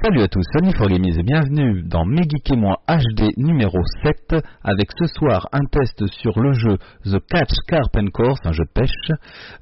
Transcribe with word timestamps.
Salut 0.00 0.22
à 0.22 0.28
tous, 0.28 0.44
Sony 0.52 0.72
for 0.74 0.88
Gamies 0.88 1.18
et 1.18 1.22
bienvenue 1.22 1.82
dans 1.82 2.04
Megeek 2.04 2.52
et 2.52 2.56
moi 2.56 2.76
HD 2.88 3.36
numéro 3.36 3.78
7 4.04 4.44
avec 4.62 4.90
ce 4.96 5.06
soir 5.06 5.48
un 5.52 5.64
test 5.70 6.06
sur 6.06 6.38
le 6.38 6.52
jeu 6.52 6.76
The 7.04 7.18
Catch 7.28 7.54
Carp 7.66 7.96
and 7.96 8.08
Course, 8.14 8.38
un 8.44 8.52
jeu 8.52 8.64
de 8.64 8.72
pêche, 8.72 9.10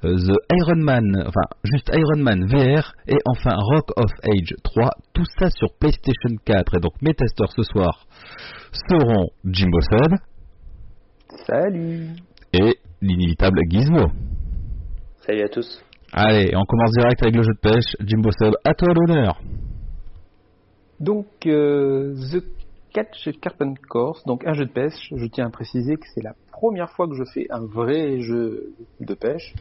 euh, 0.04 0.14
The 0.14 0.36
Iron 0.52 0.82
Man, 0.82 1.24
enfin 1.26 1.48
juste 1.64 1.90
Iron 1.94 2.22
Man 2.22 2.46
VR 2.46 2.92
et 3.08 3.18
enfin 3.26 3.56
Rock 3.56 3.90
of 3.96 4.10
Age 4.24 4.54
3, 4.62 4.90
tout 5.14 5.24
ça 5.38 5.48
sur 5.50 5.68
PlayStation 5.80 6.36
4 6.44 6.76
et 6.76 6.80
donc 6.80 6.92
mes 7.00 7.14
testeurs 7.14 7.52
ce 7.52 7.62
soir 7.62 8.06
seront 8.88 9.30
Jimbo 9.44 9.80
Sub 9.80 10.14
Salut 11.46 12.10
et 13.06 13.12
l'inévitable 13.12 13.60
Gizmo. 13.68 14.10
Salut 15.26 15.42
à 15.42 15.48
tous. 15.48 15.82
Allez, 16.12 16.54
on 16.54 16.64
commence 16.64 16.92
direct 16.92 17.22
avec 17.22 17.36
le 17.36 17.42
jeu 17.42 17.52
de 17.52 17.60
pêche. 17.60 17.96
Jimbo 18.00 18.30
Sub, 18.32 18.54
à 18.64 18.74
toi 18.74 18.88
l'honneur. 18.94 19.40
Donc, 21.00 21.26
euh, 21.46 22.14
The 22.32 22.44
Catch 22.92 23.28
Carpent 23.40 23.74
Course, 23.88 24.24
donc 24.24 24.46
un 24.46 24.54
jeu 24.54 24.64
de 24.66 24.72
pêche. 24.72 25.12
Je 25.14 25.26
tiens 25.26 25.46
à 25.46 25.50
préciser 25.50 25.96
que 25.96 26.06
c'est 26.14 26.22
la 26.22 26.34
première 26.52 26.90
fois 26.90 27.06
que 27.08 27.14
je 27.14 27.24
fais 27.24 27.46
un 27.50 27.64
vrai 27.64 28.20
jeu 28.20 28.72
de 29.00 29.14
pêche. 29.14 29.54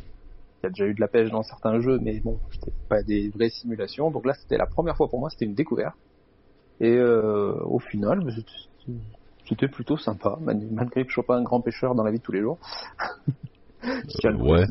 Il 0.62 0.66
y 0.66 0.68
a 0.68 0.70
déjà 0.70 0.86
eu 0.86 0.94
de 0.94 1.02
la 1.02 1.08
pêche 1.08 1.30
dans 1.30 1.44
certains 1.44 1.80
jeux, 1.82 2.00
mais 2.02 2.20
bon, 2.22 2.40
c'était 2.52 2.74
pas 2.90 3.04
des 3.04 3.30
vraies 3.30 3.50
simulations. 3.50 4.12
Donc 4.12 4.26
là, 4.26 4.34
c'était 4.34 4.58
la 4.58 4.66
première 4.66 4.96
fois 4.96 5.10
pour 5.10 5.20
moi, 5.20 5.30
c'était 5.30 5.46
une 5.46 5.56
découverte. 5.56 5.96
Et 6.80 6.96
euh, 6.96 7.56
au 7.66 7.80
final, 7.80 8.20
bah, 8.24 8.32
c'était- 9.48 9.68
plutôt 9.68 9.98
sympa, 9.98 10.38
mal- 10.42 10.68
malgré 10.72 11.04
que 11.04 11.10
je 11.10 11.14
sois 11.16 11.26
pas 11.26 11.38
un 11.38 11.44
grand 11.44 11.62
pêcheur 11.62 11.96
dans 11.96 12.04
la 12.04 12.12
vie 12.12 12.20
de 12.20 12.24
tous 12.24 12.32
les 12.32 12.42
jours. 12.42 12.58
je 13.84 14.28
le 14.28 14.36
ouais. 14.38 14.66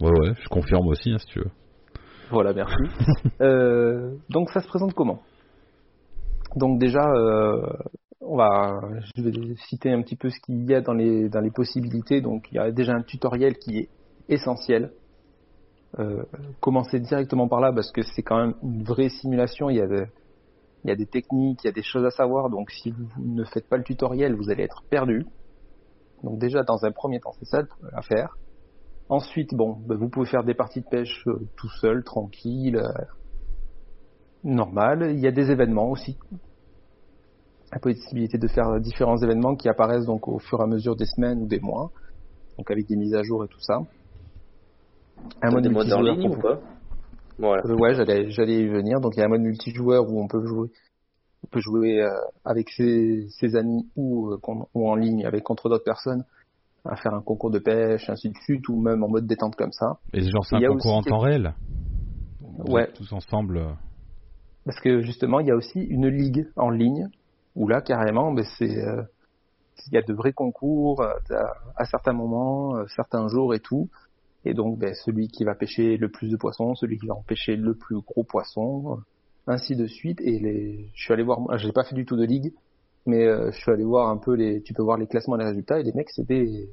Ouais, 0.00 0.10
ouais, 0.20 0.32
je 0.40 0.48
confirme 0.48 0.86
aussi 0.88 1.10
hein, 1.12 1.18
si 1.18 1.26
tu 1.26 1.38
veux. 1.40 1.50
Voilà, 2.30 2.52
merci. 2.52 2.74
Euh, 3.40 4.16
donc 4.30 4.50
ça 4.50 4.60
se 4.60 4.66
présente 4.66 4.94
comment? 4.94 5.22
Donc 6.56 6.80
déjà, 6.80 7.08
euh, 7.12 7.62
on 8.20 8.36
va, 8.36 8.80
je 9.16 9.22
vais 9.22 9.32
citer 9.68 9.92
un 9.92 10.02
petit 10.02 10.16
peu 10.16 10.28
ce 10.28 10.40
qu'il 10.40 10.64
y 10.68 10.74
a 10.74 10.80
dans 10.80 10.92
les 10.94 11.28
dans 11.28 11.40
les 11.40 11.50
possibilités. 11.52 12.20
Donc 12.20 12.48
il 12.50 12.56
y 12.56 12.58
a 12.58 12.72
déjà 12.72 12.94
un 12.94 13.02
tutoriel 13.02 13.56
qui 13.58 13.78
est 13.78 13.88
essentiel. 14.28 14.90
Euh, 16.00 16.22
commencez 16.60 16.98
directement 17.00 17.48
par 17.48 17.60
là 17.60 17.72
parce 17.72 17.92
que 17.92 18.02
c'est 18.02 18.22
quand 18.22 18.38
même 18.38 18.54
une 18.62 18.82
vraie 18.82 19.08
simulation. 19.08 19.70
Il 19.70 19.76
y 19.76 19.80
a 19.80 19.86
de- 19.86 20.06
il 20.84 20.88
y 20.88 20.92
a 20.92 20.96
des 20.96 21.06
techniques, 21.06 21.60
il 21.64 21.66
y 21.66 21.70
a 21.70 21.72
des 21.72 21.82
choses 21.82 22.04
à 22.04 22.10
savoir. 22.10 22.50
Donc 22.50 22.70
si 22.70 22.90
vous 22.90 23.08
ne 23.18 23.44
faites 23.44 23.68
pas 23.68 23.76
le 23.76 23.84
tutoriel, 23.84 24.34
vous 24.34 24.50
allez 24.50 24.62
être 24.62 24.82
perdu. 24.90 25.26
Donc 26.22 26.38
déjà 26.38 26.62
dans 26.62 26.84
un 26.84 26.92
premier 26.92 27.20
temps, 27.20 27.32
c'est 27.38 27.46
ça 27.46 27.62
à 27.92 28.02
faire. 28.02 28.36
Ensuite, 29.08 29.54
bon, 29.54 29.78
ben, 29.86 29.96
vous 29.96 30.08
pouvez 30.08 30.26
faire 30.26 30.44
des 30.44 30.54
parties 30.54 30.82
de 30.82 30.86
pêche 30.86 31.24
euh, 31.26 31.40
tout 31.56 31.70
seul, 31.80 32.04
tranquille, 32.04 32.76
euh, 32.76 33.04
normal. 34.44 35.12
Il 35.12 35.20
y 35.20 35.26
a 35.26 35.32
des 35.32 35.50
événements 35.50 35.90
aussi. 35.90 36.18
La 37.72 37.78
possibilité 37.78 38.38
de 38.38 38.48
faire 38.48 38.80
différents 38.80 39.16
événements 39.18 39.56
qui 39.56 39.68
apparaissent 39.68 40.06
donc 40.06 40.28
au 40.28 40.38
fur 40.38 40.60
et 40.60 40.62
à 40.62 40.66
mesure 40.66 40.96
des 40.96 41.06
semaines 41.06 41.42
ou 41.42 41.46
des 41.46 41.60
mois, 41.60 41.90
donc 42.56 42.70
avec 42.70 42.86
des 42.86 42.96
mises 42.96 43.14
à 43.14 43.22
jour 43.22 43.44
et 43.44 43.48
tout 43.48 43.60
ça. 43.60 43.80
Un 45.42 45.52
en 45.52 45.60
multijoueur 45.60 46.02
ligne 46.02 46.30
ou 46.30 46.40
pas? 46.40 46.60
Voilà. 47.38 47.62
euh, 47.64 47.74
ouais, 47.74 47.94
j'allais, 47.94 48.30
j'allais 48.30 48.62
y 48.62 48.66
venir. 48.68 49.00
Donc 49.00 49.14
il 49.16 49.20
y 49.20 49.22
a 49.22 49.26
un 49.26 49.28
mode 49.28 49.42
multijoueur 49.42 50.08
où 50.08 50.20
on 50.20 50.26
peut 50.28 50.44
jouer, 50.44 50.68
on 51.44 51.46
peut 51.48 51.60
jouer 51.60 52.02
euh, 52.02 52.08
avec 52.44 52.68
ses, 52.70 53.26
ses 53.30 53.56
amis 53.56 53.88
ou, 53.96 54.32
euh, 54.32 54.38
ou 54.74 54.88
en 54.88 54.94
ligne 54.96 55.24
avec 55.24 55.44
contre 55.44 55.68
d'autres 55.68 55.84
personnes 55.84 56.24
à 56.84 56.96
faire 56.96 57.12
un 57.14 57.20
concours 57.22 57.50
de 57.50 57.58
pêche, 57.58 58.08
ainsi 58.08 58.30
de 58.30 58.36
suite, 58.44 58.68
ou 58.68 58.80
même 58.80 59.02
en 59.04 59.08
mode 59.08 59.26
détente 59.26 59.56
comme 59.56 59.72
ça. 59.72 59.98
Et 60.12 60.22
genre 60.22 60.44
c'est 60.46 60.56
un 60.56 60.60
concours 60.68 60.94
en 60.94 61.02
temps 61.02 61.18
réel 61.18 61.54
Ouais. 62.64 62.90
Tous 62.94 63.12
ensemble. 63.12 63.58
euh, 63.58 63.72
Parce 64.64 64.80
que 64.80 65.00
justement, 65.02 65.40
il 65.40 65.48
y 65.48 65.50
a 65.50 65.56
aussi 65.56 65.80
une 65.80 66.08
ligue 66.08 66.48
en 66.56 66.70
ligne 66.70 67.08
où 67.56 67.68
là, 67.68 67.80
carrément, 67.80 68.32
ben, 68.32 68.44
c'est, 68.58 68.78
euh, 68.78 69.02
il 69.88 69.94
y 69.94 69.98
a 69.98 70.02
de 70.02 70.12
vrais 70.12 70.32
concours 70.32 71.02
à, 71.02 71.14
à 71.76 71.84
certains 71.84 72.12
moments, 72.12 72.74
certains 72.94 73.28
jours 73.28 73.54
et 73.54 73.60
tout. 73.60 73.88
Et 74.48 74.54
donc, 74.54 74.78
ben, 74.78 74.94
celui 74.94 75.28
qui 75.28 75.44
va 75.44 75.54
pêcher 75.54 75.98
le 75.98 76.08
plus 76.08 76.30
de 76.30 76.36
poissons, 76.36 76.74
celui 76.74 76.98
qui 76.98 77.06
va 77.06 77.14
en 77.14 77.22
pêcher 77.22 77.54
le 77.56 77.74
plus 77.74 78.00
gros 78.00 78.24
poisson, 78.24 78.98
ainsi 79.46 79.76
de 79.76 79.86
suite. 79.86 80.20
Et 80.22 80.38
les, 80.38 80.88
je 80.94 81.02
suis 81.04 81.12
allé 81.12 81.22
voir, 81.22 81.38
j'ai 81.58 81.70
pas 81.72 81.84
fait 81.84 81.94
du 81.94 82.06
tout 82.06 82.16
de 82.16 82.24
ligue, 82.24 82.52
mais 83.04 83.26
euh, 83.26 83.50
je 83.50 83.58
suis 83.58 83.70
allé 83.70 83.84
voir 83.84 84.08
un 84.08 84.16
peu 84.16 84.34
les, 84.34 84.62
tu 84.62 84.72
peux 84.72 84.82
voir 84.82 84.96
les 84.96 85.06
classements 85.06 85.36
et 85.36 85.40
les 85.40 85.44
résultats. 85.50 85.78
Et 85.80 85.82
les 85.82 85.92
mecs, 85.92 86.08
c'était, 86.10 86.44
il 86.46 86.68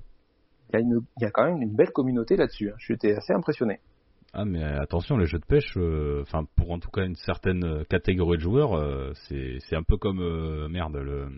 y 0.74 0.75
a 0.75 0.80
une, 0.80 1.02
il 1.19 1.24
y 1.24 1.25
a 1.25 1.31
quand 1.31 1.44
même 1.46 1.62
une 1.62 1.75
belle 1.75 1.91
communauté 1.91 2.38
là-dessus. 2.38 2.69
hein. 2.69 2.75
J'étais 2.80 3.14
assez 3.14 3.34
impressionné. 3.34 3.80
Ah 4.38 4.44
mais 4.46 4.64
attention, 4.64 5.18
les 5.18 5.28
jeux 5.28 5.40
de 5.40 5.46
pêche, 5.46 5.74
euh, 5.78 6.24
pour 6.58 6.72
en 6.72 6.80
tout 6.80 6.90
cas 6.91 7.06
une 7.06 7.16
certaine 7.16 7.85
catégorie 7.90 8.38
de 8.38 8.41
joueurs, 8.41 8.74
euh, 8.74 9.12
c'est 9.28 9.59
c'est 9.62 9.78
un 9.78 9.84
peu 9.84 9.96
comme 9.97 10.19
euh, 10.19 10.68
merde 10.68 10.97
le 10.97 11.30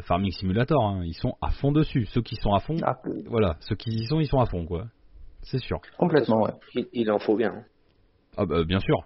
Farming 0.00 0.32
Simulator. 0.32 0.84
hein, 0.84 1.02
Ils 1.04 1.14
sont 1.14 1.34
à 1.40 1.50
fond 1.50 1.70
dessus. 1.70 2.06
Ceux 2.06 2.22
qui 2.22 2.34
sont 2.36 2.52
à 2.52 2.58
fond, 2.58 2.76
Ah, 2.82 3.00
voilà, 3.26 3.56
ceux 3.60 3.76
qui 3.76 3.90
y 3.90 4.06
sont, 4.06 4.18
ils 4.18 4.26
sont 4.26 4.40
à 4.40 4.46
fond 4.46 4.66
quoi. 4.66 4.86
C'est 5.50 5.58
sûr. 5.58 5.78
complètement, 5.98 6.42
ouais. 6.42 6.52
Il, 6.74 6.88
il 6.92 7.10
en 7.10 7.18
faut 7.18 7.36
bien. 7.36 7.52
hein. 7.54 7.64
Ah 8.36 8.46
bah 8.46 8.64
bien 8.64 8.80
sûr. 8.80 8.96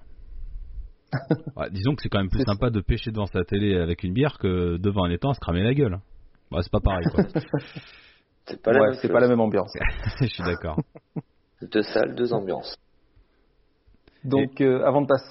Ouais, 1.56 1.68
disons 1.70 1.94
que 1.94 2.02
c'est 2.02 2.08
quand 2.08 2.18
même 2.20 2.30
plus 2.30 2.42
sympa 2.44 2.70
de 2.70 2.80
pêcher 2.80 3.10
devant 3.10 3.26
sa 3.26 3.44
télé 3.44 3.76
avec 3.76 4.02
une 4.02 4.14
bière 4.14 4.38
que 4.38 4.78
devant 4.78 5.04
un 5.04 5.10
étang 5.10 5.30
à 5.30 5.34
se 5.34 5.40
cramer 5.40 5.62
la 5.62 5.74
gueule. 5.74 5.98
Bah 6.50 6.60
c'est 6.62 6.72
pas 6.72 6.80
pareil 6.80 7.04
quoi. 7.10 7.22
C'est 8.46 8.60
pas 8.60 8.72
la 8.72 8.80
Ouais, 8.80 8.86
même 8.88 8.94
c'est 8.96 9.02
chose. 9.02 9.12
pas 9.12 9.20
la 9.20 9.28
même 9.28 9.40
ambiance. 9.40 9.72
Je 10.20 10.26
suis 10.26 10.42
d'accord. 10.42 10.80
Deux 11.62 11.82
salles, 11.82 12.14
deux 12.16 12.32
ambiances. 12.32 12.74
Donc, 14.24 14.60
euh, 14.60 14.84
avant 14.84 15.02
de 15.02 15.06
passer, 15.06 15.24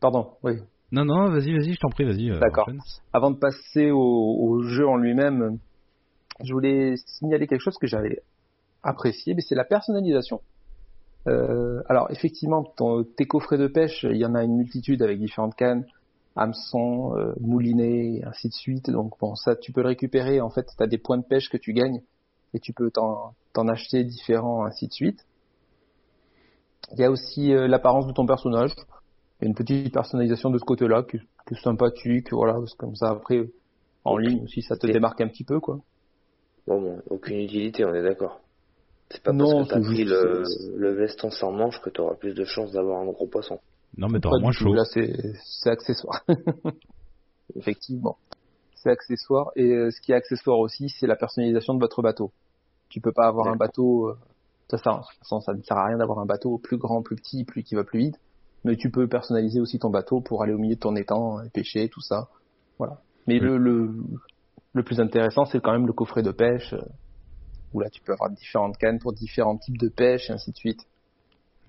pardon, 0.00 0.32
oui, 0.42 0.54
Non 0.90 1.04
non, 1.04 1.30
vas-y 1.30 1.52
vas-y, 1.52 1.74
je 1.74 1.78
t'en 1.78 1.88
prie, 1.90 2.04
vas-y. 2.04 2.30
euh, 2.30 2.38
D'accord. 2.40 2.68
avant 3.12 3.30
de 3.30 3.38
passer 3.38 3.90
au, 3.92 3.98
au 4.40 4.62
jeu 4.64 4.88
en 4.88 4.96
lui-même, 4.96 5.58
je 6.42 6.52
voulais 6.52 6.94
signaler 7.06 7.46
quelque 7.46 7.62
chose 7.62 7.76
que 7.80 7.86
j'avais 7.86 8.18
apprécié, 8.88 9.34
mais 9.34 9.42
c'est 9.42 9.54
la 9.54 9.64
personnalisation. 9.64 10.40
Euh, 11.26 11.82
alors, 11.88 12.10
effectivement, 12.10 12.64
ton, 12.64 13.04
tes 13.04 13.26
coffrets 13.26 13.58
de 13.58 13.66
pêche, 13.66 14.04
il 14.08 14.16
y 14.16 14.24
en 14.24 14.34
a 14.34 14.42
une 14.42 14.56
multitude 14.56 15.02
avec 15.02 15.18
différentes 15.18 15.54
cannes, 15.54 15.84
hameçons, 16.36 17.16
euh, 17.16 17.34
moulinets, 17.40 18.16
et 18.16 18.24
ainsi 18.24 18.48
de 18.48 18.54
suite. 18.54 18.90
Donc, 18.90 19.18
bon, 19.20 19.34
ça, 19.34 19.56
tu 19.56 19.72
peux 19.72 19.82
le 19.82 19.88
récupérer. 19.88 20.40
En 20.40 20.50
fait, 20.50 20.66
tu 20.76 20.82
as 20.82 20.86
des 20.86 20.98
points 20.98 21.18
de 21.18 21.24
pêche 21.24 21.48
que 21.50 21.56
tu 21.56 21.72
gagnes 21.72 22.02
et 22.54 22.60
tu 22.60 22.72
peux 22.72 22.90
t'en 22.90 23.68
acheter 23.68 24.04
différents, 24.04 24.64
ainsi 24.64 24.88
de 24.88 24.92
suite. 24.92 25.26
Il 26.92 27.00
y 27.00 27.04
a 27.04 27.10
aussi 27.10 27.52
euh, 27.52 27.68
l'apparence 27.68 28.06
de 28.06 28.12
ton 28.12 28.26
personnage. 28.26 28.72
Il 29.40 29.44
y 29.44 29.46
a 29.46 29.48
une 29.48 29.54
petite 29.54 29.92
personnalisation 29.92 30.50
de 30.50 30.58
ce 30.58 30.64
côté-là 30.64 31.02
qui 31.02 31.18
est 31.18 31.62
sympathique, 31.62 32.32
voilà, 32.32 32.54
que 32.54 32.76
comme 32.76 32.96
ça 32.96 33.10
après 33.10 33.48
en 34.04 34.16
ligne 34.16 34.42
aussi 34.44 34.62
ça 34.62 34.76
te 34.76 34.86
démarque 34.86 35.20
un 35.20 35.28
petit 35.28 35.44
peu 35.44 35.60
quoi. 35.60 35.80
Bon, 36.66 36.80
bon, 36.80 37.02
aucune 37.08 37.38
utilité, 37.38 37.84
on 37.84 37.94
est 37.94 38.02
d'accord. 38.02 38.40
C'est 39.10 39.22
pas 39.22 39.32
Non, 39.32 39.64
parce 39.64 39.68
que 39.68 39.74
t'as 39.74 39.80
pris 39.80 40.04
le, 40.04 40.44
c'est- 40.44 40.76
le 40.76 40.92
veston 40.94 41.30
sans 41.30 41.50
manche 41.52 41.80
que 41.80 41.90
t'auras 41.90 42.14
plus 42.16 42.34
de 42.34 42.44
chances 42.44 42.72
d'avoir 42.72 43.00
un 43.00 43.06
gros 43.06 43.26
poisson. 43.26 43.58
Non 43.96 44.08
mais 44.08 44.20
t'auras 44.20 44.38
moins 44.38 44.52
chaud. 44.52 44.74
Là 44.74 44.84
c'est 44.84 45.12
c'est 45.44 45.70
accessoire. 45.70 46.24
Effectivement. 47.56 48.16
C'est 48.74 48.90
accessoire 48.90 49.50
et 49.56 49.72
euh, 49.72 49.90
ce 49.90 50.00
qui 50.00 50.12
est 50.12 50.14
accessoire 50.14 50.58
aussi 50.58 50.88
c'est 50.88 51.06
la 51.06 51.16
personnalisation 51.16 51.74
de 51.74 51.80
votre 51.80 52.02
bateau. 52.02 52.30
Tu 52.90 53.00
peux 53.00 53.12
pas 53.12 53.26
avoir 53.26 53.48
un 53.48 53.56
bateau 53.56 54.08
euh, 54.08 54.16
ça, 54.70 54.76
ça, 54.78 54.90
de 54.92 54.96
toute 54.98 55.18
façon, 55.20 55.40
ça 55.40 55.54
ne 55.54 55.62
sert 55.62 55.78
à 55.78 55.86
rien 55.86 55.96
d'avoir 55.96 56.18
un 56.18 56.26
bateau 56.26 56.58
plus 56.58 56.76
grand, 56.76 57.00
plus 57.02 57.16
petit, 57.16 57.44
plus 57.44 57.62
qui 57.62 57.74
va 57.74 57.84
plus 57.84 57.98
vite. 58.00 58.16
Mais 58.64 58.76
tu 58.76 58.90
peux 58.90 59.08
personnaliser 59.08 59.60
aussi 59.60 59.78
ton 59.78 59.88
bateau 59.88 60.20
pour 60.20 60.42
aller 60.42 60.52
au 60.52 60.58
milieu 60.58 60.74
de 60.74 60.80
ton 60.80 60.94
étang 60.94 61.40
et 61.42 61.48
pêcher, 61.48 61.88
tout 61.88 62.02
ça. 62.02 62.28
Voilà. 62.76 62.98
Mais 63.26 63.34
Oui. 63.34 63.40
le, 63.40 63.56
le, 63.56 63.90
le 64.74 64.82
plus 64.82 65.00
intéressant, 65.00 65.46
c'est 65.46 65.60
quand 65.60 65.72
même 65.72 65.86
le 65.86 65.94
coffret 65.94 66.22
de 66.22 66.32
pêche, 66.32 66.74
euh, 66.74 66.82
où 67.72 67.80
là 67.80 67.90
tu 67.90 68.00
peux 68.02 68.12
avoir 68.12 68.30
différentes 68.30 68.76
cannes 68.76 68.98
pour 68.98 69.12
différents 69.12 69.56
types 69.56 69.78
de 69.78 69.88
pêche 69.88 70.30
et 70.30 70.32
ainsi 70.32 70.50
de 70.52 70.56
suite. 70.56 70.86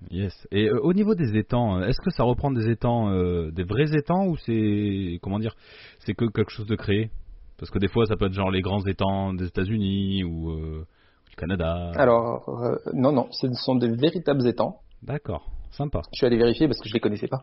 Yes. 0.08 0.48
Et 0.50 0.68
euh, 0.68 0.80
au 0.80 0.92
niveau 0.94 1.14
des 1.14 1.36
étangs, 1.36 1.78
euh, 1.78 1.86
est-ce 1.86 2.00
que 2.00 2.10
ça 2.10 2.22
reprend 2.22 2.50
des 2.50 2.70
étangs, 2.70 3.10
euh, 3.10 3.50
des 3.50 3.64
vrais 3.64 3.94
étangs 3.94 4.26
ou 4.26 4.36
c'est 4.38 5.18
comment 5.22 5.38
dire, 5.38 5.54
c'est 6.00 6.14
que 6.14 6.24
quelque 6.26 6.50
chose 6.50 6.66
de 6.66 6.76
créé? 6.76 7.10
Parce 7.58 7.70
que 7.70 7.78
des 7.78 7.88
fois, 7.88 8.06
ça 8.06 8.16
peut 8.16 8.26
être 8.26 8.32
genre 8.32 8.50
les 8.50 8.62
grands 8.62 8.84
étangs 8.86 9.34
des 9.34 9.46
États-Unis 9.46 10.24
ou 10.24 10.50
euh, 10.50 10.86
du 11.28 11.36
Canada. 11.36 11.92
Alors, 11.96 12.48
non, 12.94 13.12
non, 13.12 13.28
ce 13.32 13.52
sont 13.52 13.74
des 13.74 13.90
véritables 13.90 14.46
étangs. 14.46 14.80
D'accord, 15.02 15.50
sympa. 15.70 16.00
Je 16.12 16.16
suis 16.16 16.26
allé 16.26 16.38
vérifier 16.38 16.66
parce 16.68 16.80
que 16.80 16.88
je 16.88 16.94
les 16.94 17.00
connaissais 17.00 17.28
pas. 17.28 17.42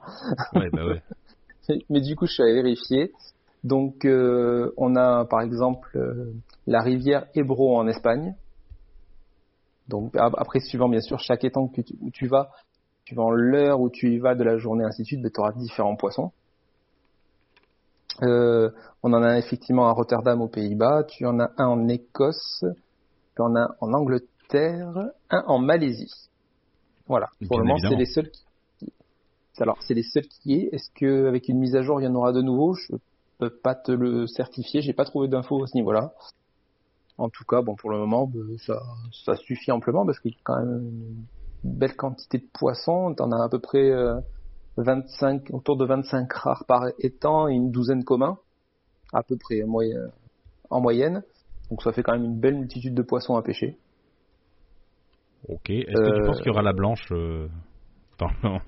Ouais, 0.56 0.69
bah 0.74 0.86
ouais. 0.88 1.01
Mais 1.89 2.01
du 2.01 2.15
coup, 2.15 2.25
je 2.25 2.33
suis 2.33 2.42
allé 2.42 2.56
vérifier. 2.56 3.12
Donc, 3.63 4.07
on 4.07 4.95
a 4.95 5.25
par 5.25 5.42
exemple 5.42 6.00
la 6.65 6.81
rivière 6.81 7.27
Ebro 7.36 7.77
en 7.77 7.88
Espagne. 7.88 8.33
Donc, 9.88 10.16
ap- 10.16 10.36
après, 10.38 10.60
suivant 10.60 10.89
bien 10.89 11.01
sûr 11.01 11.19
chaque 11.19 11.44
étang 11.44 11.68
que 11.68 11.81
tu- 11.81 11.95
où 12.01 12.12
tu 12.12 12.28
vas, 12.28 12.50
suivant 13.06 13.30
l'heure 13.30 13.80
où 13.80 13.89
tu 13.89 14.12
y 14.13 14.19
vas 14.19 14.36
de 14.36 14.44
la 14.44 14.57
journée, 14.57 14.84
ainsi 14.84 15.04
de 15.04 15.07
suite, 15.07 15.34
tu 15.34 15.39
auras 15.39 15.54
différents 15.54 15.95
poissons. 15.95 16.31
Euh, 18.24 18.72
on 19.04 19.13
en 19.13 19.22
a 19.22 19.38
effectivement 19.38 19.88
à 19.88 19.92
Rotterdam 19.92 20.42
aux 20.42 20.48
Pays-Bas, 20.48 21.04
tu 21.04 21.25
en 21.25 21.39
as 21.39 21.51
un 21.57 21.68
en 21.68 21.88
Écosse, 21.88 22.66
tu 23.36 23.42
en 23.42 23.56
as 23.56 23.75
en 23.80 23.94
Angleterre, 23.94 25.12
un 25.30 25.44
en 25.45 25.60
Malaisie. 25.60 26.12
Voilà. 27.07 27.28
Pour 27.48 27.60
le 27.60 27.66
moment, 27.66 27.78
c'est 27.78 27.95
les 27.95 28.06
seuls 28.06 28.30
qui. 28.80 28.92
Alors, 29.60 29.78
c'est 29.81 29.94
les 29.94 30.04
seuls 30.04 30.28
qui 30.28 30.54
est. 30.54 30.69
Est-ce 30.74 30.90
que 30.95 31.28
avec 31.28 31.48
une 31.48 31.60
mise 31.60 31.75
à 31.75 31.81
jour, 31.81 32.01
il 32.01 32.04
y 32.04 32.07
en 32.07 32.16
aura 32.16 32.31
de 32.31 32.42
nouveau? 32.42 32.74
Je 32.74 32.95
peux 33.40 33.50
pas 33.50 33.75
te 33.75 33.92
le 33.92 34.28
certifier. 34.28 34.81
J'ai 34.81 34.94
pas 34.94 35.06
trouvé 35.06 35.28
d'infos 35.28 35.63
à 35.63 35.68
ce 35.68 35.75
niveau-là. 35.75 36.12
En 37.18 37.30
tout 37.30 37.44
cas, 37.46 37.62
bon, 37.62 37.75
pour 37.75 37.90
le 37.90 37.98
moment, 37.98 38.28
ben, 38.28 38.58
ça, 38.60 38.80
ça 39.25 39.36
suffit 39.36 39.72
amplement 39.72 40.06
parce 40.06 40.19
qu'il 40.19 40.31
y 40.31 40.36
a 40.36 40.40
quand 40.44 40.60
même 40.60 40.80
une 40.80 41.25
belle 41.64 41.96
quantité 41.96 42.38
de 42.38 42.48
poissons. 42.54 43.14
T'en 43.16 43.31
as 43.31 43.44
à 43.44 43.50
peu 43.50 43.60
près 43.60 43.90
euh, 43.92 44.19
25, 44.78 45.50
autour 45.52 45.78
de 45.78 45.86
25 45.86 46.31
rares 46.34 46.66
par 46.68 46.84
étang 47.00 47.48
et 47.48 47.54
une 47.56 47.72
douzaine 47.72 48.04
communs, 48.04 48.38
à 49.14 49.24
peu 49.24 49.36
près 49.38 49.64
en 49.64 49.68
moyenne. 49.68 50.12
En 50.69 50.81
moyenne. 50.81 51.24
Donc 51.72 51.81
ça 51.81 51.92
fait 51.92 52.04
quand 52.04 52.14
même 52.14 52.24
une 52.25 52.40
belle 52.40 52.56
multitude 52.56 52.94
de 52.94 53.02
poissons 53.02 53.36
à 53.36 53.42
pêcher. 53.42 53.78
Ok. 55.50 55.69
Est-ce 55.69 55.86
que 55.86 56.16
tu 56.16 56.22
Euh, 56.22 56.25
penses 56.25 56.38
qu'il 56.38 56.48
y 56.48 56.52
aura 56.52 56.62
la 56.62 56.74
blanche 56.74 57.06
euh, 57.12 57.48
dans 58.19 58.28
le... 58.44 58.60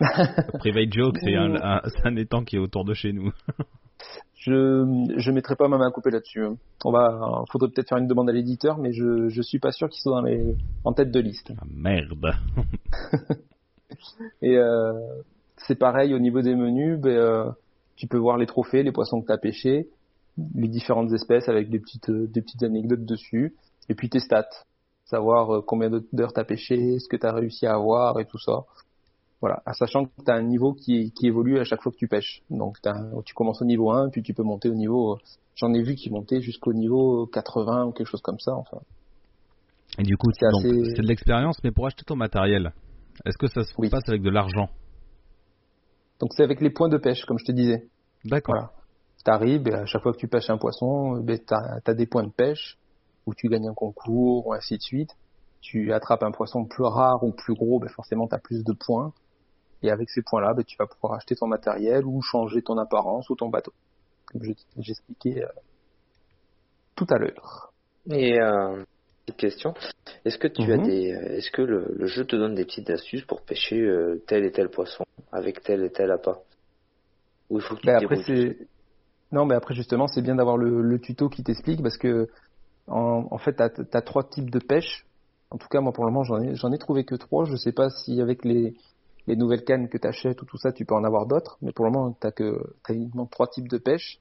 Private 0.58 0.92
joke, 0.92 1.18
c'est 1.20 1.34
un, 1.36 1.54
un, 1.54 1.80
c'est 1.84 2.06
un 2.06 2.16
étang 2.16 2.42
qui 2.44 2.56
est 2.56 2.58
autour 2.58 2.84
de 2.84 2.94
chez 2.94 3.12
nous. 3.12 3.30
Je 4.34 4.84
je 5.16 5.30
mettrai 5.30 5.54
pas 5.54 5.68
ma 5.68 5.78
main 5.78 5.90
coupée 5.92 6.10
là-dessus. 6.10 6.44
hein. 6.44 6.56
On 6.84 6.90
va, 6.90 7.44
faudrait 7.52 7.68
peut-être 7.68 7.88
faire 7.88 7.98
une 7.98 8.08
demande 8.08 8.28
à 8.28 8.32
l'éditeur, 8.32 8.78
mais 8.78 8.92
je 8.92 9.28
je 9.28 9.42
suis 9.42 9.60
pas 9.60 9.70
sûr 9.70 9.88
qu'ils 9.88 10.00
soient 10.02 10.20
dans 10.20 10.26
les 10.26 10.56
en 10.84 10.92
tête 10.92 11.12
de 11.12 11.20
liste. 11.20 11.52
Ah, 11.60 11.64
merde. 11.72 12.32
Et 14.42 14.56
euh, 14.56 14.92
c'est 15.66 15.76
pareil 15.78 16.14
au 16.14 16.18
niveau 16.18 16.40
des 16.42 16.54
menus, 16.56 16.98
ben, 16.98 17.10
euh, 17.10 17.50
tu 17.96 18.06
peux 18.08 18.18
voir 18.18 18.36
les 18.38 18.46
trophées, 18.46 18.82
les 18.82 18.92
poissons 18.92 19.20
que 19.20 19.26
tu 19.26 19.32
as 19.32 19.38
pêchés, 19.38 19.88
les 20.54 20.68
différentes 20.68 21.12
espèces 21.12 21.48
avec 21.48 21.70
des 21.70 21.78
petites 21.78 22.08
euh, 22.10 22.26
des 22.26 22.42
petites 22.42 22.62
anecdotes 22.62 23.04
dessus, 23.04 23.54
et 23.88 23.94
puis 23.94 24.08
tes 24.08 24.18
stats, 24.18 24.48
savoir 25.04 25.54
euh, 25.54 25.60
combien 25.64 25.90
d'heures 26.12 26.32
tu 26.32 26.40
as 26.40 26.44
pêché, 26.44 26.98
ce 26.98 27.08
que 27.08 27.16
tu 27.16 27.26
as 27.26 27.32
réussi 27.32 27.66
à 27.66 27.74
avoir 27.74 28.18
et 28.18 28.24
tout 28.24 28.38
ça. 28.38 28.64
Voilà, 29.42 29.60
sachant 29.74 30.04
que 30.04 30.10
tu 30.24 30.30
as 30.30 30.34
un 30.36 30.42
niveau 30.42 30.72
qui, 30.72 31.10
qui 31.12 31.26
évolue 31.26 31.58
à 31.58 31.64
chaque 31.64 31.82
fois 31.82 31.90
que 31.90 31.96
tu 31.98 32.06
pêches. 32.08 32.42
Donc 32.48 32.78
tu 33.26 33.34
commences 33.34 33.60
au 33.60 33.64
niveau 33.64 33.90
1, 33.90 34.08
puis 34.10 34.22
tu 34.22 34.32
peux 34.34 34.44
monter 34.44 34.68
au 34.70 34.74
niveau... 34.74 35.14
euh, 35.14 35.18
J'en 35.56 35.74
ai 35.74 35.82
vu 35.82 35.96
qui 35.96 36.10
montaient 36.10 36.40
jusqu'au 36.40 36.72
niveau 36.72 37.26
80 37.26 37.86
ou 37.86 37.92
quelque 37.92 38.06
chose 38.06 38.22
comme 38.22 38.38
ça. 38.38 38.54
Enfin, 38.54 38.78
Et 39.98 40.02
du 40.04 40.16
coup, 40.16 40.30
C'est 40.32 40.46
assez- 40.46 40.94
c'est 40.96 41.02
de 41.02 41.06
l'expérience, 41.08 41.58
mais 41.62 41.72
pour 41.72 41.86
acheter 41.86 42.04
ton 42.06 42.16
matériel, 42.16 42.72
est-ce 43.26 43.36
que 43.36 43.48
ça 43.48 43.62
se 43.64 43.74
Oui. 43.76 43.90
passe 43.90 44.08
avec 44.08 44.22
de 44.22 44.30
l'argent? 44.30 44.68
Donc 46.20 46.30
c'est 46.36 46.44
avec 46.44 46.60
les 46.60 46.70
points 46.70 46.88
de 46.88 46.96
pêche, 46.96 47.24
comme 47.26 47.38
je 47.38 47.44
te 47.44 47.52
disais. 47.52 47.88
D'accord. 48.24 48.54
Voilà. 48.54 48.70
T'arrives, 49.24 49.66
et 49.68 49.74
à 49.74 49.86
chaque 49.86 50.02
fois 50.02 50.12
que 50.12 50.18
tu 50.18 50.28
pêches 50.28 50.50
un 50.50 50.58
poisson, 50.58 51.20
ben, 51.20 51.38
t'as 51.44 51.80
as 51.84 51.94
des 51.94 52.06
points 52.06 52.24
de 52.24 52.32
pêche, 52.32 52.78
où 53.26 53.34
tu 53.34 53.48
gagnes 53.48 53.68
un 53.68 53.74
concours, 53.74 54.46
ou 54.46 54.52
ainsi 54.52 54.76
de 54.76 54.82
suite. 54.82 55.10
Tu 55.60 55.92
attrapes 55.92 56.22
un 56.22 56.32
poisson 56.32 56.64
plus 56.64 56.84
rare 56.84 57.22
ou 57.22 57.32
plus 57.32 57.54
gros, 57.54 57.78
ben 57.78 57.88
forcément 57.88 58.26
t'as 58.26 58.38
plus 58.38 58.64
de 58.64 58.72
points. 58.72 59.12
Et 59.82 59.90
avec 59.90 60.10
ces 60.10 60.22
points-là, 60.22 60.54
ben, 60.54 60.64
tu 60.64 60.76
vas 60.78 60.86
pouvoir 60.86 61.14
acheter 61.14 61.34
ton 61.34 61.46
matériel 61.46 62.04
ou 62.06 62.22
changer 62.22 62.62
ton 62.62 62.78
apparence 62.78 63.28
ou 63.30 63.34
ton 63.36 63.48
bateau. 63.48 63.72
Comme 64.26 64.42
je- 64.44 64.52
j'expliquais 64.78 65.42
euh, 65.44 65.48
tout 66.96 67.06
à 67.10 67.18
l'heure. 67.18 67.72
Et 68.10 68.40
euh, 68.40 68.84
petite 69.26 69.40
question, 69.40 69.74
est-ce 70.24 70.38
que 70.38 70.48
tu 70.48 70.72
as 70.72 70.76
Mhm. 70.78 70.86
des, 70.86 71.12
euh, 71.12 71.36
est-ce 71.36 71.50
que 71.50 71.62
le, 71.62 71.92
le 71.96 72.06
jeu 72.06 72.24
te 72.24 72.36
donne 72.36 72.54
des 72.54 72.64
petites 72.64 72.90
astuces 72.90 73.24
pour 73.24 73.42
pêcher 73.42 73.80
euh, 73.80 74.22
tel 74.26 74.44
et 74.44 74.52
tel 74.52 74.68
poisson 74.70 75.04
avec 75.32 75.62
tel 75.62 75.84
et 75.84 75.90
tel 75.90 76.10
appât? 76.10 76.40
Ou 77.50 77.58
il 77.58 77.62
faut 77.62 77.74
que 77.76 77.80
tu 77.80 77.86
Ben 77.86 77.96
après 77.96 78.22
c'est 78.24 78.68
non, 79.32 79.46
mais 79.46 79.54
après 79.54 79.74
justement 79.74 80.08
c'est 80.08 80.22
bien 80.22 80.34
d'avoir 80.34 80.56
le, 80.56 80.82
le 80.82 80.98
tuto 81.00 81.28
qui 81.28 81.42
t'explique 81.42 81.82
parce 81.82 81.96
que 81.96 82.28
en, 82.86 83.26
en 83.30 83.38
fait 83.38 83.54
t'as 83.54 83.70
as 83.92 84.02
trois 84.02 84.24
types 84.24 84.50
de 84.50 84.58
pêche. 84.58 85.06
En 85.50 85.58
tout 85.58 85.68
cas 85.68 85.80
moi 85.80 85.92
pour 85.92 86.04
le 86.04 86.10
moment 86.10 86.24
j'en 86.24 86.72
ai 86.72 86.78
trouvé 86.78 87.04
que 87.04 87.14
trois. 87.14 87.44
Je 87.44 87.56
sais 87.56 87.72
pas 87.72 87.88
si 87.90 88.20
avec 88.20 88.44
les 88.44 88.74
les 89.26 89.36
nouvelles 89.36 89.64
cannes 89.64 89.88
que 89.88 89.98
t'achètes 89.98 90.42
ou 90.42 90.44
tout 90.46 90.56
ça 90.58 90.72
tu 90.72 90.84
peux 90.84 90.94
en 90.94 91.04
avoir 91.04 91.26
d'autres, 91.26 91.58
mais 91.62 91.72
pour 91.72 91.84
le 91.84 91.90
moment 91.92 92.12
t'as 92.18 92.32
que 92.32 92.60
t'as 92.84 92.94
uniquement 92.94 93.26
trois 93.26 93.48
types 93.48 93.68
de 93.68 93.78
pêche. 93.78 94.20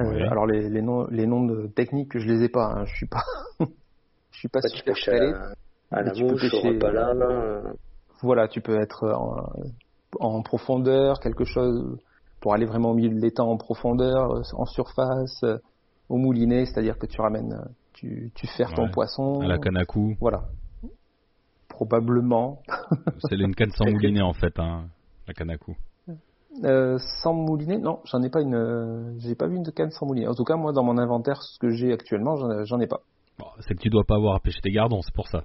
Euh, 0.00 0.28
alors 0.30 0.46
les, 0.46 0.68
les 0.68 0.82
noms 0.82 1.06
les 1.10 1.26
noms 1.26 1.44
de 1.46 1.66
techniques 1.68 2.18
je 2.18 2.26
les 2.26 2.44
ai 2.44 2.48
pas. 2.48 2.66
Hein. 2.66 2.84
Je 2.86 2.94
suis 2.94 3.06
pas 3.06 3.22
je 3.60 4.38
suis 4.38 4.48
pas 4.48 4.60
Bah, 4.62 4.68
tu 4.70 4.76
super 4.78 4.94
à 5.14 5.16
calé. 5.18 5.32
la, 5.32 5.52
à 5.90 6.02
la 6.02 6.04
Mais 6.04 6.10
tu 6.12 6.24
peux 6.24 6.32
mouche, 6.32 6.52
au 6.52 6.62
pêcher, 6.62 6.68
repalan, 6.74 7.20
euh, 7.20 7.62
Voilà, 8.22 8.48
tu 8.48 8.60
peux 8.60 8.80
être 8.80 9.08
en, 9.10 9.52
en 10.20 10.42
profondeur, 10.42 11.20
quelque 11.20 11.44
chose 11.44 11.98
pour 12.40 12.54
aller 12.54 12.66
vraiment 12.66 12.90
au 12.90 12.94
milieu 12.94 13.10
de 13.14 13.20
l'étang 13.20 13.48
en 13.50 13.56
profondeur, 13.56 14.32
euh, 14.32 14.42
en 14.54 14.64
surface, 14.66 15.42
euh, 15.44 15.58
au 16.08 16.16
moulinet, 16.16 16.66
c'est-à-dire 16.66 16.98
que 16.98 17.06
tu 17.06 17.20
ramènes, 17.20 17.52
euh, 17.52 17.68
tu, 17.92 18.30
tu 18.34 18.46
ton 18.74 18.88
poisson. 18.90 19.40
À 19.40 19.46
la 19.46 19.58
canne 19.58 19.76
à 19.76 19.84
coups. 19.84 20.16
Voilà. 20.20 20.44
Probablement. 21.78 22.60
C'est 23.28 23.36
une 23.36 23.54
canne 23.54 23.70
sans 23.70 23.84
moulinet 23.90 24.20
en 24.20 24.32
fait, 24.32 24.58
hein, 24.58 24.88
la 25.28 25.34
canne 25.34 25.50
à 25.50 25.58
coups. 25.58 25.78
Euh, 26.64 26.98
sans 27.22 27.32
moulinet, 27.34 27.78
non, 27.78 28.00
j'en 28.04 28.20
ai 28.22 28.30
pas 28.30 28.40
une, 28.40 28.56
euh, 28.56 29.14
j'ai 29.20 29.36
pas 29.36 29.46
vu 29.46 29.54
une 29.56 29.70
canne 29.70 29.92
sans 29.92 30.06
moulinet. 30.06 30.26
En 30.26 30.34
tout 30.34 30.42
cas, 30.42 30.56
moi, 30.56 30.72
dans 30.72 30.82
mon 30.82 30.98
inventaire, 30.98 31.40
ce 31.40 31.56
que 31.60 31.70
j'ai 31.70 31.92
actuellement, 31.92 32.34
j'en 32.64 32.80
ai 32.80 32.88
pas. 32.88 33.00
Bon, 33.38 33.46
c'est 33.60 33.74
que 33.76 33.80
tu 33.80 33.90
dois 33.90 34.02
pas 34.04 34.16
avoir 34.16 34.34
à 34.34 34.40
pêcher 34.40 34.60
tes 34.60 34.72
gardons, 34.72 35.00
c'est 35.02 35.14
pour 35.14 35.28
ça. 35.28 35.44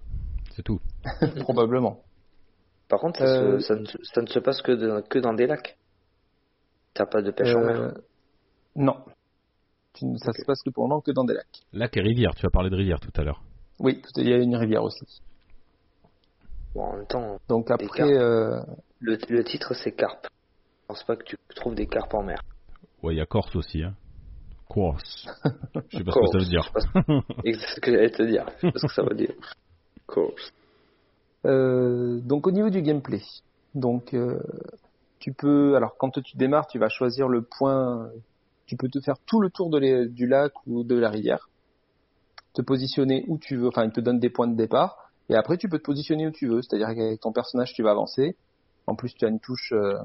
C'est 0.56 0.64
tout. 0.64 0.80
Probablement. 1.42 2.00
Par 2.90 3.00
contre, 3.00 3.20
ça, 3.20 3.26
Euh, 3.26 3.60
se- 3.60 3.68
ça, 3.68 3.76
ne, 3.76 3.86
se- 3.86 3.98
ça 4.02 4.22
ne 4.24 4.28
se 4.28 4.40
passe 4.40 4.62
que, 4.64 4.72
de- 4.72 5.04
que 5.08 5.20
dans 5.20 5.34
des 5.36 5.46
lacs. 5.46 5.78
T'as 6.96 7.06
pas 7.06 7.22
de 7.22 7.30
pêche 7.30 7.56
en 7.56 7.62
mer. 7.64 7.94
Non. 8.76 8.96
Tu 9.94 10.06
ça 10.18 10.32
Ok. 10.32 10.38
se 10.40 10.46
passe 10.48 10.64
que 10.64 10.72
pour 10.72 10.86
le 10.86 10.90
moment 10.90 11.02
que 11.02 11.12
dans 11.12 11.26
des 11.26 11.36
lacs. 11.36 11.60
Lac 11.74 11.96
et 11.96 12.02
rivière, 12.02 12.34
tu 12.34 12.44
as 12.48 12.50
parlé 12.50 12.72
de 12.72 12.76
rivière 12.76 13.00
tout 13.00 13.12
à 13.16 13.24
l'heure. 13.24 13.44
Oui, 13.80 14.02
tout- 14.02 14.10
il 14.20 14.30
y 14.30 14.34
a 14.34 14.38
une 14.38 14.56
rivière 14.56 14.84
aussi. 14.84 15.06
Bon, 16.76 16.84
en 16.84 16.98
même 16.98 17.08
temps, 17.08 17.38
Donc 17.50 17.70
après, 17.72 17.88
carpes. 18.00 18.10
euh, 18.12 18.60
le, 19.00 19.18
le 19.30 19.44
titre 19.44 19.74
c'est 19.74 19.92
carpe. 19.92 20.28
Je 20.82 20.88
pense 20.88 21.04
pas 21.04 21.16
que 21.16 21.24
tu 21.24 21.36
trouves 21.56 21.76
des 21.76 21.88
carpes 21.88 22.14
en 22.14 22.24
mer. 22.24 22.40
Ouais, 23.02 23.14
il 23.14 23.18
y 23.18 23.22
a 23.22 23.26
Corse 23.26 23.56
aussi, 23.56 23.84
hein. 23.84 23.96
Corse. 24.70 25.28
Je 25.90 25.98
sais 25.98 26.04
pas 26.04 26.12
ce 26.12 26.20
que 26.20 26.28
ça 26.32 26.38
veut 26.40 26.46
dire. 26.46 26.62
Je 26.64 26.68
sais 26.68 26.74
pas 26.74 27.02
ce- 27.04 27.60
C'est 27.60 27.76
ce 27.76 27.80
que 27.82 27.92
j'allais 27.94 28.10
te 28.12 28.24
dire. 28.24 28.46
Je 28.62 28.68
sais 28.68 28.72
pas 28.72 28.80
ce 28.80 28.88
que 28.88 28.94
ça 28.94 29.04
veut 29.04 29.16
dire. 29.16 29.34
Corse. 30.08 30.52
Euh, 31.46 32.20
donc 32.22 32.48
au 32.48 32.52
niveau 32.52 32.70
du 32.70 32.82
gameplay, 32.82 33.22
donc 33.74 34.14
euh, 34.14 34.40
tu 35.20 35.34
peux, 35.34 35.76
alors 35.76 35.96
quand 35.98 36.10
tu 36.22 36.38
démarres, 36.38 36.68
tu 36.68 36.80
vas 36.80 36.88
choisir 36.90 37.28
le 37.28 37.42
point, 37.44 38.10
tu 38.66 38.78
peux 38.78 38.88
te 38.88 39.02
faire 39.02 39.16
tout 39.26 39.42
le 39.42 39.50
tour 39.50 39.70
de 39.70 39.78
les- 39.78 40.08
du 40.08 40.26
lac 40.26 40.54
ou 40.66 40.84
de 40.86 40.96
la 40.98 41.10
rivière, 41.10 41.50
te 42.54 42.62
positionner 42.62 43.26
où 43.28 43.38
tu 43.38 43.58
veux, 43.58 43.68
enfin 43.68 43.84
il 43.84 43.92
te 43.92 44.00
donne 44.00 44.20
des 44.20 44.30
points 44.30 44.48
de 44.48 44.56
départ, 44.56 44.96
et 45.30 45.36
après 45.36 45.58
tu 45.58 45.70
peux 45.70 45.80
te 45.80 45.84
positionner 45.84 46.28
où 46.28 46.32
tu 46.32 46.48
veux, 46.48 46.62
c'est-à-dire 46.62 46.88
qu'avec 46.88 47.20
ton 47.20 47.32
personnage 47.32 47.74
tu 47.74 47.84
vas 47.84 47.92
avancer, 47.92 48.36
en 48.88 48.96
plus 48.96 49.14
tu 49.14 49.26
as 49.26 49.30
une 49.30 49.40
touche 49.40 49.74
euh, 49.74 49.98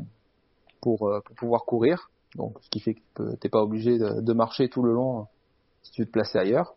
pour, 0.80 1.08
euh, 1.08 1.20
pour 1.20 1.34
pouvoir 1.36 1.64
courir, 1.64 2.10
donc 2.36 2.58
ce 2.62 2.68
qui 2.70 2.80
fait 2.80 2.94
que 2.94 3.00
tu 3.32 3.38
t'es 3.38 3.48
pas 3.48 3.62
obligé 3.62 3.98
de, 3.98 4.20
de 4.20 4.32
marcher 4.32 4.68
tout 4.68 4.82
le 4.82 4.92
long 4.92 5.20
euh, 5.20 5.24
si 5.82 5.92
tu 5.92 6.02
veux 6.02 6.06
te 6.06 6.12
placer 6.12 6.38
ailleurs. 6.38 6.74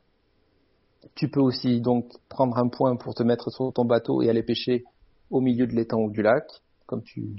Tu 1.15 1.29
peux 1.29 1.39
aussi 1.39 1.81
donc 1.81 2.11
prendre 2.29 2.57
un 2.57 2.67
point 2.67 2.95
pour 2.95 3.15
te 3.15 3.23
mettre 3.23 3.49
sur 3.49 3.73
ton 3.73 3.85
bateau 3.85 4.21
et 4.21 4.29
aller 4.29 4.43
pêcher 4.43 4.83
au 5.31 5.41
milieu 5.41 5.65
de 5.65 5.73
l'étang 5.73 5.99
ou 5.99 6.11
du 6.11 6.21
lac, 6.21 6.45
comme 6.85 7.01
tu, 7.01 7.35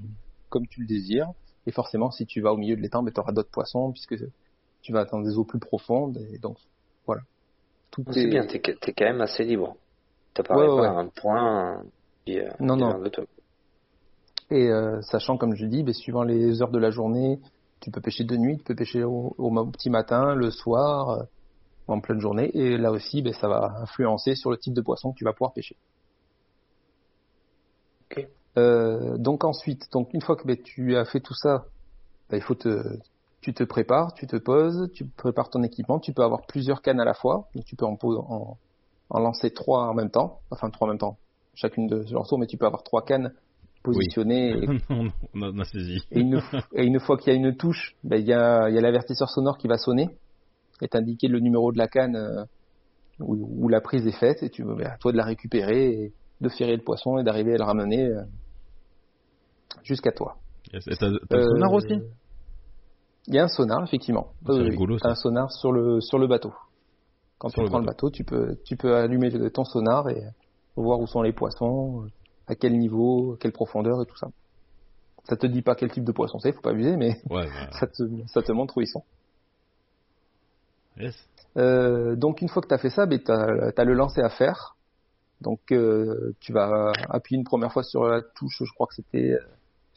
comme 0.49 0.67
tu 0.67 0.81
le 0.81 0.87
désires. 0.87 1.31
Et 1.67 1.71
forcément, 1.71 2.11
si 2.11 2.27
tu 2.27 2.41
vas 2.41 2.53
au 2.53 2.57
milieu 2.57 2.75
de 2.75 2.81
l'étang, 2.81 3.03
ben, 3.03 3.13
tu 3.13 3.21
auras 3.21 3.33
d'autres 3.33 3.51
poissons 3.51 3.93
puisque 3.93 4.17
tu 4.81 4.93
vas 4.93 5.05
dans 5.05 5.21
des 5.21 5.39
eaux 5.39 5.45
plus 5.45 5.61
profondes. 5.61 6.19
Et 6.33 6.39
donc, 6.39 6.57
voilà. 7.07 7.23
Tout 7.93 8.05
C'est 8.11 8.23
est... 8.23 8.27
bien, 8.27 8.47
t'es 8.47 8.61
t'es 8.61 8.93
quand 8.93 9.05
même 9.05 9.21
assez 9.21 9.45
libre. 9.45 9.77
T'as 10.35 10.43
Ouais, 10.55 10.67
pas 10.67 10.77
pas 10.77 10.89
un 10.89 11.09
point 11.09 11.83
euh, 12.29 12.51
Non, 12.61 12.77
qui 12.77 12.83
non. 12.83 13.11
toi. 13.11 13.25
Et 14.51 14.69
euh, 14.69 15.01
sachant, 15.03 15.37
comme 15.37 15.55
je 15.55 15.67
dis, 15.67 15.83
ben, 15.83 15.95
suivant 15.95 16.23
les 16.23 16.63
heures 16.63 16.71
de 16.71 16.79
la 16.79 16.91
journée, 16.91 17.41
tu 17.81 17.91
peux 17.91 18.01
pêcher 18.01 18.25
de 18.25 18.37
nuit, 18.37 18.59
tu 18.59 18.65
peux 18.65 18.75
pêcher 18.75 19.03
au, 19.03 19.35
petit 19.73 19.91
matin, 19.91 20.35
le 20.35 20.51
soir, 20.51 21.11
euh, 21.11 21.23
en 21.89 22.01
pleine 22.01 22.21
journée. 22.21 22.51
Et 22.55 22.77
là 22.77 22.93
aussi, 22.93 23.23
ben, 23.23 23.33
ça 23.33 23.49
va 23.49 23.75
influencer 23.81 24.35
sur 24.35 24.51
le 24.51 24.59
type 24.59 24.75
de 24.75 24.83
poisson 24.83 25.13
que 25.13 25.19
tu 25.19 25.25
vas 25.25 25.33
pouvoir 25.33 25.53
pêcher. 25.53 25.77
Euh, 28.59 29.17
donc 29.17 29.45
ensuite, 29.45 29.91
donc 29.93 30.13
une 30.13 30.21
fois 30.21 30.37
que 30.37 30.47
ben, 30.47 30.57
tu 30.63 30.97
as 30.97 31.07
fait 31.07 31.21
tout 31.21 31.35
ça, 31.35 31.65
il 32.33 32.43
faut 32.43 32.55
te, 32.55 32.99
tu 33.41 33.55
te 33.55 33.65
prépares, 33.65 34.13
tu 34.15 34.27
te 34.27 34.37
poses, 34.37 34.91
tu 34.93 35.07
prépares 35.07 35.49
ton 35.49 35.63
équipement. 35.63 35.99
Tu 35.99 36.13
peux 36.13 36.23
avoir 36.23 36.43
plusieurs 36.47 36.83
cannes 36.83 37.01
à 37.01 37.05
la 37.05 37.15
fois, 37.15 37.49
donc 37.55 37.65
tu 37.65 37.77
peux 37.77 37.87
en, 37.87 37.97
en, 38.03 38.59
en 39.15 39.21
lancer 39.21 39.51
trois 39.53 39.89
en 39.89 39.95
même 39.95 40.11
temps, 40.11 40.41
enfin 40.51 40.71
trois 40.71 40.87
en 40.89 40.91
même 40.91 40.99
temps, 40.99 41.19
chacune 41.55 41.87
de 41.87 42.05
leur 42.11 42.27
tour, 42.27 42.39
mais 42.39 42.47
tu 42.47 42.57
peux 42.57 42.67
avoir 42.67 42.83
trois 42.83 43.05
cannes 43.05 43.33
positionnées 43.83 44.53
et 44.65 44.67
on, 44.91 45.09
a, 45.09 45.13
on 45.35 45.59
a 45.59 45.65
saisi. 45.65 46.03
et 46.11 46.21
une, 46.21 46.39
f- 46.39 46.65
et 46.75 46.85
une 46.85 46.99
fois 46.99 47.17
qu'il 47.19 47.33
y 47.33 47.37
a 47.37 47.39
une 47.39 47.57
touche, 47.57 47.95
ben, 48.05 48.17
il 48.19 48.27
y 48.27 48.33
a, 48.33 48.69
il 48.71 48.75
y 48.75 48.79
a 48.79 48.81
l'avertisseur 48.81 49.29
sonore 49.29 49.59
qui 49.59 49.69
va 49.69 49.77
sonner 49.77 50.09
et 50.81 50.89
t'indiquer 50.89 51.29
le 51.29 51.41
numéro 51.41 51.73
de 51.73 51.79
la 51.79 51.89
canne 51.89 52.17
euh, 52.17 52.45
où, 53.21 53.65
où 53.65 53.69
la 53.69 53.81
prise 53.81 54.07
est 54.07 54.19
faite 54.19 54.43
et 54.43 54.51
tu 54.51 54.65
ben, 54.65 54.81
à 54.87 54.97
toi 54.99 55.13
de 55.13 55.17
la 55.19 55.25
récupérer 55.25 55.89
et 55.91 56.15
de 56.41 56.49
ferrer 56.49 56.77
le 56.77 56.83
poisson 56.83 57.19
et 57.19 57.25
d'arriver 57.25 57.55
à 57.55 57.59
le 57.59 57.65
ramener 57.65 58.07
euh, 58.07 58.23
jusqu'à 59.83 60.13
toi. 60.13 60.37
Yes. 60.73 60.87
Et 60.87 60.97
t'as 60.97 61.11
t'as 61.29 61.37
le 61.37 61.43
sonar 61.43 61.73
Euh, 61.73 61.77
aussi? 61.77 61.95
Il 63.29 63.35
y 63.35 63.39
a 63.39 63.45
un 63.45 63.49
sonar 63.49 63.83
effectivement. 63.85 64.33
C'est 64.47 64.53
Oui, 64.53 64.77
t'as 65.01 65.11
un 65.11 65.15
sonar 65.15 65.53
sur 65.53 65.71
le 65.73 66.01
sur 66.01 66.19
le 66.19 66.27
bateau. 66.27 66.53
Quand 67.43 67.49
tu 67.49 67.65
prends 67.65 67.81
le 67.81 67.87
bateau, 67.87 68.09
tu 68.09 68.23
peux, 68.23 68.57
tu 68.65 68.77
peux 68.77 68.95
allumer 68.95 69.51
ton 69.51 69.65
sonar 69.65 70.09
et 70.09 70.23
voir 70.77 71.01
où 71.01 71.09
sont 71.09 71.23
les 71.23 71.33
poissons, 71.33 72.07
à 72.47 72.55
quel 72.55 72.79
niveau, 72.79 73.33
à 73.33 73.37
quelle 73.39 73.51
profondeur 73.51 74.01
et 74.01 74.07
tout 74.07 74.17
ça. 74.17 74.29
Ça 75.25 75.37
te 75.37 75.49
dit 75.49 75.61
pas 75.61 75.75
quel 75.75 75.91
type 75.91 76.05
de 76.05 76.13
poisson 76.13 76.39
c'est, 76.39 76.53
faut 76.53 76.61
pas 76.61 76.71
abuser, 76.71 76.97
mais 76.97 77.21
Ouais, 77.31 77.47
bah, 77.47 77.71
ça 77.81 77.89
te, 77.89 78.05
ça 78.29 78.43
te 78.43 78.53
montre 78.53 78.77
où 78.77 78.81
ils 78.81 78.87
sont. 78.87 79.03
yes. 80.99 81.17
Euh, 81.57 82.15
donc 82.15 82.43
une 82.43 82.49
fois 82.49 82.63
que 82.63 82.69
tu 82.69 82.75
as 82.75 82.79
fait 82.79 82.91
ça, 82.91 83.07
ben, 83.07 83.19
tu 83.19 83.33
as, 83.33 83.85
le 83.85 83.95
lancer 83.95 84.21
à 84.21 84.29
faire. 84.29 84.77
Donc 85.41 85.73
euh, 85.73 86.37
tu 86.39 86.53
vas 86.53 86.93
appuyer 87.09 87.39
une 87.41 87.45
première 87.45 87.73
fois 87.73 87.83
sur 87.83 88.05
la 88.05 88.23
touche, 88.23 88.63
je 88.65 88.73
crois 88.73 88.87
que 88.87 88.95
c'était 88.95 89.37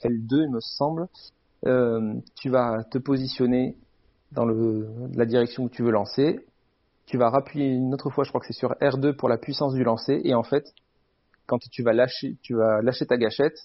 L2 0.02 0.46
il 0.46 0.50
me 0.50 0.62
semble. 0.62 1.08
Euh, 1.68 2.16
tu 2.42 2.50
vas 2.50 2.84
te 2.86 2.98
positionner 2.98 3.78
dans 4.32 4.46
le, 4.46 4.88
la 5.14 5.28
direction 5.28 5.66
où 5.66 5.70
tu 5.70 5.84
veux 5.84 5.92
lancer. 5.92 6.44
Tu 7.06 7.18
vas 7.18 7.30
rappuyer 7.30 7.68
une 7.68 7.94
autre 7.94 8.10
fois, 8.10 8.24
je 8.24 8.30
crois 8.30 8.42
que 8.42 8.48
c'est 8.48 8.54
sur 8.54 8.72
R2 8.82 9.16
pour 9.16 9.30
la 9.30 9.38
puissance 9.38 9.74
du 9.74 9.84
lancer. 9.84 10.22
Et 10.24 10.34
en 10.34 10.44
fait, 10.44 10.66
quand 11.46 11.60
tu 11.60 11.84
vas 11.84 11.94
lâcher, 11.94 12.38
tu 12.42 12.56
vas 12.56 12.82
lâcher 12.82 13.06
ta 13.06 13.18
gâchette, 13.18 13.58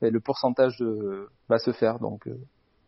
le 0.00 0.18
pourcentage 0.20 0.76
de- 0.78 1.28
va 1.48 1.58
se 1.58 1.72
faire. 1.72 1.98
Donc 2.00 2.26
euh, 2.26 2.36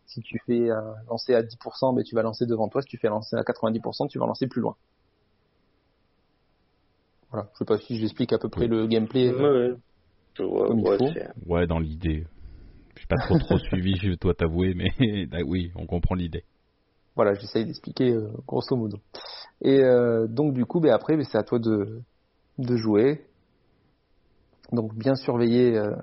si 0.06 0.20
tu 0.20 0.38
fais 0.46 0.70
un 0.70 0.94
lancer 1.08 1.34
à 1.34 1.42
10%, 1.42 1.92
ben, 1.94 2.02
tu 2.02 2.14
vas 2.14 2.22
lancer 2.22 2.46
devant 2.46 2.68
toi. 2.68 2.82
Si 2.82 2.88
tu 2.88 2.98
fais 2.98 3.08
lancer 3.08 3.36
à 3.36 3.42
90%, 3.42 4.08
tu 4.08 4.18
vas 4.18 4.26
lancer 4.26 4.46
plus 4.48 4.60
loin. 4.60 4.76
Voilà. 7.30 7.48
Je 7.52 7.58
sais 7.58 7.64
pas 7.64 7.78
si 7.78 7.98
j'explique 7.98 8.32
à 8.32 8.38
peu 8.38 8.48
près 8.48 8.66
le 8.66 8.86
gameplay. 8.86 9.30
Ouais, 9.30 9.42
ouais. 9.42 9.74
Ouais, 10.40 10.98
faut. 10.98 11.12
c'est- 11.12 11.30
Ouais, 11.46 11.66
dans 11.66 11.78
l'idée. 11.78 12.26
Je 12.94 13.00
suis 13.00 13.06
pas 13.06 13.16
trop 13.18 13.38
trop 13.38 13.58
suivi, 13.58 13.96
je 13.96 14.12
dois 14.14 14.34
t'avouer, 14.34 14.74
mais 14.74 14.88
bah 15.26 15.38
oui, 15.46 15.70
on 15.76 15.86
comprend 15.86 16.14
l'idée. 16.14 16.44
Voilà, 17.14 17.34
j'essaye 17.34 17.64
d'expliquer 17.64 18.12
euh, 18.12 18.30
grosso 18.46 18.76
modo. 18.76 18.98
Et 19.62 19.82
euh, 19.82 20.26
donc 20.26 20.54
du 20.54 20.64
coup, 20.66 20.80
ben, 20.80 20.92
après, 20.92 21.16
ben, 21.16 21.24
c'est 21.24 21.38
à 21.38 21.42
toi 21.42 21.58
de, 21.58 22.00
de 22.58 22.76
jouer. 22.76 23.26
Donc 24.72 24.94
bien 24.94 25.14
surveiller 25.14 25.76
euh, 25.76 25.94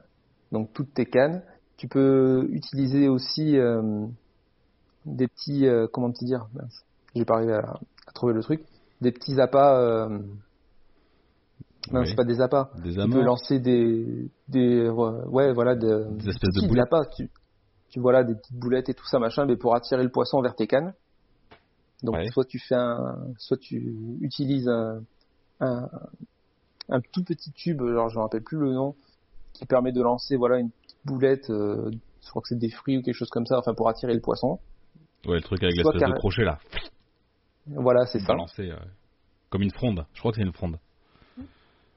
donc 0.52 0.74
toutes 0.74 0.94
tes 0.94 1.06
cannes. 1.06 1.44
Tu 1.78 1.88
peux 1.88 2.48
utiliser 2.52 3.08
aussi 3.08 3.58
euh, 3.58 4.08
des 5.06 5.28
petits, 5.28 5.68
comment 5.92 6.12
te 6.12 6.24
dire, 6.24 6.48
j'ai 7.16 7.26
pas 7.26 7.36
arrivé 7.36 7.54
à, 7.54 7.74
à 8.08 8.12
trouver 8.14 8.34
le 8.34 8.42
truc, 8.42 8.62
des 9.02 9.12
petits 9.12 9.40
appâts. 9.40 10.10
Non, 11.92 12.00
Oui. 12.02 12.08
c'est 12.08 12.16
pas 12.16 12.24
des 12.24 12.42
appâts. 12.42 12.72
Des 12.84 12.96
Tu 12.96 13.10
peux 13.10 13.22
lancer 13.22 13.60
des, 13.60 14.32
des, 14.48 14.90
ouais, 14.90 15.54
voilà, 15.54 15.76
de, 15.76 16.08
des 16.18 16.30
espèces 16.30 16.54
de 16.56 16.62
si, 16.62 16.68
boulettes. 16.68 16.86
appâts, 16.86 17.06
tu, 17.16 17.30
tu 17.90 18.00
voilà 18.00 18.24
des 18.24 18.34
petites 18.34 18.58
boulettes 18.58 18.90
et 18.90 18.94
tout 18.96 19.06
ça 19.06 19.20
machin, 19.20 19.46
mais 19.46 19.56
pour 19.56 19.76
attirer 19.76 20.02
le 20.04 20.10
poisson 20.10 20.42
vers 20.42 20.56
tes 20.56 20.66
cannes. 20.66 20.94
Donc 22.06 22.16
Ouais. 22.16 22.30
soit 22.32 22.46
tu 22.46 22.60
fais 22.60 22.76
un, 22.76 23.18
soit 23.38 23.58
tu 23.58 23.96
utilises 24.22 24.68
un, 24.70 25.02
un, 25.60 25.90
un 26.90 27.02
tout 27.12 27.24
petit 27.24 27.52
tube, 27.52 27.82
genre 27.82 28.10
je 28.10 28.16
me 28.18 28.22
rappelle 28.22 28.44
plus 28.44 28.58
le 28.58 28.72
nom, 28.74 28.96
qui 29.54 29.66
permet 29.66 29.92
de 29.92 30.02
lancer 30.02 30.36
voilà 30.38 30.60
une 30.60 30.70
petite 30.70 30.98
boulette, 31.06 31.50
euh, 31.50 31.92
je 32.24 32.30
crois 32.30 32.42
que 32.42 32.48
c'est 32.48 32.60
des 32.60 32.70
fruits 32.70 32.98
ou 32.98 33.02
quelque 33.02 33.16
chose 33.16 33.30
comme 33.30 33.46
ça, 33.46 33.58
enfin 33.58 33.74
pour 33.74 33.90
attirer 33.90 34.14
le 34.14 34.22
poisson. 34.22 34.60
Ouais, 35.26 35.36
le 35.36 35.42
truc 35.42 35.64
avec 35.64 35.76
l'espèce 35.76 36.02
de 36.02 36.14
crochet 36.20 36.44
là. 36.44 36.60
Voilà, 37.68 38.06
c'est 38.06 38.20
ça. 38.20 38.28
Balancé. 38.28 38.70
euh, 38.70 38.78
Comme 39.50 39.64
une 39.64 39.72
fronde. 39.74 40.06
Je 40.14 40.20
crois 40.20 40.32
que 40.32 40.38
c'est 40.38 40.44
une 40.44 40.54
fronde. 40.54 40.78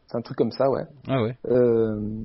C'est 0.07 0.17
un 0.17 0.23
truc 0.23 0.39
comme 0.39 0.53
ça, 0.53 0.71
ouais. 0.71 0.85
Ah 1.07 1.21
ouais. 1.23 1.37
Euh, 1.51 2.23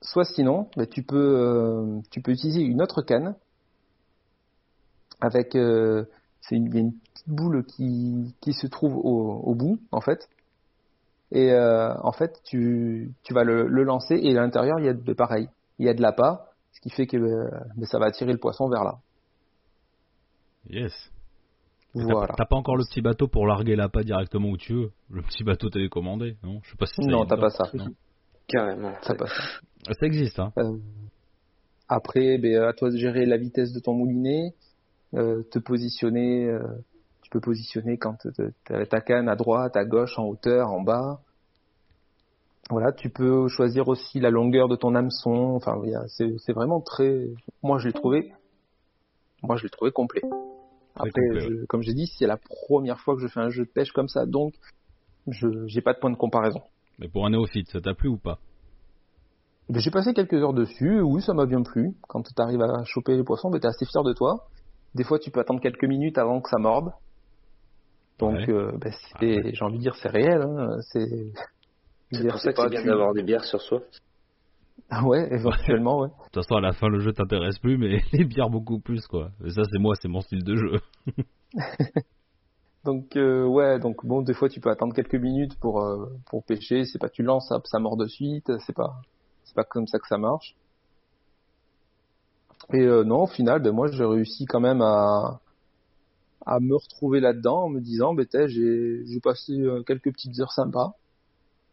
soit 0.00 0.24
sinon, 0.24 0.70
bah, 0.76 0.86
tu 0.86 1.02
peux 1.02 2.00
tu 2.10 2.22
peux 2.22 2.32
utiliser 2.32 2.62
une 2.62 2.80
autre 2.80 3.02
canne 3.02 3.34
avec 5.20 5.54
euh, 5.54 6.06
c'est 6.42 6.56
une, 6.56 6.66
il 6.66 6.74
y 6.74 6.78
a 6.78 6.80
une 6.80 6.92
petite 6.92 7.28
boule 7.28 7.64
qui 7.64 8.34
qui 8.40 8.52
se 8.52 8.66
trouve 8.66 8.96
au, 8.96 9.40
au 9.44 9.54
bout 9.54 9.78
en 9.92 10.00
fait 10.00 10.28
et 11.32 11.52
euh, 11.52 11.94
en 12.02 12.12
fait 12.12 12.40
tu 12.44 13.12
tu 13.22 13.34
vas 13.34 13.44
le, 13.44 13.66
le 13.68 13.82
lancer 13.84 14.14
et 14.20 14.30
à 14.36 14.40
l'intérieur 14.40 14.78
il 14.78 14.86
y 14.86 14.88
a 14.88 14.94
de 14.94 15.12
pareil 15.12 15.48
il 15.78 15.86
y 15.86 15.88
a 15.88 15.94
de 15.94 16.02
l'appât 16.02 16.46
ce 16.72 16.80
qui 16.80 16.90
fait 16.90 17.06
que 17.06 17.16
euh, 17.16 17.48
bah, 17.76 17.86
ça 17.86 17.98
va 17.98 18.06
attirer 18.06 18.32
le 18.32 18.38
poisson 18.38 18.68
vers 18.68 18.84
là 18.84 18.98
Yes. 20.68 20.92
T'as- 21.94 22.02
voilà 22.04 22.34
T'as 22.36 22.44
pas 22.46 22.56
encore 22.56 22.76
le 22.76 22.84
petit 22.84 23.00
bateau 23.00 23.26
pour 23.28 23.46
larguer 23.46 23.76
l'appât 23.76 24.02
directement 24.04 24.50
où 24.50 24.56
tu 24.56 24.74
veux? 24.74 24.92
Le 25.10 25.22
petit 25.22 25.42
bateau 25.42 25.70
télécommandé, 25.70 26.36
non? 26.42 26.60
Je 26.62 26.70
sais 26.70 26.76
pas 26.76 26.86
si 26.86 27.02
ça 27.02 27.08
non 27.10 27.24
t'as 27.26 27.36
pas 27.36 27.50
ça 27.50 27.64
Non. 27.74 27.86
Carrément. 28.46 28.92
ça 29.02 29.14
passe 29.14 29.30
Ah, 29.88 29.94
Ça 29.94 30.06
existe, 30.06 30.38
hein. 30.38 30.52
Euh, 30.58 30.76
après, 31.88 32.38
ben, 32.38 32.62
à 32.62 32.72
toi 32.72 32.90
de 32.90 32.96
gérer 32.96 33.26
la 33.26 33.36
vitesse 33.36 33.72
de 33.72 33.80
ton 33.80 33.94
moulinet, 33.94 34.54
te 35.12 35.58
positionner. 35.58 36.46
euh, 36.48 36.62
tu 37.22 37.30
peux 37.30 37.40
positionner 37.40 37.96
quand 37.98 38.16
tu 38.16 38.28
as 38.74 38.86
ta 38.86 39.00
canne 39.00 39.28
à 39.28 39.36
droite, 39.36 39.76
à 39.76 39.84
gauche, 39.84 40.18
en 40.18 40.24
hauteur, 40.26 40.70
en 40.70 40.80
bas. 40.82 41.20
Voilà, 42.70 42.92
tu 42.92 43.10
peux 43.10 43.48
choisir 43.48 43.88
aussi 43.88 44.20
la 44.20 44.30
longueur 44.30 44.68
de 44.68 44.76
ton 44.76 44.94
hameçon. 44.94 45.54
Enfin, 45.56 45.80
c'est 46.08 46.52
vraiment 46.52 46.80
très. 46.80 47.28
Moi, 47.62 47.78
je 47.78 47.88
l'ai 47.88 47.92
trouvé. 47.92 48.32
Moi, 49.42 49.56
je 49.56 49.64
l'ai 49.64 49.70
trouvé 49.70 49.90
complet. 49.90 50.22
Après, 50.94 51.10
complet, 51.10 51.40
je- 51.40 51.64
comme 51.66 51.82
j'ai 51.82 51.94
dit, 51.94 52.06
c'est 52.18 52.26
la 52.26 52.36
première 52.36 53.00
fois 53.00 53.14
que 53.14 53.20
je 53.22 53.28
fais 53.28 53.40
un 53.40 53.48
jeu 53.48 53.64
de 53.64 53.70
pêche 53.70 53.92
comme 53.92 54.08
ça, 54.08 54.26
donc 54.26 54.54
je 55.26 55.48
j'ai 55.66 55.80
pas 55.80 55.94
de 55.94 55.98
point 55.98 56.10
de 56.10 56.16
comparaison. 56.16 56.62
Mais 56.98 57.08
pour 57.08 57.24
un 57.26 57.30
néophyte, 57.30 57.70
ça 57.70 57.80
t'a 57.80 57.94
plu 57.94 58.08
ou 58.08 58.18
pas? 58.18 58.38
Ben, 59.68 59.80
J'ai 59.80 59.90
passé 59.90 60.12
quelques 60.14 60.34
heures 60.34 60.52
dessus, 60.52 61.00
oui, 61.00 61.22
ça 61.22 61.32
m'a 61.32 61.46
bien 61.46 61.62
plu. 61.62 61.94
Quand 62.08 62.22
tu 62.22 62.32
arrives 62.38 62.60
à 62.62 62.84
choper 62.84 63.16
les 63.16 63.24
poissons, 63.24 63.50
ben, 63.50 63.60
tu 63.60 63.66
es 63.66 63.70
assez 63.70 63.86
fier 63.86 64.02
de 64.02 64.12
toi. 64.12 64.48
Des 64.94 65.04
fois, 65.04 65.18
tu 65.18 65.30
peux 65.30 65.40
attendre 65.40 65.60
quelques 65.60 65.84
minutes 65.84 66.18
avant 66.18 66.40
que 66.40 66.48
ça 66.48 66.58
morde. 66.58 66.92
Donc, 68.18 68.36
Ouais. 68.36 68.50
euh, 68.50 68.72
c'est- 69.20 69.54
j'ai 69.54 69.64
envie 69.64 69.78
de 69.78 69.82
dire, 69.82 69.94
c'est 69.96 70.08
réel. 70.10 70.42
Hein. 70.42 70.78
C'est 70.82 72.28
pour 72.28 72.38
ça 72.38 72.50
que 72.52 72.56
pas 72.56 72.64
c'est 72.64 72.70
bien 72.70 72.82
tu- 72.82 72.88
d'avoir 72.88 73.12
des 73.14 73.22
bières 73.22 73.44
sur 73.44 73.60
soi. 73.60 73.82
Ah 74.90 75.04
ouais, 75.04 75.28
éventuellement, 75.32 76.00
ouais. 76.00 76.08
De 76.18 76.24
toute 76.24 76.34
façon, 76.44 76.56
à 76.56 76.60
la 76.60 76.72
fin, 76.72 76.88
le 76.88 77.00
jeu 77.00 77.12
t'intéresse 77.12 77.58
plus, 77.58 77.78
mais 77.78 78.00
les 78.12 78.24
bières 78.24 78.50
beaucoup 78.50 78.80
plus, 78.80 79.06
quoi. 79.06 79.30
Et 79.44 79.50
ça, 79.50 79.62
c'est 79.70 79.78
moi, 79.78 79.94
c'est 80.00 80.08
mon 80.08 80.20
style 80.20 80.42
de 80.44 80.56
jeu. 80.56 80.80
Donc, 82.84 83.14
euh, 83.16 83.44
ouais, 83.44 83.78
donc 83.78 84.06
bon, 84.06 84.22
des 84.22 84.32
fois, 84.32 84.48
tu 84.48 84.58
peux 84.58 84.70
attendre 84.70 84.94
quelques 84.94 85.14
minutes 85.14 85.54
pour, 85.60 85.82
euh, 85.82 86.06
pour 86.30 86.42
pêcher. 86.44 86.84
C'est 86.84 86.98
pas 86.98 87.10
tu 87.10 87.22
lances, 87.22 87.50
hop, 87.50 87.66
ça 87.66 87.78
mord 87.78 87.98
de 87.98 88.06
suite. 88.06 88.50
C'est 88.66 88.72
pas, 88.74 88.94
c'est 89.44 89.54
pas 89.54 89.64
comme 89.64 89.86
ça 89.86 89.98
que 89.98 90.08
ça 90.08 90.16
marche. 90.16 90.54
Et 92.72 92.80
euh, 92.80 93.04
non, 93.04 93.22
au 93.22 93.26
final, 93.26 93.60
ben, 93.62 93.72
moi, 93.72 93.88
j'ai 93.88 94.04
réussi 94.04 94.46
quand 94.46 94.60
même 94.60 94.80
à, 94.82 95.40
à 96.46 96.60
me 96.60 96.76
retrouver 96.76 97.20
là-dedans 97.20 97.64
en 97.64 97.68
me 97.68 97.80
disant, 97.80 98.14
ben, 98.14 98.26
j'ai, 98.46 99.20
passé 99.22 99.52
euh, 99.52 99.82
quelques 99.82 100.12
petites 100.12 100.38
heures 100.40 100.52
sympas, 100.52 100.94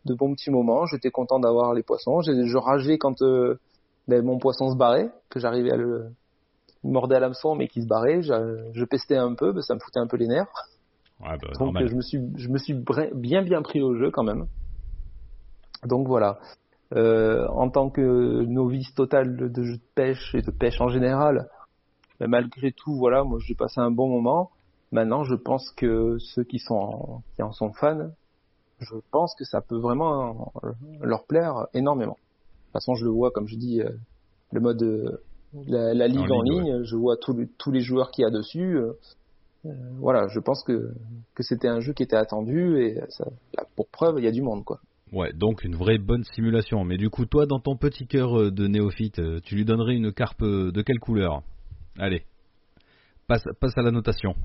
de 0.05 0.13
bons 0.13 0.33
petits 0.33 0.51
moments. 0.51 0.85
J'étais 0.85 1.11
content 1.11 1.39
d'avoir 1.39 1.73
les 1.73 1.83
poissons. 1.83 2.21
Je 2.21 2.57
rageais 2.57 2.97
quand 2.97 3.21
euh, 3.21 3.59
ben, 4.07 4.23
mon 4.23 4.39
poisson 4.39 4.71
se 4.71 4.77
barrait, 4.77 5.11
que 5.29 5.39
j'arrivais 5.39 5.71
à 5.71 5.77
le 5.77 6.11
mordait 6.83 7.15
à 7.15 7.19
l'hameçon, 7.19 7.55
mais 7.55 7.67
qui 7.67 7.81
se 7.81 7.87
barrait. 7.87 8.21
Je, 8.21 8.71
je 8.73 8.85
pestais 8.85 9.17
un 9.17 9.33
peu, 9.33 9.51
ben, 9.51 9.61
ça 9.61 9.75
me 9.75 9.79
foutait 9.79 9.99
un 9.99 10.07
peu 10.07 10.17
les 10.17 10.27
nerfs. 10.27 10.47
Ouais, 11.19 11.37
bah, 11.37 11.47
Donc 11.53 11.59
normal. 11.59 11.87
je 11.87 11.95
me 11.95 12.01
suis 12.01 12.19
je 12.35 12.49
me 12.49 12.57
suis 12.57 12.73
bra- 12.73 13.13
bien 13.13 13.41
bien 13.41 13.61
pris 13.61 13.81
au 13.81 13.95
jeu 13.95 14.11
quand 14.11 14.23
même. 14.23 14.47
Donc 15.85 16.07
voilà. 16.07 16.39
Euh, 16.95 17.45
en 17.49 17.69
tant 17.69 17.89
que 17.89 18.45
novice 18.45 18.93
total 18.93 19.35
de, 19.35 19.49
de 19.49 19.63
jeu 19.63 19.75
de 19.75 19.81
pêche 19.93 20.33
et 20.33 20.41
de 20.41 20.51
pêche 20.51 20.79
en 20.79 20.87
général, 20.87 21.49
ben, 22.19 22.29
malgré 22.29 22.71
tout, 22.71 22.95
voilà, 22.95 23.25
moi 23.25 23.39
j'ai 23.45 23.55
passé 23.55 23.81
un 23.81 23.91
bon 23.91 24.07
moment. 24.07 24.51
Maintenant, 24.93 25.23
je 25.25 25.35
pense 25.35 25.69
que 25.71 26.17
ceux 26.17 26.45
qui 26.45 26.59
sont 26.59 26.75
en, 26.75 27.23
qui 27.35 27.43
en 27.43 27.51
sont 27.51 27.73
fans, 27.73 28.09
je 28.79 28.95
pense 29.11 29.35
que 29.35 29.43
ça 29.43 29.59
peut 29.59 29.77
vraiment 29.77 30.53
leur 31.01 31.25
plaire 31.25 31.67
énormément. 31.73 32.13
De 32.13 32.63
toute 32.65 32.73
façon, 32.73 32.95
je 32.95 33.03
le 33.03 33.11
vois, 33.11 33.31
comme 33.31 33.47
je 33.47 33.57
dis, 33.57 33.81
euh, 33.81 33.89
le 34.53 34.61
mode 34.61 34.81
euh, 34.81 35.17
la, 35.67 35.93
la 35.93 36.07
ligue 36.07 36.31
en, 36.31 36.41
ligne, 36.41 36.63
ligne, 36.63 36.83
je 36.83 36.95
vois 36.95 37.17
tous 37.17 37.33
les, 37.33 37.47
tous 37.57 37.71
les 37.71 37.81
joueurs 37.81 38.11
qu'il 38.11 38.23
y 38.23 38.25
a 38.25 38.31
dessus. 38.31 38.77
euh, 38.77 38.93
euh, 39.65 39.73
voilà, 39.99 40.27
je 40.29 40.39
pense 40.39 40.63
que, 40.63 40.93
que 41.35 41.43
c'était 41.43 41.67
un 41.67 41.81
jeu 41.81 41.91
qui 41.91 42.03
était 42.03 42.15
attendu 42.15 42.81
et 42.81 43.01
ça, 43.09 43.25
là, 43.57 43.65
pour 43.75 43.87
preuve, 43.87 44.19
il 44.19 44.23
y 44.23 44.27
a 44.27 44.31
du 44.31 44.41
monde, 44.41 44.63
quoi. 44.63 44.79
Ouais, 45.13 45.31
donc 45.33 45.63
une 45.63 45.75
vraie 45.75 45.97
bonne 45.97 46.23
simulation. 46.35 46.83
Mais 46.83 46.97
du 46.97 47.09
coup, 47.09 47.25
toi, 47.25 47.45
dans 47.45 47.59
ton 47.59 47.77
petit 47.77 48.07
cœur 48.07 48.37
euh, 48.37 48.51
de 48.51 48.67
néophyte, 48.67 49.19
euh, 49.19 49.39
tu 49.43 49.55
lui 49.55 49.65
donnerais 49.65 49.95
une 49.95 50.11
carpe 50.11 50.41
euh, 50.41 50.71
de 50.71 50.81
quelle 50.81 50.99
couleur? 50.99 51.43
Allez, 51.97 52.23
passe, 53.27 53.43
passe 53.59 53.77
à 53.77 53.81
la 53.81 53.91
notation. 53.91 54.35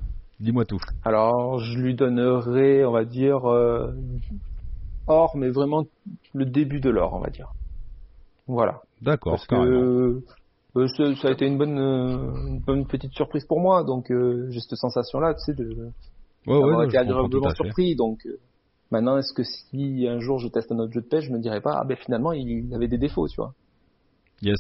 Dis-moi 0.41 0.65
tout. 0.65 0.81
Alors, 1.05 1.59
je 1.59 1.79
lui 1.79 1.95
donnerais, 1.95 2.85
on 2.85 2.93
va 2.93 3.05
dire, 3.05 3.45
euh, 3.45 3.93
or, 5.07 5.37
mais 5.37 5.51
vraiment 5.51 5.85
le 6.33 6.47
début 6.47 6.81
de 6.81 6.91
l'or, 6.91 7.15
on 7.15 7.21
va 7.21 7.31
dire. 7.31 7.53
Voilà. 8.47 8.81
D'accord, 9.01 9.33
Parce 9.33 9.47
que 9.47 9.55
euh, 9.55 10.87
ça, 10.89 11.15
ça 11.17 11.29
a 11.29 11.31
été 11.33 11.47
une 11.47 11.59
bonne, 11.59 11.79
une 11.79 12.61
bonne 12.61 12.87
petite 12.87 13.13
surprise 13.13 13.45
pour 13.45 13.61
moi, 13.61 13.85
donc 13.85 14.11
euh, 14.11 14.49
j'ai 14.51 14.61
cette 14.61 14.79
sensation-là, 14.79 15.35
tu 15.35 15.45
sais, 15.45 15.55
de, 15.55 15.93
Ouais, 16.47 16.57
ouais, 16.57 16.87
été 16.87 16.99
agréablement 16.99 17.55
surpris. 17.55 17.95
Donc 17.95 18.27
maintenant, 18.93 19.17
est-ce 19.19 19.33
que 19.35 19.43
si 19.43 20.07
un 20.09 20.21
jour 20.21 20.39
je 20.39 20.49
teste 20.49 20.71
un 20.71 20.79
autre 20.79 20.93
jeu 20.93 21.01
de 21.01 21.09
pêche, 21.09 21.25
je 21.25 21.33
me 21.33 21.41
dirais 21.41 21.61
pas, 21.61 21.79
ah 21.81 21.85
ben 21.85 21.97
finalement 21.97 22.33
il 22.33 22.73
avait 22.75 22.89
des 22.89 22.99
défauts, 22.99 23.27
tu 23.27 23.37
vois. 23.37 23.55
Yes. 24.43 24.59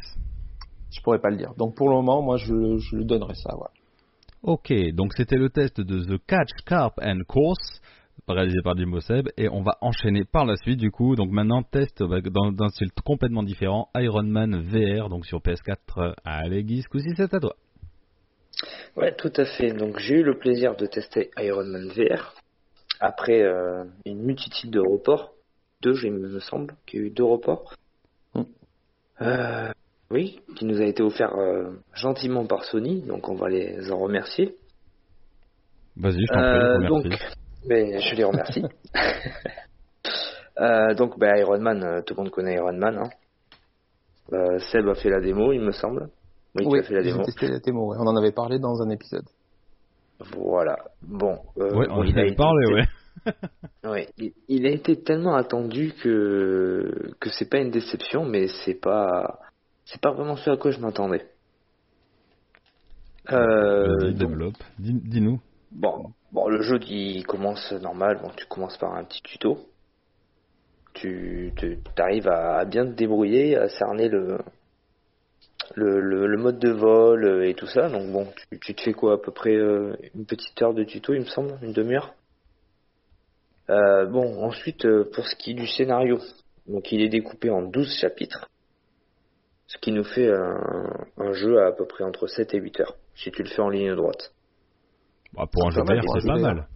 Je 0.91 1.01
pourrais 1.03 1.21
pas 1.21 1.31
le 1.31 1.37
dire. 1.37 1.55
Donc 1.57 1.77
pour 1.77 1.89
le 1.89 1.95
moment, 1.95 2.23
moi 2.23 2.37
je, 2.37 2.79
je 2.79 2.97
lui 2.97 3.05
donnerais 3.05 3.35
ça, 3.35 3.55
voilà. 3.57 3.71
Ok, 4.43 4.73
donc 4.95 5.13
c'était 5.15 5.37
le 5.37 5.51
test 5.51 5.81
de 5.81 6.03
The 6.03 6.21
Catch 6.27 6.51
Carp 6.67 6.99
and 7.01 7.21
Course. 7.29 7.81
réalisé 8.27 8.59
par 8.65 8.77
Jimbo 8.77 9.01
Seb. 9.01 9.29
Et 9.37 9.49
on 9.49 9.63
va 9.63 9.79
enchaîner 9.81 10.25
par 10.25 10.45
la 10.45 10.57
suite, 10.57 10.81
du 10.81 10.91
coup. 10.91 11.15
Donc 11.15 11.31
maintenant, 11.31 11.63
test 11.63 12.03
dans, 12.03 12.51
dans 12.51 12.65
un 12.65 12.69
style 12.71 12.91
complètement 13.05 13.45
différent 13.45 13.89
Iron 13.95 14.25
Man 14.25 14.61
VR, 14.61 15.09
donc 15.11 15.27
sur 15.27 15.39
PS4. 15.39 16.15
Allez, 16.25 16.65
Guy, 16.65 16.83
ce 16.83 16.89
coup-ci, 16.89 17.11
c'est 17.17 17.33
à 17.33 17.39
toi. 17.39 17.55
Ouais, 18.97 19.15
tout 19.15 19.33
à 19.37 19.45
fait. 19.45 19.73
Donc 19.73 19.99
j'ai 20.01 20.17
eu 20.17 20.23
le 20.25 20.37
plaisir 20.37 20.75
de 20.75 20.87
tester 20.87 21.31
Iron 21.39 21.65
Man 21.65 21.89
VR 21.89 22.35
après 23.03 23.43
euh, 23.43 23.85
une 24.07 24.23
multitude 24.23 24.71
de 24.71 24.81
reports, 24.81 25.33
deux, 25.83 25.95
il 26.05 26.13
me 26.13 26.39
semble, 26.39 26.75
qu'il 26.87 27.01
y 27.01 27.03
a 27.03 27.07
eu 27.07 27.11
deux 27.11 27.25
reports. 27.25 27.75
Mm. 28.35 28.43
Euh, 29.23 29.73
oui, 30.11 30.41
qui 30.57 30.65
nous 30.65 30.81
a 30.81 30.85
été 30.85 31.03
offert 31.03 31.35
euh, 31.35 31.73
gentiment 31.95 32.47
par 32.47 32.65
Sony, 32.65 33.03
donc 33.03 33.29
on 33.29 33.35
va 33.35 33.49
les 33.49 33.91
en 33.91 33.99
remercier. 33.99 34.57
Vas-y, 35.97 36.21
je 36.27 36.33
t'en 36.33 36.39
Euh, 36.41 36.79
prie, 36.79 36.87
donc, 36.89 37.05
remercie. 37.05 37.37
mais 37.69 38.01
je 38.01 38.15
les 38.15 38.25
remercie. 38.25 38.63
Euh, 40.61 40.93
donc, 40.95 41.19
bah, 41.19 41.39
Iron 41.39 41.59
Man, 41.61 42.03
tout 42.05 42.13
le 42.15 42.23
monde 42.23 42.31
connaît 42.31 42.57
Iron 42.57 42.75
Man. 42.75 42.99
Hein. 42.99 43.11
Euh, 44.35 44.59
Seb 44.71 44.87
a 44.87 44.95
fait 44.95 45.09
la 45.09 45.19
démo, 45.21 45.51
il 45.53 45.63
me 45.63 45.73
semble. 45.73 46.11
Oui, 46.55 46.65
tu 46.65 46.69
Oui, 46.69 46.79
as 46.79 46.83
fait 46.83 46.95
la 46.95 47.03
démo. 47.03 47.23
testé 47.25 47.49
la 47.49 47.59
démo, 47.59 47.87
ouais. 47.91 47.97
On 47.99 48.07
en 48.07 48.15
avait 48.17 48.33
parlé 48.33 48.59
dans 48.59 48.83
un 48.83 48.91
épisode. 48.91 49.25
Voilà. 50.37 50.77
Bon. 51.03 51.39
euh, 51.59 51.75
Ouais, 51.75 51.87
on 51.91 52.05
il 52.05 52.19
a 52.19 52.25
été- 52.27 52.37
parlé, 52.37 52.67
ouais. 52.75 52.85
Ouais, 53.85 54.09
il, 54.17 54.33
il 54.49 54.67
a 54.67 54.71
été 54.71 55.03
tellement 55.03 55.35
attendu 55.35 55.93
que 56.03 57.13
que 57.21 57.31
c'est 57.31 57.49
pas 57.51 57.59
une 57.59 57.71
déception, 57.71 58.25
mais 58.25 58.47
c'est 58.65 58.81
pas 58.81 59.39
c'est 59.85 60.01
pas 60.01 60.13
vraiment 60.13 60.37
ce 60.37 60.51
à 60.51 60.57
quoi 60.57 60.71
je 60.71 60.79
m'attendais. 60.81 61.27
Euh, 63.31 64.13
développe. 64.13 64.57
Dis- 64.79 65.01
Dis-nous. 65.05 65.41
bon, 65.71 66.11
bon, 66.33 66.49
le 66.49 66.63
jeu 66.63 66.79
il 66.89 67.25
commence 67.27 67.73
normal. 67.73 68.19
Bon, 68.23 68.31
tu 68.37 68.47
commences 68.47 68.77
par 68.79 68.95
un 68.95 69.05
petit 69.05 69.23
tuto. 69.23 69.59
Tu 70.95 71.53
arrives 71.99 72.29
à, 72.29 72.59
à 72.59 72.65
bien 72.65 72.85
te 72.87 72.93
débrouiller, 72.93 73.57
à 73.57 73.69
cerner 73.69 74.09
le 74.09 74.39
le, 75.75 76.01
le, 76.01 76.27
le 76.27 76.37
mode 76.39 76.59
de 76.59 76.71
vol 76.71 77.25
euh, 77.25 77.49
et 77.49 77.55
tout 77.55 77.67
ça. 77.67 77.89
Donc 77.89 78.11
bon, 78.11 78.27
tu, 78.51 78.59
tu 78.59 78.75
te 78.75 78.83
fais 78.83 78.93
quoi 78.93 79.15
à 79.15 79.19
peu 79.19 79.33
près 79.33 79.55
euh, 79.57 79.95
une 80.15 80.27
petite 80.27 80.61
heure 80.63 80.75
de 80.75 80.85
tuto, 80.85 81.15
il 81.15 81.21
me 81.21 81.25
semble, 81.27 81.59
une 81.63 81.73
demi-heure? 81.73 82.15
Euh, 83.71 84.07
bon, 84.07 84.43
ensuite, 84.45 84.87
pour 85.15 85.27
ce 85.27 85.37
qui 85.37 85.53
est 85.53 85.55
du 85.55 85.67
scénario, 85.67 86.19
donc 86.67 86.91
il 86.93 87.01
est 87.03 87.09
découpé 87.09 87.49
en 87.51 87.63
12 87.63 87.93
chapitres, 88.01 88.49
ce 89.67 89.79
qui 89.79 89.93
nous 89.93 90.05
fait 90.05 90.31
un, 90.31 90.91
un 91.19 91.33
jeu 91.33 91.61
à, 91.63 91.69
à 91.69 91.73
peu 91.73 91.87
près 91.87 92.05
entre 92.05 92.27
7 92.27 92.55
et 92.55 92.59
8 92.59 92.81
heures, 92.81 92.97
si 93.15 93.31
tu 93.31 93.43
le 93.43 93.49
fais 93.49 93.63
en 93.63 93.69
ligne 93.69 93.95
droite. 93.95 94.35
Bah, 95.33 95.47
pour 95.51 95.67
un 95.67 95.71
jeu 95.71 95.83
VR, 95.83 96.03
c'est 96.21 96.27
pas 96.27 96.39
mal. 96.39 96.69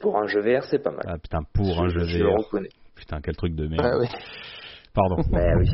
Pour 0.00 0.16
un 0.18 0.26
jeu 0.26 0.40
VR, 0.40 0.64
c'est 0.64 0.78
pas 0.78 0.90
mal. 0.90 1.04
Ah 1.06 1.18
putain, 1.18 1.40
pour 1.52 1.80
un 1.82 1.88
Je- 1.88 1.98
jeu 1.98 2.04
je 2.06 2.18
le 2.18 2.28
VR. 2.30 2.36
reconnais. 2.38 2.68
Putain, 2.94 3.20
quel 3.20 3.36
truc 3.36 3.54
de 3.54 3.66
merde. 3.68 4.00
Ouais. 4.00 4.08
Pardon. 4.94 5.16
Bah 5.30 5.54
oui. 5.58 5.68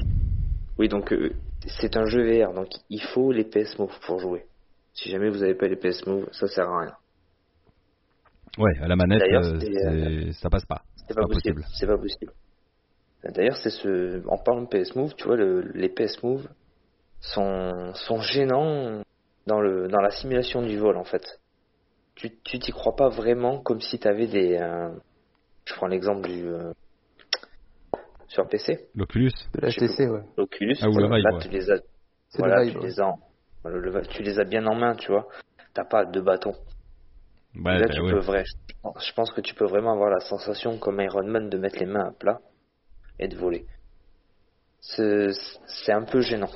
Oui, 0.79 0.88
donc 0.88 1.12
euh, 1.12 1.33
c'est 1.80 1.97
un 1.97 2.06
jeu 2.06 2.23
VR, 2.23 2.52
donc 2.52 2.68
il 2.90 3.02
faut 3.02 3.33
les 3.33 3.44
PS 3.44 3.78
Move 3.78 3.97
pour 4.06 4.18
jouer. 4.21 4.47
Si 4.92 5.11
jamais 5.11 5.28
vous 5.30 5.38
n'avez 5.38 5.54
pas 5.54 5.66
les 5.66 5.76
PS 5.76 6.06
Move, 6.06 6.28
ça 6.33 6.47
sert 6.47 6.68
à 6.68 6.80
rien. 6.80 6.97
Ouais, 8.59 8.78
à 8.80 8.87
la 8.87 8.94
manette, 8.97 9.23
euh, 9.23 9.59
c'est- 9.59 10.33
ça 10.35 10.49
passe 10.49 10.64
pas. 10.64 10.83
C'est 11.09 11.14
pas, 11.14 11.26
possible. 11.26 11.64
C'est 11.75 11.87
pas 11.87 11.99
possible. 11.99 12.33
D'ailleurs, 13.25 13.56
c'est 13.56 13.71
ce. 13.71 14.23
En 14.28 14.38
parlant 14.38 14.62
de 14.62 14.68
PS 14.68 14.94
Move, 14.94 15.14
tu 15.16 15.25
vois, 15.25 15.37
le- 15.37 15.73
les 15.75 15.88
PS 15.88 16.23
Move 16.23 16.47
sont, 17.21 17.92
sont 17.94 18.21
gênants 18.21 19.02
dans 19.47 19.61
le 19.61 19.88
dans 19.88 20.00
la 20.00 20.11
simulation 20.11 20.62
du 20.62 20.76
vol 20.78 20.97
en 20.97 21.04
fait. 21.04 21.40
Tu 22.14 22.30
tu 22.44 22.59
t'y 22.59 22.71
crois 22.71 22.94
pas 22.94 23.09
vraiment 23.09 23.59
comme 23.61 23.80
si 23.80 23.99
t'avais 23.99 24.26
des. 24.26 24.56
euh, 24.56 24.90
je 25.66 25.75
prends 25.75 25.87
l'exemple 25.88 26.28
du 26.28 26.47
euh, 26.47 26.73
sur 28.35 28.49
PC, 28.49 28.88
L'Oculus 28.95 29.31
De 29.55 29.61
la 29.61 29.69
Je 29.71 29.79
sais 29.79 29.87
HTC, 29.87 30.09
ouais. 30.11 30.23
l'Oculus. 30.37 30.77
Ah, 30.83 30.88
ou 30.88 30.99
le 30.99 31.07
voilà, 31.07 31.16
Vive, 31.16 31.25
là, 31.25 31.33
ouais. 31.35 31.42
tu 31.42 31.49
les 31.51 31.70
as. 31.70 31.77
C'est 32.29 32.38
Voilà, 32.40 32.59
le 32.59 32.64
vibe. 32.64 32.73
tu 32.73 32.79
ouais. 32.81 32.87
les 32.88 33.01
as. 33.01 33.14
le- 33.66 33.81
le- 33.81 34.07
tu 34.09 34.23
les 34.23 34.38
as 34.40 34.44
bien 34.44 34.66
en 34.66 34.75
main, 34.75 34.94
tu 34.97 35.12
vois. 35.12 35.29
T'as 35.73 35.85
pas 35.85 36.05
de 36.05 36.20
bâton. 36.20 36.53
Ouais, 37.57 37.79
là, 37.79 37.87
bah 37.87 37.94
tu 37.94 38.01
ouais. 38.01 38.11
peux 38.11 38.18
vrai. 38.18 38.42
Je 39.01 39.12
pense 39.14 39.31
que 39.31 39.40
tu 39.40 39.55
peux 39.55 39.64
vraiment 39.66 39.92
avoir 39.92 40.11
la 40.11 40.18
sensation 40.20 40.79
comme 40.79 41.01
Iron 41.01 41.25
Man 41.25 41.49
de 41.49 41.57
mettre 41.59 41.79
les 41.79 41.87
mains 41.87 42.09
à 42.09 42.11
plat 42.11 42.40
et 43.20 43.29
de 43.29 43.37
voler. 43.37 43.66
C'est 44.81 45.29
c'est 45.66 45.92
un 45.92 46.03
peu 46.05 46.20
gênant. 46.20 46.51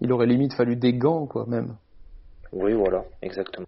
Il 0.00 0.12
aurait 0.12 0.26
limite 0.26 0.52
fallu 0.54 0.76
des 0.76 0.92
gants, 0.94 1.26
quoi, 1.26 1.46
même. 1.46 1.76
Oui, 2.52 2.72
voilà, 2.74 3.04
exactement. 3.22 3.66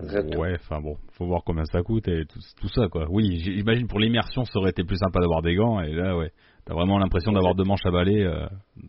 Exactement. 0.00 0.40
Ouais, 0.40 0.54
enfin 0.54 0.80
bon, 0.80 0.96
faut 1.12 1.26
voir 1.26 1.42
combien 1.44 1.64
ça 1.66 1.82
coûte 1.82 2.08
et 2.08 2.24
tout, 2.24 2.40
tout 2.60 2.68
ça 2.68 2.88
quoi. 2.88 3.06
Oui, 3.10 3.38
j'imagine 3.40 3.86
pour 3.86 3.98
l'immersion 3.98 4.44
ça 4.44 4.58
aurait 4.58 4.70
été 4.70 4.84
plus 4.84 4.96
sympa 4.96 5.20
d'avoir 5.20 5.42
des 5.42 5.54
gants 5.54 5.80
et 5.80 5.92
là 5.92 6.16
ouais, 6.16 6.30
t'as 6.64 6.74
vraiment 6.74 6.98
l'impression 6.98 7.32
d'avoir 7.32 7.54
deux 7.54 7.64
manches 7.64 7.84
à 7.84 7.90
balai, 7.90 8.24
euh, 8.24 8.46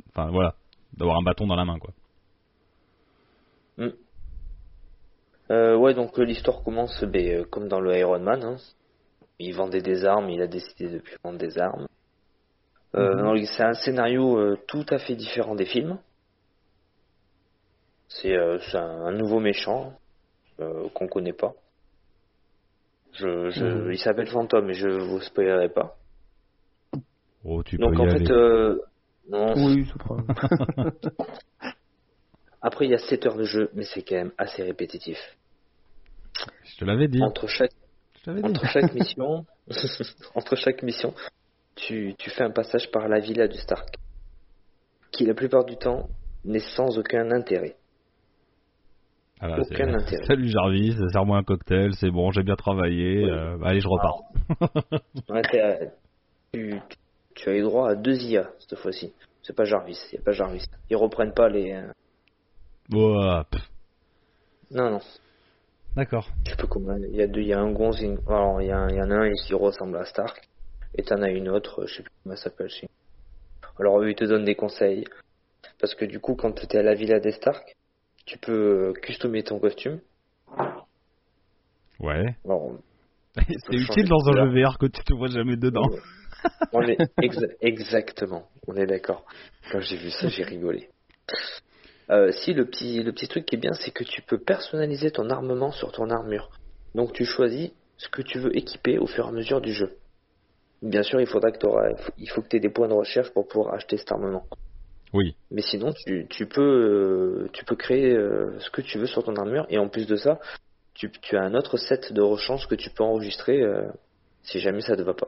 enfin 0.10 0.30
voilà, 0.32 0.56
d'avoir 0.98 1.18
un 1.18 1.24
bâton 1.24 1.46
dans 1.46 1.56
la 1.56 1.66
main 1.66 1.78
quoi. 1.78 1.92
Euh, 5.52 5.76
ouais, 5.76 5.94
donc 5.94 6.18
euh, 6.18 6.24
l'histoire 6.24 6.64
commence 6.64 7.04
ben, 7.04 7.46
comme 7.46 7.68
dans 7.68 7.80
le 7.80 7.98
Iron 7.98 8.20
Man. 8.20 8.44
Hein. 8.44 8.56
Il 9.40 9.54
vendait 9.56 9.82
des 9.82 10.06
armes, 10.06 10.30
il 10.30 10.42
a 10.42 10.48
décidé 10.48 10.90
de 10.90 11.00
plus 11.00 11.18
vendre 11.24 11.38
des 11.38 11.60
armes. 11.60 11.88
Euh, 12.96 13.16
donc, 13.16 13.46
C'est 13.46 13.64
un 13.64 13.74
scénario 13.74 14.38
euh, 14.38 14.58
tout 14.68 14.86
à 14.90 15.00
fait 15.00 15.16
différent 15.16 15.56
des 15.56 15.66
films. 15.66 15.98
C'est 18.08 18.36
euh, 18.36 18.60
un 18.74 19.12
nouveau 19.12 19.40
méchant 19.40 19.94
euh, 20.60 20.88
qu'on 20.94 21.08
connaît 21.08 21.34
pas. 21.34 21.54
Je, 23.14 23.50
je, 23.52 23.66
Mhm. 23.66 23.92
Il 23.92 24.00
s'appelle 24.00 24.28
Phantom 24.28 24.70
et 24.70 24.74
je 24.74 24.88
vous 24.90 25.22
spoilerai 25.22 25.70
pas. 25.70 25.96
Oh, 27.44 27.62
tu 27.64 27.78
Donc 27.78 27.92
peux 27.92 27.98
y 27.98 28.02
en 28.02 28.10
aller. 28.10 28.26
fait, 28.26 28.32
euh, 28.32 28.80
non, 29.30 29.54
Oui, 29.56 29.86
c'est 29.92 30.02
pas... 30.04 31.72
après 32.62 32.86
il 32.86 32.92
y 32.92 32.96
a 32.96 33.00
7 33.00 33.26
heures 33.26 33.36
de 33.38 33.44
jeu, 33.44 33.70
mais 33.74 33.84
c'est 33.84 34.02
quand 34.02 34.16
même 34.16 34.32
assez 34.38 34.64
répétitif. 34.64 35.18
Je 36.64 36.78
te 36.78 36.86
l'avais 36.86 37.08
dit. 37.08 37.22
Entre 37.22 37.48
chaque 37.48 37.72
Je 38.20 38.24
t'avais 38.24 38.42
dit. 38.42 38.50
entre 38.50 38.66
chaque 38.68 38.94
mission, 38.96 39.46
entre 40.36 40.56
chaque 40.56 40.82
mission, 40.84 41.14
tu, 41.76 42.16
tu 42.18 42.30
fais 42.30 42.44
un 42.44 42.52
passage 42.52 42.90
par 42.92 43.08
la 43.08 43.20
villa 43.20 43.48
du 43.48 43.58
Stark, 43.58 43.96
qui 45.12 45.26
la 45.26 45.34
plupart 45.34 45.66
du 45.66 45.76
temps 45.78 46.10
n'est 46.46 46.60
sans 46.76 46.98
aucun 46.98 47.30
intérêt. 47.32 47.76
Ah 49.40 49.48
bah, 49.50 49.58
aucun 49.60 49.94
intérêt. 49.94 50.26
Salut 50.26 50.48
Jarvis, 50.48 50.96
sers-moi 51.12 51.38
un 51.38 51.44
cocktail, 51.44 51.94
c'est 51.96 52.12
bon, 52.12 52.32
j'ai 52.32 52.44
bien 52.44 52.56
travaillé, 52.56 53.24
Oui. 53.24 53.30
euh, 53.30 53.58
allez 53.64 53.82
je 53.82 53.88
repars. 53.88 54.20
Ouais, 55.30 55.42
t'es- 55.44 55.92
tu, 56.54 56.80
tu 57.36 57.50
as 57.50 57.56
eu 57.58 57.62
droit 57.62 57.90
à 57.90 57.96
deux 57.96 58.16
IA 58.24 58.52
cette 58.60 58.78
fois-ci. 58.80 59.14
C'est 59.42 59.56
pas 59.56 59.66
Jarvis, 59.66 59.98
il 60.12 60.16
y 60.16 60.20
a 60.20 60.22
pas 60.22 60.32
Jarvis. 60.32 60.66
Ils 60.90 60.96
reprennent 60.96 61.34
pas 61.34 61.50
les. 61.50 61.74
euh, 61.74 61.92
Ouah, 62.92 63.46
pff. 63.50 63.62
Non 64.72 64.92
non. 64.92 65.02
D'accord. 65.96 66.28
Tu 66.46 66.56
peux 66.56 66.68
comment 66.68 66.96
Il 66.96 67.16
y 67.16 67.22
a 67.22 67.28
deux, 67.28 67.42
il 67.42 67.48
y 67.48 67.54
a 67.54 67.60
un 67.60 67.72
gonze, 67.72 68.02
une- 68.02 68.20
alors 68.28 68.62
il 68.62 68.68
y, 68.68 68.72
a 68.72 68.78
un- 68.78 68.90
il 68.90 68.96
y 68.96 69.02
en 69.02 69.12
a 69.12 69.16
un 69.16 69.32
qui 69.34 69.54
ressemble 69.54 69.98
à 69.98 70.06
Stark, 70.06 70.42
et 70.96 71.04
t'en 71.04 71.22
as 71.22 71.30
une 71.32 71.50
autre, 71.50 71.86
je 71.88 71.96
sais 71.98 72.04
plus 72.04 72.12
comment 72.24 72.34
elle 72.36 72.40
s'appelle. 72.42 72.70
je 72.70 72.76
sais. 72.82 72.88
Alors 73.80 74.00
eux 74.02 74.10
ils 74.10 74.16
te 74.16 74.24
donnent 74.26 74.46
des 74.46 74.56
conseils, 74.56 75.06
parce 75.80 75.96
que 75.96 76.06
du 76.06 76.20
coup 76.20 76.36
quand 76.36 76.52
t'es 76.54 76.78
à 76.78 76.84
la 76.84 76.96
villa 76.96 77.20
des 77.20 77.32
Stark, 77.32 77.74
tu 78.26 78.38
peux 78.38 78.90
euh, 78.90 78.94
customiser 78.94 79.44
ton 79.46 79.60
costume. 79.60 80.00
Ouais. 82.00 82.36
C'est 83.36 83.76
utile 83.76 84.08
dans 84.08 84.28
un 84.30 84.34
jeu 84.52 84.62
VR 84.62 84.78
que 84.78 84.86
tu 84.86 85.04
te 85.04 85.14
vois 85.14 85.28
jamais 85.30 85.56
dedans. 85.58 85.90
on 86.72 86.82
est 86.84 86.98
exa- 87.22 87.56
exactement, 87.62 88.48
on 88.68 88.76
est 88.76 88.86
d'accord. 88.86 89.26
Quand 89.72 89.80
j'ai 89.80 89.98
vu 89.98 90.10
ça, 90.12 90.28
j'ai 90.28 90.44
rigolé. 90.44 90.90
Euh, 92.10 92.32
si 92.32 92.54
le 92.54 92.66
petit 92.66 93.02
le 93.02 93.12
petit 93.14 93.28
truc 93.28 93.46
qui 93.46 93.56
est 93.56 93.60
bien, 93.60 93.74
c'est 93.74 93.92
que 93.92 94.04
tu 94.04 94.22
peux 94.22 94.38
personnaliser 94.38 95.10
ton 95.12 95.30
armement 95.30 95.72
sur 95.72 95.92
ton 95.92 96.10
armure. 96.10 96.50
Donc 96.96 97.14
tu 97.14 97.26
choisis 97.26 97.72
ce 97.98 98.10
que 98.10 98.22
tu 98.22 98.40
veux 98.40 98.56
équiper 98.58 98.98
au 99.00 99.08
fur 99.08 99.26
et 99.26 99.30
à 99.30 99.32
mesure 99.32 99.62
du 99.62 99.74
jeu. 99.74 99.98
Bien 100.82 101.02
sûr, 101.02 101.22
il 101.22 101.28
faudra 101.28 101.52
que 101.52 101.58
t'auras- 101.60 101.94
il 102.18 102.30
faut 102.30 102.42
que 102.42 102.50
tu 102.50 102.58
aies 102.58 102.60
des 102.60 102.70
points 102.70 102.90
de 102.90 102.94
recherche 102.94 103.30
pour 103.32 103.48
pouvoir 103.48 103.74
acheter 103.74 103.98
cet 103.98 104.12
armement. 104.12 104.46
Oui. 105.14 105.36
Mais 105.52 105.62
sinon, 105.62 105.94
tu, 105.94 106.26
tu 106.30 106.48
peux 106.48 106.62
euh, 106.62 107.50
tu 107.54 107.64
peux 107.66 107.76
créer 107.76 108.16
euh, 108.16 108.60
ce 108.60 108.70
que 108.72 108.82
tu 108.82 108.98
veux 108.98 109.06
sur 109.06 109.24
ton 109.24 109.36
armure 109.36 109.66
et 109.70 109.78
en 109.78 109.88
plus 109.88 110.08
de 110.08 110.16
ça, 110.16 110.40
tu, 110.96 111.12
tu 111.12 111.38
as 111.38 111.44
un 111.44 111.54
autre 111.54 111.78
set 111.78 112.12
de 112.14 112.22
rechange 112.22 112.68
que 112.68 112.76
tu 112.76 112.90
peux 112.90 113.04
enregistrer 113.04 113.62
euh, 113.62 113.88
si 114.42 114.60
jamais 114.60 114.82
ça 114.82 114.96
ne 114.96 115.04
va 115.04 115.14
pas. 115.14 115.28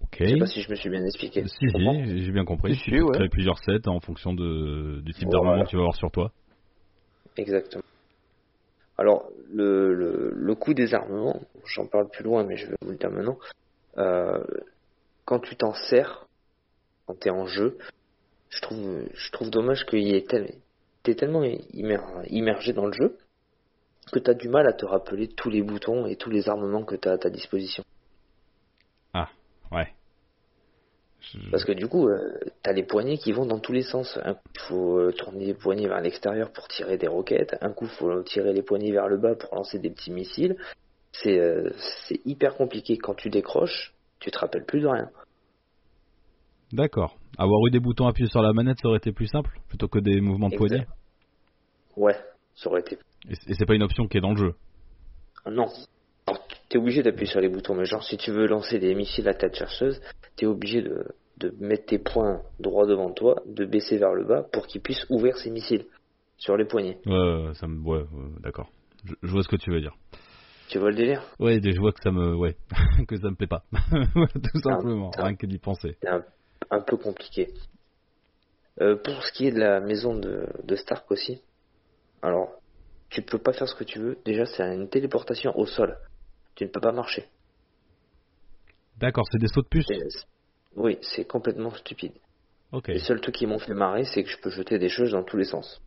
Ok. 0.00 0.16
Je 0.20 0.28
sais 0.28 0.38
pas 0.38 0.46
si 0.46 0.62
je 0.62 0.70
me 0.70 0.76
suis 0.76 0.88
bien 0.88 1.04
expliqué. 1.04 1.44
Si, 1.46 1.68
si, 1.68 2.24
j'ai 2.24 2.32
bien 2.32 2.44
compris. 2.44 2.74
Si, 2.74 2.82
tu 2.84 2.90
peux 2.90 3.02
ouais. 3.02 3.16
créer 3.16 3.28
plusieurs 3.28 3.58
sets 3.58 3.86
en 3.86 4.00
fonction 4.00 4.32
de, 4.32 5.00
du 5.02 5.12
type 5.12 5.28
Voilà. 5.30 5.44
d'armement 5.44 5.64
que 5.64 5.70
tu 5.70 5.76
vas 5.76 5.82
avoir 5.82 5.96
sur 5.96 6.10
toi. 6.10 6.32
Exactement. 7.36 7.82
Alors, 8.98 9.28
le, 9.52 9.94
le, 9.94 10.32
le 10.34 10.54
coût 10.54 10.72
des 10.72 10.94
armements, 10.94 11.40
j'en 11.66 11.86
parle 11.86 12.08
plus 12.08 12.24
loin, 12.24 12.44
mais 12.44 12.56
je 12.56 12.66
vais 12.66 12.76
vous 12.80 12.92
le 12.92 12.96
dire 12.96 13.10
maintenant. 13.10 13.36
Euh, 13.98 14.42
quand 15.26 15.40
tu 15.40 15.54
t'en 15.56 15.74
sers, 15.74 16.25
quand 17.06 17.18
t'es 17.18 17.30
en 17.30 17.46
jeu, 17.46 17.78
je 18.50 18.60
trouve, 18.60 19.04
je 19.14 19.30
trouve 19.30 19.50
dommage 19.50 19.86
y 19.92 20.14
ait 20.14 20.24
tel, 20.24 20.54
t'es 21.02 21.14
tellement 21.14 21.42
immer- 21.44 21.98
immergé 22.28 22.72
dans 22.72 22.86
le 22.86 22.92
jeu 22.92 23.16
que 24.12 24.18
tu 24.18 24.30
as 24.30 24.34
du 24.34 24.48
mal 24.48 24.66
à 24.66 24.72
te 24.72 24.86
rappeler 24.86 25.28
tous 25.28 25.50
les 25.50 25.62
boutons 25.62 26.06
et 26.06 26.16
tous 26.16 26.30
les 26.30 26.48
armements 26.48 26.84
que 26.84 26.94
tu 26.94 27.08
as 27.08 27.12
à 27.12 27.18
ta 27.18 27.30
disposition. 27.30 27.84
Ah, 29.12 29.28
ouais. 29.72 29.88
Parce 31.50 31.64
que 31.64 31.72
du 31.72 31.88
coup, 31.88 32.08
euh, 32.08 32.38
tu 32.62 32.70
as 32.70 32.72
les 32.72 32.84
poignées 32.84 33.18
qui 33.18 33.32
vont 33.32 33.46
dans 33.46 33.58
tous 33.58 33.72
les 33.72 33.82
sens. 33.82 34.16
Un 34.22 34.34
coup, 34.34 34.40
il 34.54 34.60
faut 34.60 34.98
euh, 34.98 35.12
tourner 35.12 35.46
les 35.46 35.54
poignées 35.54 35.88
vers 35.88 36.00
l'extérieur 36.00 36.52
pour 36.52 36.68
tirer 36.68 36.98
des 36.98 37.08
roquettes. 37.08 37.56
Un 37.60 37.72
coup, 37.72 37.86
il 37.86 37.90
faut 37.90 38.22
tirer 38.22 38.52
les 38.52 38.62
poignées 38.62 38.92
vers 38.92 39.08
le 39.08 39.16
bas 39.16 39.34
pour 39.34 39.54
lancer 39.56 39.78
des 39.78 39.90
petits 39.90 40.12
missiles. 40.12 40.56
C'est 41.12 41.40
euh, 41.40 41.70
c'est 42.08 42.24
hyper 42.24 42.54
compliqué. 42.54 42.96
Quand 42.96 43.14
tu 43.14 43.28
décroches, 43.28 43.92
tu 44.20 44.30
te 44.30 44.38
rappelles 44.38 44.64
plus 44.64 44.80
de 44.80 44.86
rien. 44.86 45.10
D'accord. 46.76 47.16
Avoir 47.38 47.66
eu 47.66 47.70
des 47.70 47.80
boutons 47.80 48.06
appuyés 48.06 48.28
sur 48.28 48.42
la 48.42 48.52
manette, 48.52 48.78
ça 48.82 48.88
aurait 48.88 48.98
été 48.98 49.10
plus 49.10 49.28
simple 49.28 49.50
plutôt 49.68 49.88
que 49.88 49.98
des 49.98 50.20
mouvements 50.20 50.50
de 50.50 50.56
poignet. 50.56 50.86
Ouais, 51.96 52.14
ça 52.54 52.68
aurait 52.68 52.80
été. 52.80 52.98
Et 53.30 53.54
c'est 53.54 53.64
pas 53.64 53.74
une 53.74 53.82
option 53.82 54.06
qui 54.06 54.18
est 54.18 54.20
dans 54.20 54.32
le 54.32 54.36
jeu. 54.36 54.54
Non. 55.50 55.68
T'es 56.68 56.76
obligé 56.76 57.02
d'appuyer 57.02 57.30
sur 57.30 57.40
les 57.40 57.48
boutons, 57.48 57.74
mais 57.74 57.86
genre, 57.86 58.04
si 58.04 58.18
tu 58.18 58.30
veux 58.30 58.46
lancer 58.46 58.78
des 58.78 58.94
missiles 58.94 59.26
à 59.26 59.32
tête 59.32 59.54
chercheuse, 59.56 60.02
t'es 60.36 60.44
obligé 60.44 60.82
de, 60.82 61.06
de 61.38 61.54
mettre 61.60 61.86
tes 61.86 61.98
poings 61.98 62.42
droit 62.60 62.86
devant 62.86 63.10
toi, 63.10 63.36
de 63.46 63.64
baisser 63.64 63.96
vers 63.96 64.12
le 64.12 64.24
bas 64.24 64.42
pour 64.52 64.66
qu'ils 64.66 64.82
puissent 64.82 65.06
ouvrir 65.08 65.38
ces 65.38 65.50
missiles 65.50 65.86
sur 66.36 66.58
les 66.58 66.66
poignets. 66.66 66.98
Ouais, 67.06 67.54
ça 67.54 67.66
me, 67.68 67.80
ouais, 67.80 68.00
ouais, 68.00 68.30
d'accord. 68.42 68.68
Je, 69.04 69.14
je 69.22 69.32
vois 69.32 69.42
ce 69.42 69.48
que 69.48 69.56
tu 69.56 69.70
veux 69.70 69.80
dire. 69.80 69.96
Tu 70.68 70.78
vois 70.78 70.90
le 70.90 70.96
délire? 70.96 71.22
Ouais, 71.38 71.60
je 71.62 71.80
vois 71.80 71.92
que 71.92 72.02
ça 72.02 72.10
me, 72.10 72.34
ouais, 72.34 72.56
que 73.08 73.16
ça 73.16 73.30
me 73.30 73.36
plaît 73.36 73.46
pas. 73.46 73.62
Tout 73.72 74.60
simplement, 74.62 75.10
rien 75.16 75.36
que 75.36 75.46
d'y 75.46 75.58
penser. 75.58 75.96
C'est 76.02 76.08
un, 76.08 76.24
un 76.70 76.80
peu 76.80 76.96
compliqué. 76.96 77.52
Euh, 78.80 78.96
pour 78.96 79.22
ce 79.24 79.32
qui 79.32 79.46
est 79.46 79.52
de 79.52 79.58
la 79.58 79.80
maison 79.80 80.14
de, 80.14 80.46
de 80.64 80.76
Stark 80.76 81.10
aussi, 81.10 81.40
alors, 82.22 82.48
tu 83.08 83.22
peux 83.22 83.38
pas 83.38 83.52
faire 83.52 83.68
ce 83.68 83.74
que 83.74 83.84
tu 83.84 83.98
veux. 83.98 84.18
Déjà, 84.24 84.46
c'est 84.46 84.62
une 84.74 84.88
téléportation 84.88 85.56
au 85.58 85.64
sol. 85.66 85.96
Tu 86.54 86.64
ne 86.64 86.68
peux 86.70 86.80
pas 86.80 86.92
marcher. 86.92 87.28
D'accord, 88.98 89.24
c'est 89.30 89.38
des 89.38 89.48
sauts 89.48 89.62
de 89.62 89.68
puce. 89.68 89.86
Oui, 90.74 90.98
c'est 91.02 91.24
complètement 91.26 91.70
stupide. 91.74 92.12
Ok. 92.72 92.88
Les 92.88 92.98
seuls 92.98 93.20
trucs 93.20 93.36
qui 93.36 93.46
m'ont 93.46 93.58
fait 93.58 93.74
marrer, 93.74 94.04
c'est 94.04 94.22
que 94.24 94.28
je 94.30 94.38
peux 94.38 94.50
jeter 94.50 94.78
des 94.78 94.88
choses 94.88 95.12
dans 95.12 95.22
tous 95.22 95.36
les 95.36 95.44
sens. 95.44 95.80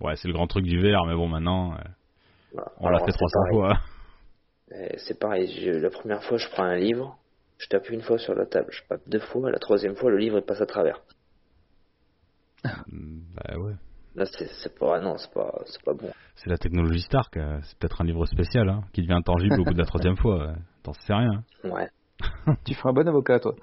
Ouais, 0.00 0.16
c'est 0.16 0.28
le 0.28 0.34
grand 0.34 0.46
truc 0.46 0.64
du 0.64 0.80
verre, 0.80 1.04
mais 1.06 1.14
bon, 1.14 1.28
maintenant, 1.28 1.72
euh, 1.74 1.78
Voilà. 2.52 2.72
on 2.78 2.88
l'a 2.88 2.98
fait 3.00 3.12
c'est 3.12 3.18
300 3.18 3.32
pareil. 3.40 3.54
fois. 3.56 3.80
Euh, 4.72 4.88
C'est 4.98 5.18
pareil, 5.18 5.60
je- 5.60 5.70
la 5.70 5.90
première 5.90 6.22
fois, 6.24 6.38
je 6.38 6.48
prends 6.48 6.62
un 6.64 6.76
livre, 6.76 7.18
je 7.58 7.68
tape 7.68 7.88
une 7.90 8.02
fois 8.02 8.18
sur 8.18 8.34
la 8.34 8.46
table, 8.46 8.68
je 8.70 8.82
tape 8.88 9.02
deux 9.06 9.20
fois, 9.20 9.50
la 9.50 9.58
troisième 9.58 9.94
fois, 9.96 10.10
le 10.10 10.16
livre 10.18 10.38
il 10.38 10.44
passe 10.44 10.60
à 10.60 10.66
travers. 10.66 11.00
Mm, 12.88 13.20
bah 13.34 13.58
ouais. 13.58 13.74
Là, 14.14 14.26
c'est 14.26 14.46
c'est 14.62 14.78
pas, 14.78 15.00
non, 15.00 15.16
c'est 15.16 15.32
pas, 15.32 15.62
c'est 15.66 15.82
pas 15.82 15.94
bon. 15.94 16.10
C'est 16.36 16.50
la 16.50 16.58
technologie 16.58 17.00
Stark. 17.00 17.36
euh, 17.36 17.58
C'est 17.62 17.78
peut-être 17.78 18.02
un 18.02 18.04
livre 18.04 18.26
spécial, 18.26 18.68
hein, 18.68 18.82
qui 18.92 19.00
devient 19.02 19.14
intangible 19.14 19.58
au 19.60 19.64
bout 19.64 19.72
de 19.72 19.78
la 19.78 19.86
troisième 19.86 20.16
fois. 20.16 20.48
euh, 20.50 20.54
T'en 20.82 20.92
sais 20.92 21.14
rien. 21.14 21.42
Ouais. 21.64 21.88
Tu 22.66 22.74
feras 22.74 22.90
un 22.90 22.92
bon 22.92 23.08
avocat, 23.08 23.40
toi. 23.40 23.54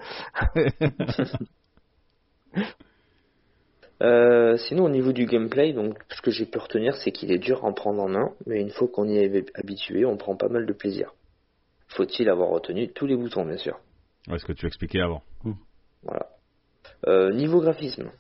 Euh, 4.01 4.55
sinon, 4.57 4.85
au 4.85 4.89
niveau 4.89 5.11
du 5.11 5.25
gameplay, 5.25 5.73
donc, 5.73 5.97
ce 6.09 6.21
que 6.21 6.31
j'ai 6.31 6.45
pu 6.45 6.57
retenir, 6.57 6.95
c'est 6.95 7.11
qu'il 7.11 7.31
est 7.33 7.37
dur 7.37 7.65
à 7.65 7.67
en 7.67 7.73
prendre 7.73 8.01
en 8.01 8.07
main, 8.07 8.31
mais 8.45 8.61
une 8.61 8.69
fois 8.69 8.87
qu'on 8.87 9.07
y 9.09 9.17
est 9.17 9.51
habitué, 9.55 10.05
on 10.05 10.15
prend 10.15 10.37
pas 10.37 10.47
mal 10.47 10.65
de 10.65 10.71
plaisir. 10.73 11.13
Faut-il 11.89 12.29
avoir 12.29 12.49
retenu 12.49 12.91
tous 12.91 13.05
les 13.05 13.15
boutons, 13.15 13.45
bien 13.45 13.57
sûr. 13.57 13.79
Ouais, 14.27 14.37
ce 14.37 14.45
que 14.45 14.53
tu 14.53 14.65
expliquais 14.67 15.01
avant. 15.01 15.23
Voilà. 16.03 16.27
Euh, 17.07 17.31
niveau 17.31 17.61
graphisme, 17.61 18.11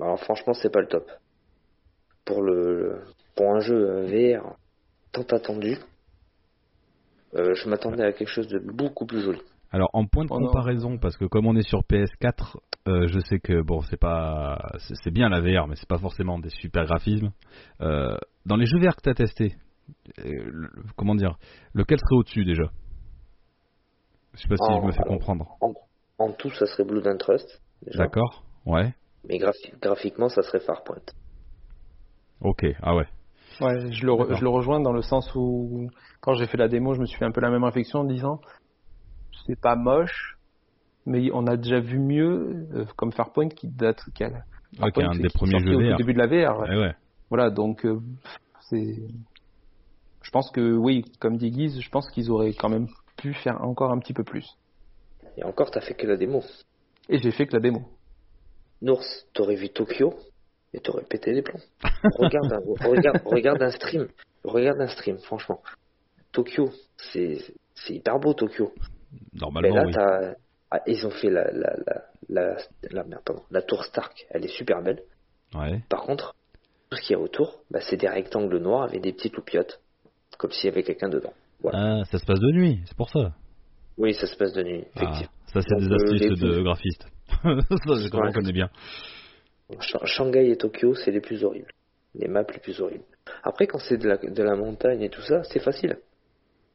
alors 0.00 0.18
franchement, 0.20 0.54
c'est 0.54 0.70
pas 0.70 0.80
le 0.80 0.88
top. 0.88 1.10
Pour 2.24 2.42
le, 2.42 3.02
pour 3.36 3.54
un 3.54 3.60
jeu 3.60 3.74
euh, 3.74 4.38
VR 4.38 4.56
tant 5.12 5.22
attendu, 5.36 5.78
euh, 7.34 7.54
je 7.54 7.68
m'attendais 7.68 8.04
à 8.04 8.12
quelque 8.12 8.28
chose 8.28 8.48
de 8.48 8.58
beaucoup 8.58 9.06
plus 9.06 9.20
joli. 9.20 9.40
Alors 9.72 9.90
en 9.92 10.06
point 10.06 10.24
de 10.24 10.30
Oh 10.32 10.38
comparaison, 10.38 10.98
parce 10.98 11.16
que 11.16 11.24
comme 11.26 11.46
on 11.46 11.54
est 11.54 11.68
sur 11.68 11.80
PS4, 11.82 12.56
euh, 12.88 13.06
je 13.06 13.20
sais 13.20 13.38
que 13.38 13.62
bon 13.62 13.82
c'est 13.82 14.00
pas 14.00 14.72
c'est 14.78 15.12
bien 15.12 15.28
la 15.28 15.40
VR, 15.40 15.68
mais 15.68 15.76
c'est 15.76 15.88
pas 15.88 15.98
forcément 15.98 16.38
des 16.38 16.50
super 16.50 16.86
graphismes. 16.86 17.30
Euh, 17.80 18.16
dans 18.46 18.56
les 18.56 18.66
jeux 18.66 18.78
VR 18.80 18.96
que 18.96 19.02
t'as 19.02 19.14
testé, 19.14 19.54
le- 20.18 20.70
comment 20.96 21.14
dire, 21.14 21.36
lequel 21.74 21.98
serait 21.98 22.16
au-dessus 22.16 22.44
déjà? 22.44 22.70
Je 24.34 24.42
sais 24.42 24.48
pas 24.48 24.56
si 24.56 24.72
je 24.80 24.86
me 24.86 24.92
fais 24.92 24.98
alors. 25.02 25.14
comprendre. 25.14 25.56
En, 25.60 25.72
en 26.18 26.32
tout, 26.32 26.50
ça 26.50 26.66
serait 26.66 26.84
Blood 26.84 27.06
and 27.06 27.16
Trust. 27.18 27.60
D'accord. 27.94 28.44
Ouais. 28.66 28.94
mais 29.28 29.38
graphi- 29.38 29.72
graphiquement, 29.80 30.28
ça 30.28 30.42
serait 30.42 30.60
Farpoint. 30.60 31.00
Ok. 32.40 32.64
Ah 32.82 32.94
ouais. 32.94 33.06
Ouais, 33.60 33.90
je 33.92 34.06
le, 34.06 34.12
re- 34.12 34.18
D'accord. 34.20 34.36
je 34.38 34.42
le 34.42 34.48
rejoins 34.48 34.80
dans 34.80 34.92
le 34.92 35.02
sens 35.02 35.30
où, 35.34 35.90
quand 36.20 36.34
j'ai 36.34 36.46
fait 36.46 36.56
la 36.56 36.68
démo, 36.68 36.94
je 36.94 37.00
me 37.00 37.06
suis 37.06 37.18
fait 37.18 37.24
un 37.26 37.32
peu 37.32 37.40
la 37.40 37.50
même 37.50 37.64
réflexion 37.64 38.00
en 38.00 38.04
disant, 38.04 38.40
c'est 39.46 39.60
pas 39.60 39.76
moche, 39.76 40.38
mais 41.06 41.30
on 41.32 41.46
a 41.46 41.56
déjà 41.56 41.80
vu 41.80 41.98
mieux, 41.98 42.66
euh, 42.74 42.84
comme 42.96 43.12
Farpoint 43.12 43.48
qui 43.48 43.68
date, 43.68 44.00
qui 44.14 44.24
a, 44.24 44.28
Ok, 44.28 44.34
Farpoint, 44.78 45.08
un 45.08 45.12
c'est- 45.12 45.22
des 45.22 45.28
qui 45.28 45.36
premiers 45.38 45.58
jeux 45.60 45.74
au 45.76 45.80
tout 45.80 45.90
VR. 45.90 45.96
début 45.96 46.14
de 46.14 46.18
la 46.18 46.26
VR. 46.26 46.60
ouais. 46.60 46.94
Voilà, 47.28 47.50
donc 47.50 47.84
euh, 47.84 48.00
c'est. 48.60 48.96
Je 50.30 50.32
pense 50.32 50.52
que 50.52 50.76
oui, 50.76 51.02
comme 51.18 51.38
dit 51.38 51.50
Guise, 51.50 51.80
je 51.80 51.90
pense 51.90 52.08
qu'ils 52.12 52.30
auraient 52.30 52.52
quand 52.52 52.68
même 52.68 52.86
pu 53.16 53.34
faire 53.34 53.60
encore 53.64 53.90
un 53.90 53.98
petit 53.98 54.12
peu 54.12 54.22
plus. 54.22 54.46
Et 55.36 55.42
encore, 55.42 55.72
t'as 55.72 55.80
fait 55.80 55.94
que 55.94 56.06
la 56.06 56.16
démo. 56.16 56.44
Et 57.08 57.18
j'ai 57.18 57.32
fait 57.32 57.46
que 57.48 57.54
la 57.56 57.60
démo. 57.60 57.82
Nours, 58.80 59.02
t'aurais 59.32 59.56
vu 59.56 59.70
Tokyo 59.70 60.14
et 60.72 60.78
t'aurais 60.78 61.02
pété 61.02 61.32
les 61.32 61.42
plombs. 61.42 61.58
regarde, 62.16 62.52
un, 62.52 62.60
regarde, 62.88 63.22
regarde 63.24 63.60
un 63.60 63.72
stream. 63.72 64.06
Regarde 64.44 64.80
un 64.80 64.86
stream, 64.86 65.18
franchement. 65.18 65.60
Tokyo, 66.30 66.70
c'est 67.12 67.38
c'est 67.74 67.94
hyper 67.94 68.20
beau 68.20 68.32
Tokyo. 68.32 68.72
Mais 69.12 69.18
Normalement, 69.40 69.74
là, 69.74 69.82
oui. 69.84 69.92
t'as. 69.92 70.34
Ah, 70.70 70.80
ils 70.86 71.04
ont 71.04 71.10
fait 71.10 71.30
la, 71.30 71.50
la, 71.50 71.74
la, 71.84 72.02
la, 72.28 72.56
la, 72.88 73.02
merde, 73.02 73.22
pardon, 73.24 73.42
la 73.50 73.62
tour 73.62 73.84
Stark, 73.84 74.28
elle 74.30 74.44
est 74.44 74.56
super 74.56 74.80
belle. 74.80 75.02
Ouais. 75.52 75.80
Par 75.88 76.02
contre, 76.02 76.36
tout 76.88 76.96
ce 76.98 77.02
qu'il 77.02 77.16
y 77.16 77.18
a 77.18 77.20
autour, 77.20 77.64
bah, 77.72 77.80
c'est 77.80 77.96
des 77.96 78.08
rectangles 78.08 78.58
noirs 78.58 78.84
avec 78.84 79.00
des 79.00 79.12
petites 79.12 79.34
loupiottes. 79.34 79.80
Comme 80.38 80.50
s'il 80.52 80.66
y 80.66 80.72
avait 80.72 80.82
quelqu'un 80.82 81.08
dedans. 81.08 81.32
Voilà. 81.62 82.00
Ah, 82.00 82.04
ça 82.10 82.18
se 82.18 82.24
passe 82.24 82.40
de 82.40 82.50
nuit, 82.52 82.80
c'est 82.86 82.96
pour 82.96 83.10
ça. 83.10 83.32
Oui, 83.98 84.14
ça 84.14 84.26
se 84.26 84.36
passe 84.36 84.52
de 84.54 84.62
nuit, 84.62 84.84
Ah, 84.96 85.02
effectivement. 85.02 85.32
ça 85.52 85.60
c'est 85.60 85.76
des 85.76 85.92
euh, 85.92 85.96
astuces 85.96 86.40
de 86.40 86.62
graphistes. 86.62 87.06
ça, 87.28 87.40
je 87.42 88.16
Ouais. 88.16 88.32
connais 88.32 88.52
bien. 88.52 88.70
Sh- 89.78 90.04
Shanghai 90.06 90.50
et 90.50 90.56
Tokyo, 90.56 90.94
c'est 90.94 91.10
les 91.10 91.20
plus 91.20 91.44
horribles. 91.44 91.70
Les 92.14 92.26
maps 92.28 92.44
les 92.52 92.58
plus 92.60 92.80
horribles. 92.80 93.04
Après, 93.42 93.66
quand 93.66 93.78
c'est 93.78 93.98
de 93.98 94.08
la, 94.08 94.16
de 94.16 94.42
la 94.42 94.56
montagne 94.56 95.02
et 95.02 95.10
tout 95.10 95.20
ça, 95.22 95.42
c'est 95.44 95.60
facile. 95.60 95.98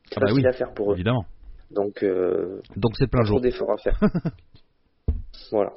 C'est 0.10 0.18
Ah 0.18 0.22
bah 0.22 0.28
facile 0.28 0.44
oui, 0.44 0.48
à 0.48 0.54
faire 0.54 0.74
pour 0.74 0.92
eux. 0.92 0.96
Évidemment. 0.96 1.26
Donc, 1.72 2.04
euh, 2.04 2.62
Donc 2.78 2.92
c'est 2.98 3.08
plein 3.10 3.24
jour. 3.26 3.42
d'efforts 3.42 3.72
à 3.72 3.78
faire. 3.78 4.00
voilà. 5.52 5.74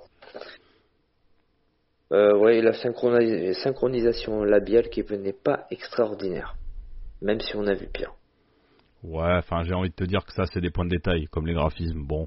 Euh, 2.13 2.37
ouais, 2.39 2.61
la 2.63 2.73
synchronis- 2.73 3.53
synchronisation 3.55 4.45
labiale 4.45 4.89
qui 4.91 5.03
n'est 5.03 5.33
pas 5.33 5.67
extraordinaire. 5.71 6.55
Même 7.23 7.41
si 7.41 7.57
on 7.57 7.67
a 7.67 7.75
vu 7.75 7.87
pire. 7.93 8.13
Ouais, 9.03 9.37
enfin 9.39 9.63
j'ai 9.65 9.75
envie 9.75 9.91
de 9.91 9.95
te 9.95 10.05
dire 10.05 10.25
que 10.25 10.33
ça 10.33 10.45
c'est 10.53 10.61
des 10.61 10.71
points 10.71 10.85
de 10.85 10.91
détail, 10.91 11.27
comme 11.27 11.47
les 11.47 11.55
graphismes. 11.55 12.05
Bon, 12.05 12.27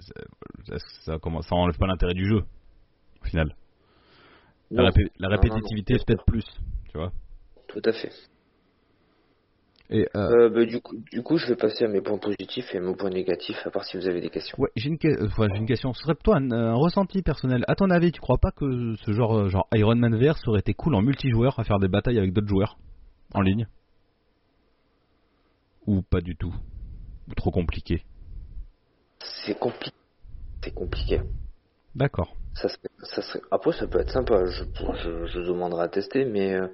C'est- 0.00 0.72
est-ce 0.74 0.84
que 0.84 1.02
ça, 1.04 1.18
comment, 1.22 1.40
ça 1.42 1.54
enlève 1.54 1.76
pas 1.78 1.86
l'intérêt 1.86 2.14
du 2.14 2.26
jeu, 2.26 2.42
au 3.22 3.24
final. 3.26 3.54
La, 4.70 4.82
Non, 4.82 4.88
répé- 4.90 5.10
la 5.18 5.28
non, 5.28 5.34
non, 5.36 5.40
répétitivité 5.40 5.94
non, 5.94 6.00
est 6.00 6.04
peut-être 6.06 6.24
plus, 6.24 6.44
tu 6.90 6.98
vois. 6.98 7.12
Tout 7.68 7.82
à 7.84 7.92
fait. 7.92 8.10
Et 9.90 10.08
euh, 10.16 10.28
Euh, 10.30 10.48
bah, 10.48 10.64
du, 10.64 10.80
coup, 10.80 10.96
du 11.12 11.22
coup, 11.22 11.36
je 11.36 11.46
vais 11.46 11.56
passer 11.56 11.84
à 11.84 11.88
mes 11.88 12.00
points 12.00 12.18
positifs 12.18 12.74
et 12.74 12.78
à 12.78 12.80
mes 12.80 12.96
points 12.96 13.10
négatifs, 13.10 13.58
à 13.66 13.70
part 13.70 13.84
si 13.84 13.96
vous 13.98 14.06
avez 14.08 14.20
des 14.20 14.30
questions. 14.30 14.56
ouais, 14.58 14.70
j'ai 14.76 14.88
une, 14.88 14.98
que- 14.98 15.08
euh, 15.08 15.26
enfin, 15.26 15.46
j'ai 15.52 15.58
une 15.58 15.66
question. 15.66 15.92
Ce 15.92 16.02
serait 16.02 16.14
toi 16.16 16.38
un, 16.38 16.50
un 16.50 16.74
ressenti 16.74 17.22
personnel. 17.22 17.64
À 17.68 17.74
ton 17.74 17.90
avis, 17.90 18.10
tu 18.10 18.20
crois 18.20 18.38
pas 18.38 18.50
que 18.50 18.94
ce 18.96 19.12
genre, 19.12 19.48
genre 19.48 19.68
Iron 19.74 19.94
Man 19.96 20.16
VR 20.16 20.38
serait 20.38 20.60
été 20.60 20.72
cool 20.74 20.94
en 20.94 21.02
multijoueur 21.02 21.58
à 21.60 21.64
faire 21.64 21.78
des 21.78 21.88
batailles 21.88 22.18
avec 22.18 22.32
d'autres 22.32 22.48
joueurs? 22.48 22.76
En 23.34 23.40
ligne? 23.42 23.66
Ou 25.86 26.02
pas 26.02 26.20
du 26.20 26.36
tout? 26.36 26.54
Ou 27.28 27.34
trop 27.34 27.50
compliqué? 27.50 28.02
C'est 29.44 29.58
compliqué. 29.58 29.94
C'est 30.62 30.72
compliqué. 30.74 31.20
D'accord. 31.94 32.34
Ça 32.54 32.68
serait, 32.68 32.88
ça 33.02 33.22
serait... 33.22 33.40
Après, 33.50 33.72
ça 33.72 33.86
peut 33.86 34.00
être 34.00 34.10
sympa. 34.12 34.44
Je, 34.46 34.64
je, 35.02 35.26
je 35.26 35.40
demanderai 35.40 35.84
à 35.84 35.88
tester, 35.88 36.24
mais 36.24 36.54
euh, 36.54 36.68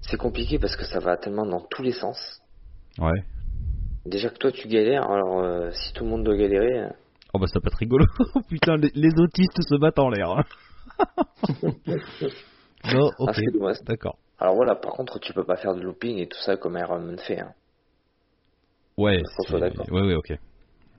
c'est 0.00 0.16
compliqué 0.16 0.58
parce 0.58 0.76
que 0.76 0.84
ça 0.84 0.98
va 0.98 1.16
tellement 1.16 1.46
dans 1.46 1.60
tous 1.60 1.82
les 1.82 1.92
sens. 1.92 2.42
Ouais. 2.98 3.22
Déjà 4.04 4.30
que 4.30 4.38
toi, 4.38 4.50
tu 4.50 4.66
galères, 4.68 5.08
alors 5.08 5.40
euh, 5.40 5.70
si 5.72 5.92
tout 5.92 6.04
le 6.04 6.10
monde 6.10 6.24
doit 6.24 6.36
galérer, 6.36 6.80
euh, 6.80 6.88
Oh 7.34 7.38
bah 7.38 7.46
ça 7.46 7.60
peut 7.60 7.68
être 7.68 7.78
rigolo. 7.78 8.04
Putain, 8.48 8.76
les, 8.76 8.90
les 8.94 9.14
autistes 9.18 9.62
se 9.62 9.74
battent 9.76 9.98
en 10.00 10.10
l'air. 10.10 10.30
hein. 10.30 10.44
non, 12.92 13.10
ah, 13.10 13.14
ok. 13.18 13.40
dommage. 13.54 13.76
D'accord. 13.84 14.18
Alors 14.42 14.56
voilà, 14.56 14.74
par 14.74 14.94
contre, 14.94 15.20
tu 15.20 15.32
peux 15.32 15.44
pas 15.44 15.54
faire 15.54 15.72
de 15.76 15.80
looping 15.80 16.18
et 16.18 16.26
tout 16.26 16.38
ça 16.44 16.56
comme 16.56 16.76
Iron 16.76 16.98
Man 16.98 17.16
fait. 17.16 17.38
hein. 17.38 17.54
Ouais, 18.98 19.22
c'est- 19.46 19.54
ouais, 19.54 20.02
ouais, 20.02 20.14
ok. 20.16 20.32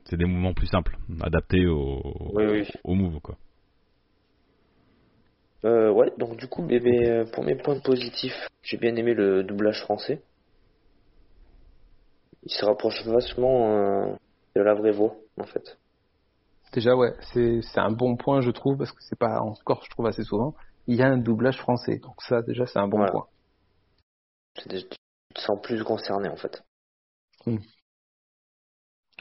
C'est 0.06 0.16
des 0.16 0.24
mouvements 0.24 0.54
plus 0.54 0.68
simples, 0.68 0.96
adaptés 1.22 1.66
au, 1.68 2.02
Oui, 2.34 2.46
oui. 2.46 2.70
au 2.86 2.94
move, 2.94 3.20
quoi. 3.20 3.36
Euh, 5.66 5.92
ouais, 5.92 6.10
donc 6.18 6.38
du 6.38 6.48
coup, 6.48 6.62
bébé, 6.64 7.10
euh, 7.10 7.26
pour 7.34 7.44
mes 7.44 7.56
points 7.56 7.78
positifs, 7.82 8.48
j'ai 8.64 8.78
bien 8.78 8.96
aimé 8.96 9.14
le 9.14 9.44
doublage 9.44 9.82
français. 9.82 10.22
Il 12.44 12.52
se 12.54 12.64
rapproche 12.64 13.06
vachement 13.06 13.78
euh, 13.78 14.16
de 14.56 14.62
la 14.62 14.74
vraie 14.74 14.92
voix, 14.92 15.16
en 15.38 15.44
fait. 15.46 15.78
Déjà, 16.72 16.96
ouais, 16.96 17.12
c'est 17.34 17.60
c'est 17.62 17.80
un 17.82 17.92
bon 17.92 18.16
point, 18.16 18.40
je 18.40 18.52
trouve, 18.52 18.78
parce 18.78 18.94
que 18.94 19.02
c'est 19.02 19.20
pas 19.20 19.42
encore, 19.42 19.84
je 19.84 19.90
trouve, 19.90 20.06
assez 20.06 20.24
souvent. 20.24 20.56
Il 20.88 20.96
y 20.96 21.02
a 21.02 21.08
un 21.08 21.18
doublage 21.18 21.58
français, 21.58 22.00
donc 22.00 22.22
ça, 22.22 22.42
déjà, 22.42 22.66
c'est 22.66 22.80
un 22.80 22.88
bon 22.88 22.98
Voilà. 22.98 23.12
point. 23.12 23.26
Tu 24.56 24.70
te 24.70 24.96
sens 25.40 25.60
plus 25.62 25.84
concerné, 25.84 26.30
en 26.30 26.36
fait. 26.36 26.64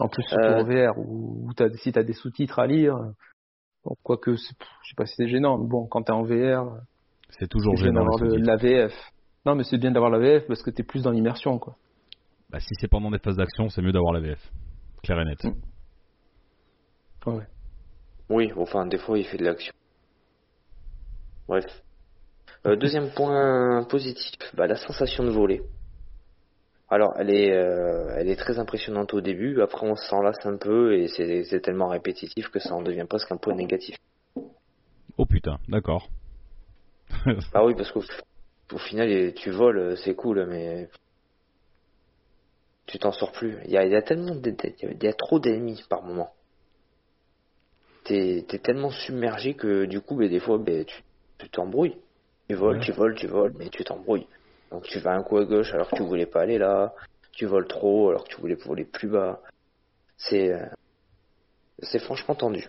En 0.01 0.09
plus, 0.09 0.25
Euh, 0.33 0.61
en 0.61 0.65
VR, 0.65 0.99
où, 0.99 1.49
où 1.49 1.55
t'as, 1.55 1.69
si 1.77 1.93
t'as 1.93 2.03
des 2.03 2.13
sous-titres 2.13 2.59
à 2.59 2.67
lire, 2.67 2.97
bon, 3.85 3.95
quoique, 4.03 4.33
je 4.35 4.37
sais 4.43 4.55
pas 4.97 5.07
si 5.07 5.15
c'est 5.17 5.29
gênant, 5.29 5.59
mais 5.59 5.69
bon, 5.69 5.87
quand 5.87 6.03
t'es 6.03 6.13
en 6.13 6.23
VR, 6.23 6.79
C'est 7.31 7.49
toujours 7.49 7.77
gênant. 7.77 8.01
d'avoir 8.05 8.19
la 8.23 8.57
VF. 8.57 8.93
Non, 9.45 9.55
mais 9.55 9.65
c'est 9.65 9.79
bien 9.79 9.91
d'avoir 9.91 10.11
la 10.11 10.19
VF 10.19 10.47
parce 10.47 10.63
que 10.63 10.71
t'es 10.71 10.83
plus 10.83 11.03
dans 11.03 11.11
l'immersion, 11.11 11.59
quoi. 11.59 11.77
Bah, 12.51 12.61
si 12.61 12.75
c'est 12.81 12.89
pendant 12.89 13.11
des 13.11 13.19
phases 13.19 13.37
d'action, 13.37 13.69
c'est 13.71 13.83
mieux 13.83 13.93
d'avoir 13.93 14.13
la 14.13 14.21
VF. 14.21 14.53
Clair 15.03 15.21
et 15.21 15.25
net. 15.25 15.43
Mm. 15.45 17.31
Ouais. 17.31 17.47
Oui, 18.29 18.53
enfin, 18.57 18.87
des 18.87 18.99
fois, 18.99 19.19
il 19.19 19.25
fait 19.27 19.39
de 19.39 19.45
l'action. 19.45 19.73
Bref. 21.49 21.65
Euh, 22.65 22.77
deuxième 22.77 23.11
point 23.11 23.85
positif, 23.85 24.39
bah, 24.55 24.67
la 24.69 24.77
sensation 24.77 25.25
de 25.25 25.31
voler. 25.31 25.63
Alors, 26.89 27.15
elle 27.19 27.31
est, 27.31 27.51
euh, 27.53 28.15
elle 28.17 28.29
est 28.29 28.37
très 28.37 28.59
impressionnante 28.59 29.15
au 29.15 29.21
début. 29.21 29.61
Après, 29.63 29.87
on 29.87 29.97
s'en 29.97 30.21
lasse 30.21 30.45
un 30.45 30.57
peu 30.57 30.95
et 30.95 31.09
c'est 31.09 31.61
tellement 31.61 31.89
répétitif 31.89 32.51
que 32.51 32.61
ça 32.61 32.75
en 32.75 32.83
devient 32.83 33.07
presque 33.09 33.33
un 33.33 33.37
point 33.37 33.55
négatif. 33.55 33.97
Oh 35.17 35.27
putain, 35.27 35.59
d'accord. 35.69 36.09
Ah 37.55 37.65
oui, 37.65 37.75
parce 37.75 37.91
qu'au 37.91 38.03
au 38.73 38.79
final, 38.79 39.35
tu 39.35 39.51
voles, 39.51 39.97
c'est 39.99 40.15
cool, 40.15 40.47
mais 40.47 40.89
tu 42.87 42.99
t'en 42.99 43.13
sors 43.13 43.33
plus. 43.33 43.59
Il 43.65 43.71
y 43.71 43.77
a, 43.77 43.85
il 43.85 43.93
y 43.93 43.97
a 43.97 44.03
tellement, 44.03 44.35
de- 44.35 44.55
il 44.83 45.03
y 45.03 45.09
a 45.09 45.13
trop 45.15 45.39
d'ennemis 45.39 45.83
par 45.89 46.03
moment. 46.03 46.31
T'es 48.05 48.45
tellement 48.63 48.91
submergé 48.91 49.55
que 49.55 49.85
du 49.87 50.01
coup, 50.01 50.17
ben, 50.17 50.29
des 50.29 50.41
fois, 50.41 50.59
ben, 50.59 50.85
tu 51.39 51.49
t'embrouilles. 51.51 51.97
Tu 52.53 52.59
voles, 52.59 52.77
Ouais. 52.77 52.85
tu 52.85 52.93
voles, 52.93 53.15
tu 53.15 53.27
voles, 53.29 53.55
mais 53.57 53.71
tu 53.71 53.83
t'embrouilles. 53.83 54.27
Donc 54.71 54.85
tu 54.85 54.99
vas 54.99 55.15
un 55.15 55.23
coup 55.23 55.39
à 55.39 55.45
gauche 55.47 55.73
alors 55.73 55.89
que 55.89 55.97
tu 55.97 56.03
voulais 56.03 56.27
pas 56.27 56.43
aller 56.43 56.59
là. 56.59 56.93
Tu 57.33 57.47
voles 57.47 57.67
trop 57.67 58.11
alors 58.11 58.25
que 58.25 58.29
tu 58.29 58.39
voulais 58.43 58.57
voler 58.57 58.85
plus 58.85 59.09
bas. 59.09 59.41
C'est 60.19 60.53
euh, 60.53 60.67
c'est 61.83 61.99
franchement 61.99 62.35
tendu. 62.35 62.69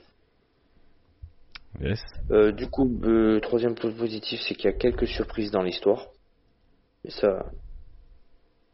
yes. 1.81 1.99
Euh, 2.31 2.53
du 2.53 2.69
coup, 2.69 2.87
le 3.01 3.41
troisième 3.41 3.75
point 3.75 3.91
positif, 3.91 4.39
c'est 4.47 4.55
qu'il 4.55 4.71
y 4.71 4.73
a 4.73 4.77
quelques 4.77 5.07
surprises 5.07 5.51
dans 5.51 5.63
l'histoire. 5.63 6.07
Mais 7.03 7.11
ça, 7.11 7.45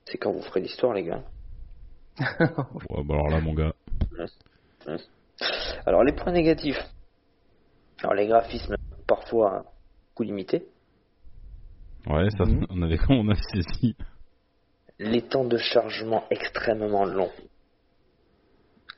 c'est 0.06 0.19
quand 0.19 0.32
vous 0.32 0.43
ferez 0.43 0.62
l'histoire, 0.62 0.93
les 0.93 1.06
gars. 1.06 1.24
Ouais, 2.91 3.04
bah 3.04 3.15
alors 3.15 3.30
là, 3.30 3.41
mon 3.41 3.56
gars. 3.56 3.74
Alors, 5.88 6.04
les 6.04 6.13
points 6.13 6.32
négatifs. 6.34 6.80
Alors, 8.04 8.13
les 8.13 8.28
graphismes, 8.28 8.76
parfois, 9.08 9.65
coup 10.13 10.22
limité. 10.24 10.67
Ouais, 12.07 12.29
ça, 12.31 12.45
Mhm. 12.45 12.65
on 12.69 12.81
avait 12.81 12.97
on 13.09 13.27
avait 13.29 13.41
saisi. 13.53 13.95
Les 14.99 15.21
temps 15.21 15.45
de 15.45 15.57
chargement 15.57 16.23
extrêmement 16.29 17.05
longs. 17.05 17.31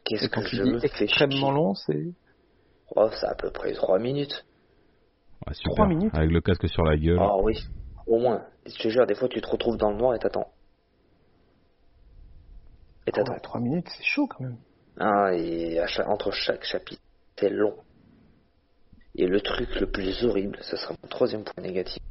Qu'est-ce 0.05 0.27
que 0.29 0.41
je 0.47 0.63
me 0.63 0.79
fais 0.79 1.03
extrêmement 1.03 1.51
long, 1.51 1.75
c'est 1.75 2.13
Oh, 2.95 3.09
c'est 3.13 3.27
à 3.27 3.35
peu 3.35 3.51
près 3.51 3.71
3 3.73 3.99
minutes. 3.99 4.45
Ouais, 5.47 5.53
super. 5.53 5.73
Trois 5.75 5.87
minutes 5.87 6.13
Avec 6.13 6.31
le 6.31 6.41
casque 6.41 6.67
sur 6.67 6.83
la 6.83 6.97
gueule. 6.97 7.19
Ah 7.19 7.37
oui, 7.41 7.57
au 8.07 8.19
moins. 8.19 8.45
Je 8.65 8.77
te 8.77 8.89
jure, 8.89 9.05
des 9.07 9.15
fois, 9.15 9.29
tu 9.29 9.39
te 9.41 9.47
retrouves 9.47 9.77
dans 9.77 9.91
le 9.91 9.97
noir 9.97 10.13
et 10.15 10.19
t'attends. 10.19 10.51
Et 13.07 13.11
t'attends. 13.11 13.33
Ouais, 13.33 13.39
trois 13.39 13.59
minutes, 13.61 13.87
c'est 13.89 14.03
chaud 14.03 14.27
quand 14.27 14.43
même. 14.43 14.57
Ah, 14.99 15.33
et 15.33 15.79
à 15.79 15.87
chaque- 15.87 16.07
entre 16.07 16.31
chaque 16.31 16.63
chapitre, 16.63 17.01
c'est 17.37 17.49
long. 17.49 17.75
Et 19.15 19.25
le 19.27 19.41
truc 19.41 19.79
le 19.79 19.89
plus 19.89 20.23
horrible, 20.23 20.57
ce 20.61 20.75
sera 20.77 20.93
mon 21.01 21.09
troisième 21.09 21.43
point 21.43 21.63
négatif, 21.63 22.01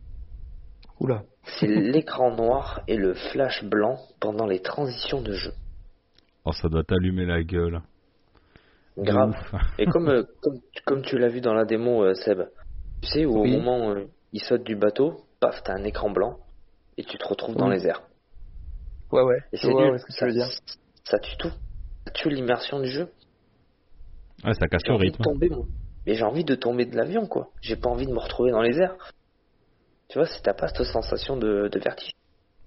Oula. 1.01 1.23
c'est 1.59 1.67
l'écran 1.67 2.35
noir 2.37 2.83
et 2.87 2.97
le 2.97 3.15
flash 3.15 3.65
blanc 3.65 3.97
pendant 4.21 4.47
les 4.47 4.61
transitions 4.61 5.23
de 5.23 5.33
jeu. 5.33 5.53
Oh, 6.45 6.53
ça 6.53 6.69
doit 6.69 6.85
t'allumer 6.85 7.27
la 7.27 7.43
gueule. 7.43 7.81
Grave. 8.99 9.35
Et 9.79 9.87
comme, 9.87 10.09
euh, 10.09 10.23
comme, 10.43 10.61
comme 10.85 11.03
tu 11.03 11.19
l'as 11.19 11.29
vu 11.29 11.41
dans 11.41 11.55
la 11.55 11.65
démo, 11.65 12.05
euh, 12.05 12.15
Seb, 12.15 12.43
tu 13.03 13.09
sais, 13.09 13.25
où 13.25 13.41
Oui. 13.43 13.55
au 13.57 13.61
moment 13.61 13.87
où 13.87 13.91
euh, 13.93 14.07
il 14.33 14.41
saute 14.43 14.63
du 14.65 14.77
bateau, 14.77 15.25
paf, 15.41 15.63
t'as 15.63 15.75
un 15.75 15.85
écran 15.85 16.11
blanc 16.11 16.39
et 16.99 17.05
tu 17.05 17.17
te 17.17 17.27
retrouves 17.27 17.57
dans 17.57 17.69
les 17.69 17.87
airs. 17.87 18.03
Ouais, 19.13 19.23
ouais. 19.23 19.39
Et 19.53 19.57
c'est 19.57 19.73
ouais, 19.73 19.99
ce 19.99 20.05
que 20.05 20.13
tu 20.13 20.19
ça, 20.19 20.27
veux 20.27 20.33
dire. 20.33 20.49
ça 21.05 21.19
tue 21.19 21.37
tout. 21.39 21.51
Ça 22.07 22.13
tue 22.13 22.29
l'immersion 22.31 22.81
du 22.81 22.89
jeu. 22.89 23.09
Ouais, 24.45 24.55
ça 24.55 24.67
casse 24.69 24.83
J'ai 24.85 24.91
le 24.93 24.97
envie 24.97 25.07
rythme. 25.07 25.19
de 25.19 25.25
tomber, 25.25 25.49
moi. 25.49 25.65
Mais 26.07 26.15
j'ai 26.15 26.25
envie 26.25 26.45
de 26.45 26.55
tomber 26.55 26.85
de 26.87 26.97
l'avion, 26.97 27.27
quoi. 27.27 27.49
J'ai 27.63 27.77
pas 27.77 27.89
envie 27.91 28.07
de 28.07 28.13
me 28.13 28.19
retrouver 28.19 28.51
dans 28.53 28.63
les 28.63 28.79
airs. 28.79 28.97
Tu 30.11 30.19
vois, 30.19 30.27
si 30.27 30.43
t'as 30.43 30.55
pas 30.55 30.69
cette 30.69 30.85
sensation 30.87 31.37
de, 31.37 31.69
de 31.69 31.79
vertige. 31.79 32.11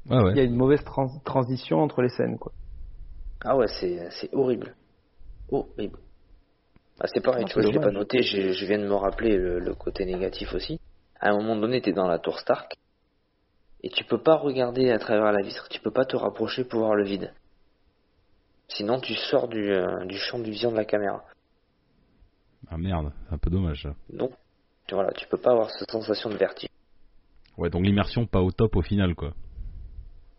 Ouais, 0.09 0.31
Il 0.31 0.37
y 0.37 0.39
a 0.39 0.43
une 0.43 0.55
mauvaise 0.55 0.83
trans- 0.83 1.19
transition 1.25 1.79
entre 1.79 2.01
les 2.01 2.09
scènes, 2.09 2.37
quoi. 2.37 2.53
Ah 3.43 3.57
ouais, 3.57 3.67
c'est, 3.67 4.33
horrible. 4.33 4.75
Horrible. 5.49 5.99
Ah, 6.99 7.07
c'est 7.07 7.21
pareil, 7.21 7.43
Ah, 7.45 7.49
tu 7.49 7.55
vois, 7.55 7.63
je 7.63 7.77
l'ai 7.77 7.79
pas 7.79 7.91
noté, 7.91 8.21
je, 8.21 8.53
je 8.53 8.65
viens 8.65 8.79
de 8.79 8.85
me 8.87 8.95
rappeler 8.95 9.35
le, 9.37 9.59
le 9.59 9.73
côté 9.75 10.05
négatif 10.05 10.53
aussi. 10.53 10.79
À 11.19 11.31
un 11.31 11.37
moment 11.37 11.57
donné, 11.57 11.81
t'es 11.81 11.91
dans 11.91 12.07
la 12.07 12.19
tour 12.19 12.39
Stark, 12.39 12.73
et 13.81 13.89
tu 13.89 14.05
peux 14.05 14.21
pas 14.21 14.35
regarder 14.35 14.91
à 14.91 14.99
travers 14.99 15.31
la 15.33 15.41
vitre, 15.41 15.67
tu 15.69 15.81
peux 15.81 15.91
pas 15.91 16.05
te 16.05 16.15
rapprocher 16.15 16.63
pour 16.63 16.79
voir 16.79 16.95
le 16.95 17.03
vide. 17.03 17.33
Sinon, 18.69 19.01
tu 19.01 19.13
sors 19.15 19.49
du, 19.49 19.71
euh, 19.71 20.05
du 20.05 20.17
champ 20.17 20.39
de 20.39 20.45
vision 20.45 20.71
de 20.71 20.77
la 20.77 20.85
caméra. 20.85 21.25
Ah 22.69 22.77
merde, 22.77 23.11
c'est 23.27 23.33
un 23.35 23.37
peu 23.37 23.49
dommage. 23.49 23.83
ça. 23.83 23.93
Donc, 24.09 24.31
tu, 24.87 24.95
voilà, 24.95 25.11
tu 25.11 25.27
peux 25.27 25.37
pas 25.37 25.51
avoir 25.51 25.69
cette 25.71 25.91
sensation 25.91 26.29
de 26.29 26.37
vertige. 26.37 26.69
Ouais, 27.57 27.69
donc 27.69 27.83
l'immersion 27.85 28.25
pas 28.25 28.41
au 28.41 28.51
top 28.51 28.75
au 28.75 28.81
final, 28.81 29.15
quoi. 29.15 29.33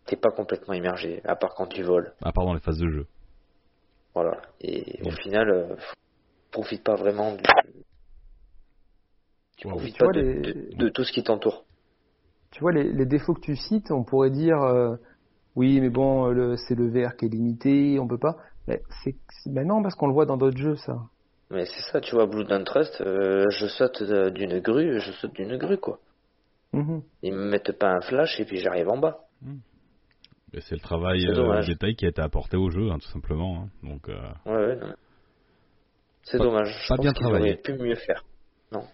T'es 0.06 0.16
pas 0.16 0.30
complètement 0.30 0.74
immergé, 0.74 1.22
à 1.24 1.36
part 1.36 1.54
quand 1.54 1.66
tu 1.66 1.82
voles. 1.82 2.12
À 2.22 2.32
part 2.32 2.44
dans 2.44 2.54
les 2.54 2.60
phases 2.60 2.78
de 2.78 2.88
jeu. 2.88 3.06
Voilà. 4.14 4.42
Et 4.60 5.00
au 5.04 5.10
final, 5.10 5.48
euh, 5.50 5.76
profite 6.50 6.84
pas 6.84 6.94
vraiment 6.96 7.34
du... 7.34 7.42
Tu 9.56 9.68
profites 9.68 9.94
Tu 9.94 9.98
pas 9.98 10.04
vois, 10.06 10.12
de, 10.12 10.20
les- 10.20 10.34
de- 10.34 10.76
de 10.76 10.88
tout 10.88 11.04
ce 11.04 11.12
qui 11.12 11.22
t'entoure. 11.22 11.64
Tu 12.50 12.60
vois, 12.60 12.72
les, 12.72 12.92
les 12.92 13.06
défauts 13.06 13.34
que 13.34 13.40
tu 13.40 13.56
cites, 13.56 13.90
on 13.90 14.04
pourrait 14.04 14.30
dire, 14.30 14.60
euh, 14.62 14.96
oui, 15.56 15.80
mais 15.80 15.90
bon, 15.90 16.28
le- 16.28 16.56
c'est 16.56 16.74
le 16.74 16.88
VR 16.88 17.16
qui 17.16 17.26
est 17.26 17.28
limité, 17.28 17.98
on 17.98 18.06
peut 18.06 18.18
pas. 18.18 18.36
Mais 18.66 18.82
c'est, 19.02 19.16
c'est- 19.30 19.50
ben 19.52 19.66
non, 19.66 19.82
parce 19.82 19.94
qu'on 19.94 20.06
le 20.06 20.12
voit 20.12 20.26
dans 20.26 20.36
d'autres 20.36 20.58
jeux, 20.58 20.76
ça. 20.76 20.98
Mais 21.50 21.66
c'est 21.66 21.82
ça, 21.92 22.00
tu 22.00 22.14
vois, 22.14 22.26
Blue 22.26 22.44
Down 22.44 22.64
Trust, 22.64 23.00
euh, 23.00 23.46
je 23.50 23.66
saute 23.66 24.02
d'une 24.02 24.60
grue, 24.60 25.00
je 25.00 25.12
saute 25.12 25.32
d'une 25.34 25.56
grue, 25.56 25.78
quoi. 25.78 25.98
Mhm. 26.74 27.02
Ils 27.22 27.32
me 27.32 27.48
mettent 27.50 27.78
pas 27.78 27.90
un 27.92 28.00
flash 28.00 28.38
et 28.40 28.44
puis 28.44 28.58
j'arrive 28.58 28.88
en 28.88 28.98
bas. 28.98 29.18
C'est 30.60 30.74
le 30.76 30.80
travail 30.80 31.26
euh, 31.26 31.62
détail 31.66 31.96
qui 31.96 32.06
a 32.06 32.08
été 32.10 32.22
apporté 32.22 32.56
au 32.56 32.70
jeu, 32.70 32.90
hein, 32.90 32.98
tout 33.00 33.08
simplement. 33.08 33.62
hein. 33.64 33.68
Donc, 33.82 34.08
euh, 34.08 34.14
Ouais, 34.46 34.66
ouais, 34.66 34.76
non. 34.76 34.94
C'est 36.22 36.38
dommage. 36.38 36.68
Je 36.84 36.88
pas 36.88 36.96
pense 36.96 37.04
bien 37.04 37.12
qu'ils 37.12 37.22
travaillé. 37.26 37.56
pu 37.56 37.74
mieux 37.74 37.96
faire. 37.96 38.24
Non. 38.70 38.84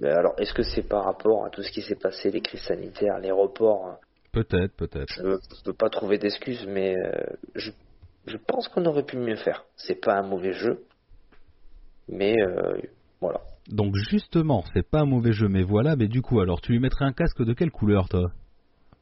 Mais 0.00 0.08
alors, 0.10 0.34
est-ce 0.38 0.52
que 0.52 0.64
c'est 0.64 0.82
par 0.82 1.04
rapport 1.04 1.44
à 1.46 1.50
tout 1.50 1.62
ce 1.62 1.70
qui 1.70 1.82
s'est 1.82 1.94
passé, 1.94 2.30
les 2.32 2.40
crises 2.40 2.62
sanitaires, 2.62 3.18
les 3.20 3.30
reports 3.30 3.86
hein? 3.86 3.98
Peut-être, 4.32 4.74
peut-être. 4.74 5.12
Je 5.14 5.22
ne 5.22 5.36
peux 5.64 5.72
pas 5.72 5.88
trouver 5.88 6.18
d'excuses, 6.18 6.66
mais 6.66 6.96
euh, 6.96 7.12
je, 7.54 7.70
je 8.26 8.36
pense 8.36 8.66
qu'on 8.66 8.84
aurait 8.84 9.04
pu 9.04 9.16
mieux 9.16 9.36
faire. 9.36 9.64
C'est 9.76 10.00
pas 10.00 10.14
un 10.18 10.22
mauvais 10.26 10.52
jeu, 10.52 10.82
mais 12.08 12.34
euh, 12.42 12.76
voilà. 13.20 13.40
Donc 13.68 13.94
justement, 14.10 14.62
c'est 14.74 14.88
pas 14.88 15.00
un 15.00 15.06
mauvais 15.06 15.32
jeu, 15.32 15.48
mais 15.48 15.62
voilà. 15.62 15.96
Mais 15.96 16.08
du 16.08 16.20
coup, 16.22 16.40
alors, 16.40 16.60
tu 16.60 16.72
lui 16.72 16.80
mettrais 16.80 17.04
un 17.04 17.12
casque 17.12 17.42
de 17.42 17.52
quelle 17.54 17.70
couleur, 17.70 18.08
toi? 18.08 18.30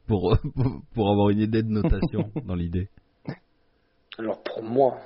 Pour, 0.07 0.37
pour 0.95 1.11
avoir 1.11 1.31
une 1.31 1.41
idée 1.41 1.63
de 1.63 1.69
notation 1.71 2.31
dans 2.47 2.55
l'idée. 2.55 2.89
Alors 4.19 4.43
pour 4.43 4.63
moi, 4.63 4.99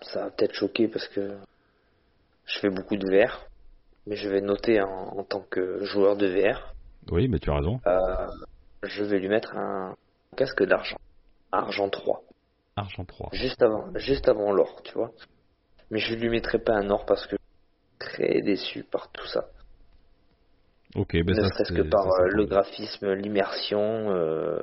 ça 0.00 0.24
va 0.24 0.30
peut-être 0.30 0.54
choquer 0.54 0.88
parce 0.88 1.08
que 1.08 1.36
je 2.46 2.58
fais 2.60 2.70
beaucoup 2.70 2.96
de 2.96 3.04
VR, 3.06 3.44
mais 4.06 4.16
je 4.16 4.28
vais 4.28 4.40
noter 4.40 4.80
en, 4.80 5.18
en 5.18 5.24
tant 5.24 5.40
que 5.50 5.84
joueur 5.84 6.16
de 6.16 6.26
VR, 6.28 6.72
Oui, 7.10 7.26
mais 7.28 7.38
tu 7.40 7.50
as 7.50 7.56
raison. 7.56 7.80
euh, 7.86 8.26
je 8.84 9.02
vais 9.04 9.18
lui 9.18 9.28
mettre 9.28 9.56
un 9.56 9.96
casque 10.36 10.62
d'argent, 10.62 10.96
argent 11.50 11.88
3, 11.90 12.22
Argent 12.76 13.04
3. 13.04 13.30
juste 13.32 13.60
avant, 13.60 13.86
juste 13.96 14.28
avant 14.28 14.52
l'or, 14.52 14.82
tu 14.84 14.92
vois. 14.94 15.10
Mais 15.90 15.98
je 15.98 16.14
lui 16.14 16.28
mettrai 16.28 16.58
pas 16.60 16.74
un 16.76 16.88
or 16.90 17.04
parce 17.06 17.26
que 17.26 17.34
très 17.98 18.40
déçu 18.42 18.84
par 18.84 19.10
tout 19.12 19.26
ça. 19.26 19.44
Ok, 20.94 21.12
ben 21.12 21.36
ne 21.36 21.48
serait-ce 21.48 21.72
que 21.72 21.82
par 21.82 22.04
ça, 22.04 22.22
euh, 22.22 22.28
le 22.30 22.46
graphisme, 22.46 23.12
l'immersion 23.12 24.10
euh, 24.10 24.60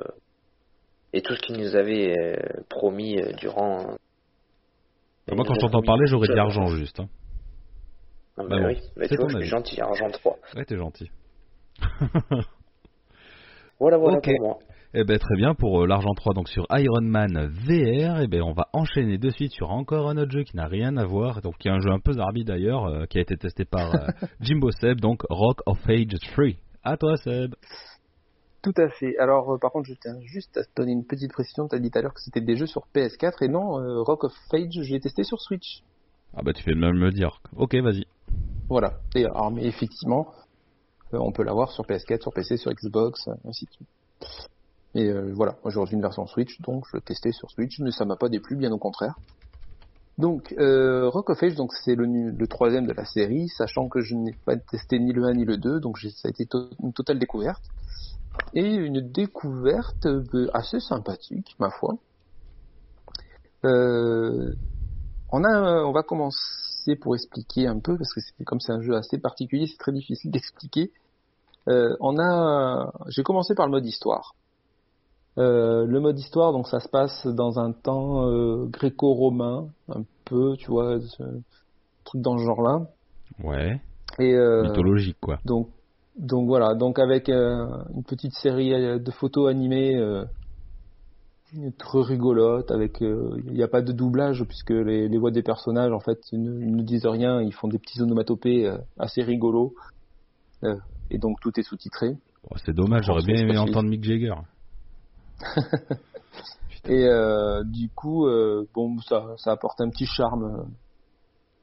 et 1.12 1.22
tout 1.22 1.34
ce 1.34 1.40
qu'il 1.40 1.56
nous 1.58 1.76
avait 1.76 2.18
euh, 2.18 2.36
promis 2.68 3.20
euh, 3.20 3.32
durant. 3.32 3.96
Bah, 5.26 5.34
moi, 5.34 5.44
quand 5.46 5.54
j'entends 5.60 5.82
parler, 5.82 6.06
j'aurais 6.06 6.28
de 6.28 6.34
dit 6.34 6.38
argent 6.38 6.66
juste. 6.68 7.00
hein. 7.00 7.08
Ah 8.38 8.42
bah 8.42 8.48
Bah 8.48 8.58
bon, 8.60 8.66
oui, 8.66 8.80
bah 8.96 9.06
c'est 9.08 9.08
tu 9.08 9.16
vois, 9.16 9.28
je 9.28 9.38
suis 9.38 9.46
gentil, 9.48 9.80
argent 9.80 10.10
3. 10.10 10.38
Ouais, 10.54 10.64
t'es 10.64 10.76
gentil. 10.76 11.10
Voilà, 13.78 13.98
voilà 13.98 14.20
pour 14.20 14.32
moi. 14.40 14.58
Eh 14.98 15.04
ben 15.04 15.18
très 15.18 15.36
bien 15.36 15.54
pour 15.54 15.82
euh, 15.82 15.86
l'argent 15.86 16.14
3 16.14 16.32
donc 16.32 16.48
sur 16.48 16.66
Iron 16.70 17.02
Man 17.02 17.48
VR. 17.48 18.22
Eh 18.22 18.28
ben 18.28 18.40
on 18.42 18.52
va 18.52 18.68
enchaîner 18.72 19.18
de 19.18 19.28
suite 19.28 19.52
sur 19.52 19.70
encore 19.70 20.08
un 20.08 20.16
autre 20.16 20.30
jeu 20.30 20.42
qui 20.42 20.56
n'a 20.56 20.66
rien 20.66 20.96
à 20.96 21.04
voir, 21.04 21.42
donc 21.42 21.58
qui 21.58 21.68
est 21.68 21.70
un 21.70 21.80
jeu 21.80 21.90
un 21.90 21.98
peu 21.98 22.12
zarbi 22.12 22.44
d'ailleurs, 22.44 22.86
euh, 22.86 23.04
qui 23.04 23.18
a 23.18 23.20
été 23.20 23.36
testé 23.36 23.66
par 23.66 23.94
euh, 23.94 24.08
Jimbo 24.40 24.70
Seb, 24.70 25.00
donc 25.02 25.20
Rock 25.28 25.60
of 25.66 25.78
Ages 25.86 26.18
3. 26.32 26.46
À 26.82 26.96
toi 26.96 27.18
Seb. 27.18 27.54
Tout 28.62 28.72
à 28.78 28.88
fait. 28.88 29.16
Alors, 29.18 29.52
euh, 29.52 29.58
par 29.58 29.70
contre, 29.70 29.86
je 29.86 29.94
tiens 29.94 30.18
juste 30.22 30.56
à 30.56 30.64
te 30.64 30.70
donner 30.74 30.92
une 30.92 31.04
petite 31.04 31.30
précision. 31.30 31.68
Tu 31.68 31.76
as 31.76 31.78
dit 31.78 31.90
tout 31.90 31.98
à 31.98 32.02
l'heure 32.02 32.14
que 32.14 32.20
c'était 32.20 32.40
des 32.40 32.56
jeux 32.56 32.66
sur 32.66 32.86
PS4 32.94 33.44
et 33.44 33.48
non, 33.48 33.78
euh, 33.78 34.02
Rock 34.02 34.24
of 34.24 34.32
Age, 34.52 34.80
je 34.82 34.92
l'ai 34.92 34.98
testé 34.98 35.22
sur 35.22 35.40
Switch. 35.40 35.84
Ah 36.34 36.42
bah 36.42 36.52
tu 36.52 36.64
fais 36.64 36.74
même 36.74 36.96
me 36.96 37.04
le 37.04 37.12
dire. 37.12 37.40
Ok 37.54 37.76
vas-y. 37.76 38.06
Voilà. 38.68 38.94
Et, 39.14 39.24
alors, 39.24 39.52
mais 39.52 39.66
effectivement, 39.66 40.32
euh, 41.14 41.18
on 41.20 41.32
peut 41.32 41.44
l'avoir 41.44 41.70
sur 41.70 41.84
PS4, 41.84 42.22
sur 42.22 42.32
PC, 42.32 42.56
sur 42.56 42.72
Xbox, 42.72 43.28
ainsi 43.44 43.66
de 43.66 43.70
suite. 43.70 43.88
Et 44.96 45.10
euh, 45.10 45.30
voilà, 45.34 45.56
reçu 45.62 45.92
une 45.92 46.00
version 46.00 46.26
Switch, 46.26 46.58
donc 46.62 46.86
je 46.90 46.96
l'ai 46.96 47.02
testé 47.02 47.30
sur 47.30 47.50
Switch, 47.50 47.78
mais 47.80 47.90
ça 47.90 48.06
m'a 48.06 48.16
pas 48.16 48.30
déplu, 48.30 48.56
bien 48.56 48.72
au 48.72 48.78
contraire. 48.78 49.14
Donc, 50.16 50.54
euh, 50.58 51.10
Rock 51.10 51.28
of 51.28 51.42
Age, 51.42 51.54
donc 51.54 51.74
c'est 51.74 51.94
le, 51.94 52.06
le 52.06 52.46
troisième 52.46 52.86
de 52.86 52.94
la 52.94 53.04
série, 53.04 53.48
sachant 53.48 53.90
que 53.90 54.00
je 54.00 54.14
n'ai 54.14 54.32
pas 54.46 54.56
testé 54.56 54.98
ni 54.98 55.12
le 55.12 55.24
1 55.24 55.34
ni 55.34 55.44
le 55.44 55.58
2, 55.58 55.80
donc 55.80 55.98
ça 55.98 56.28
a 56.28 56.30
été 56.30 56.48
une 56.82 56.94
totale 56.94 57.18
découverte. 57.18 57.62
Et 58.54 58.66
une 58.66 59.00
découverte 59.12 60.06
euh, 60.06 60.48
assez 60.54 60.80
sympathique, 60.80 61.54
ma 61.58 61.68
foi. 61.68 61.96
On, 63.62 65.42
a, 65.44 65.84
on 65.84 65.92
va 65.92 66.04
commencer 66.04 66.96
pour 66.96 67.16
expliquer 67.16 67.66
un 67.66 67.80
peu, 67.80 67.98
parce 67.98 68.14
que 68.14 68.20
comme 68.44 68.60
c'est 68.60 68.72
un 68.72 68.80
jeu 68.80 68.94
assez 68.94 69.18
particulier, 69.18 69.66
c'est 69.66 69.76
très 69.76 69.92
difficile 69.92 70.30
d'expliquer. 70.30 70.90
On 71.66 72.18
a, 72.18 72.92
j'ai 73.08 73.24
commencé 73.24 73.56
par 73.56 73.66
le 73.66 73.72
mode 73.72 73.84
histoire. 73.84 74.36
Euh, 75.38 75.84
le 75.86 76.00
mode 76.00 76.18
histoire, 76.18 76.52
donc 76.52 76.66
ça 76.66 76.80
se 76.80 76.88
passe 76.88 77.26
dans 77.26 77.58
un 77.58 77.72
temps 77.72 78.26
euh, 78.26 78.66
gréco-romain, 78.66 79.66
un 79.88 80.02
peu, 80.24 80.56
tu 80.56 80.70
vois, 80.70 80.98
ce 81.00 81.22
truc 82.04 82.22
dans 82.22 82.38
ce 82.38 82.44
genre-là. 82.44 82.86
Ouais. 83.44 83.80
Et 84.18 84.34
euh, 84.34 84.62
Mythologique 84.62 85.18
quoi. 85.20 85.38
donc, 85.44 85.68
donc 86.18 86.46
voilà, 86.48 86.74
donc 86.74 86.98
avec 86.98 87.28
euh, 87.28 87.66
une 87.94 88.02
petite 88.02 88.32
série 88.32 88.72
euh, 88.72 88.98
de 88.98 89.10
photos 89.10 89.50
animées 89.50 89.94
euh, 89.96 90.24
très 91.78 92.00
rigolote, 92.00 92.70
avec 92.70 93.02
euh, 93.02 93.38
il 93.46 93.52
n'y 93.52 93.62
a 93.62 93.68
pas 93.68 93.82
de 93.82 93.92
doublage 93.92 94.42
puisque 94.44 94.70
les, 94.70 95.08
les 95.08 95.18
voix 95.18 95.30
des 95.30 95.42
personnages 95.42 95.92
en 95.92 96.00
fait 96.00 96.18
ils 96.32 96.40
ne, 96.40 96.60
ils 96.60 96.74
ne 96.74 96.82
disent 96.82 97.06
rien, 97.06 97.42
ils 97.42 97.52
font 97.52 97.68
des 97.68 97.78
petits 97.78 98.00
onomatopées 98.00 98.66
euh, 98.66 98.78
assez 98.98 99.22
rigolos, 99.22 99.74
Euh, 100.64 100.76
et 101.10 101.18
donc 101.18 101.38
tout 101.42 101.52
est 101.60 101.62
sous-titré. 101.62 102.16
Oh, 102.50 102.56
c'est 102.64 102.74
dommage, 102.74 103.04
j'aurais 103.04 103.22
bien 103.22 103.36
aimé 103.36 103.58
entendre 103.58 103.90
Mick 103.90 104.02
Jagger. 104.02 104.32
Et 106.88 107.04
euh, 107.04 107.64
du 107.64 107.88
coup, 107.88 108.26
euh, 108.26 108.66
bon, 108.74 108.98
ça, 109.00 109.36
apporte 109.46 109.80
un 109.80 109.90
petit 109.90 110.06
charme. 110.06 110.68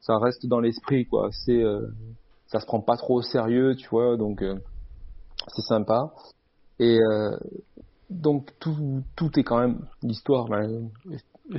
Ça 0.01 0.17
reste 0.17 0.45
dans 0.47 0.59
l'esprit, 0.59 1.05
quoi. 1.05 1.29
C'est, 1.31 1.63
euh, 1.63 1.87
ça 2.47 2.59
se 2.59 2.65
prend 2.65 2.81
pas 2.81 2.97
trop 2.97 3.15
au 3.15 3.21
sérieux, 3.21 3.75
tu 3.75 3.87
vois. 3.89 4.17
Donc, 4.17 4.43
c'est 5.55 5.61
sympa. 5.61 6.13
Et 6.79 6.99
donc 8.09 8.51
tout, 8.59 8.75
est 9.37 9.43
quand 9.43 9.59
même 9.59 9.85
l'histoire 10.01 10.47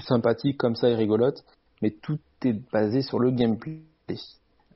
sympathique 0.01 0.59
comme 0.59 0.77
ça 0.77 0.89
et 0.91 0.95
rigolote, 0.95 1.45
mais 1.83 1.91
tout 1.91 2.19
est 2.45 2.53
basé 2.73 3.01
sur 3.01 3.19
le 3.19 3.31
gameplay. 3.31 3.81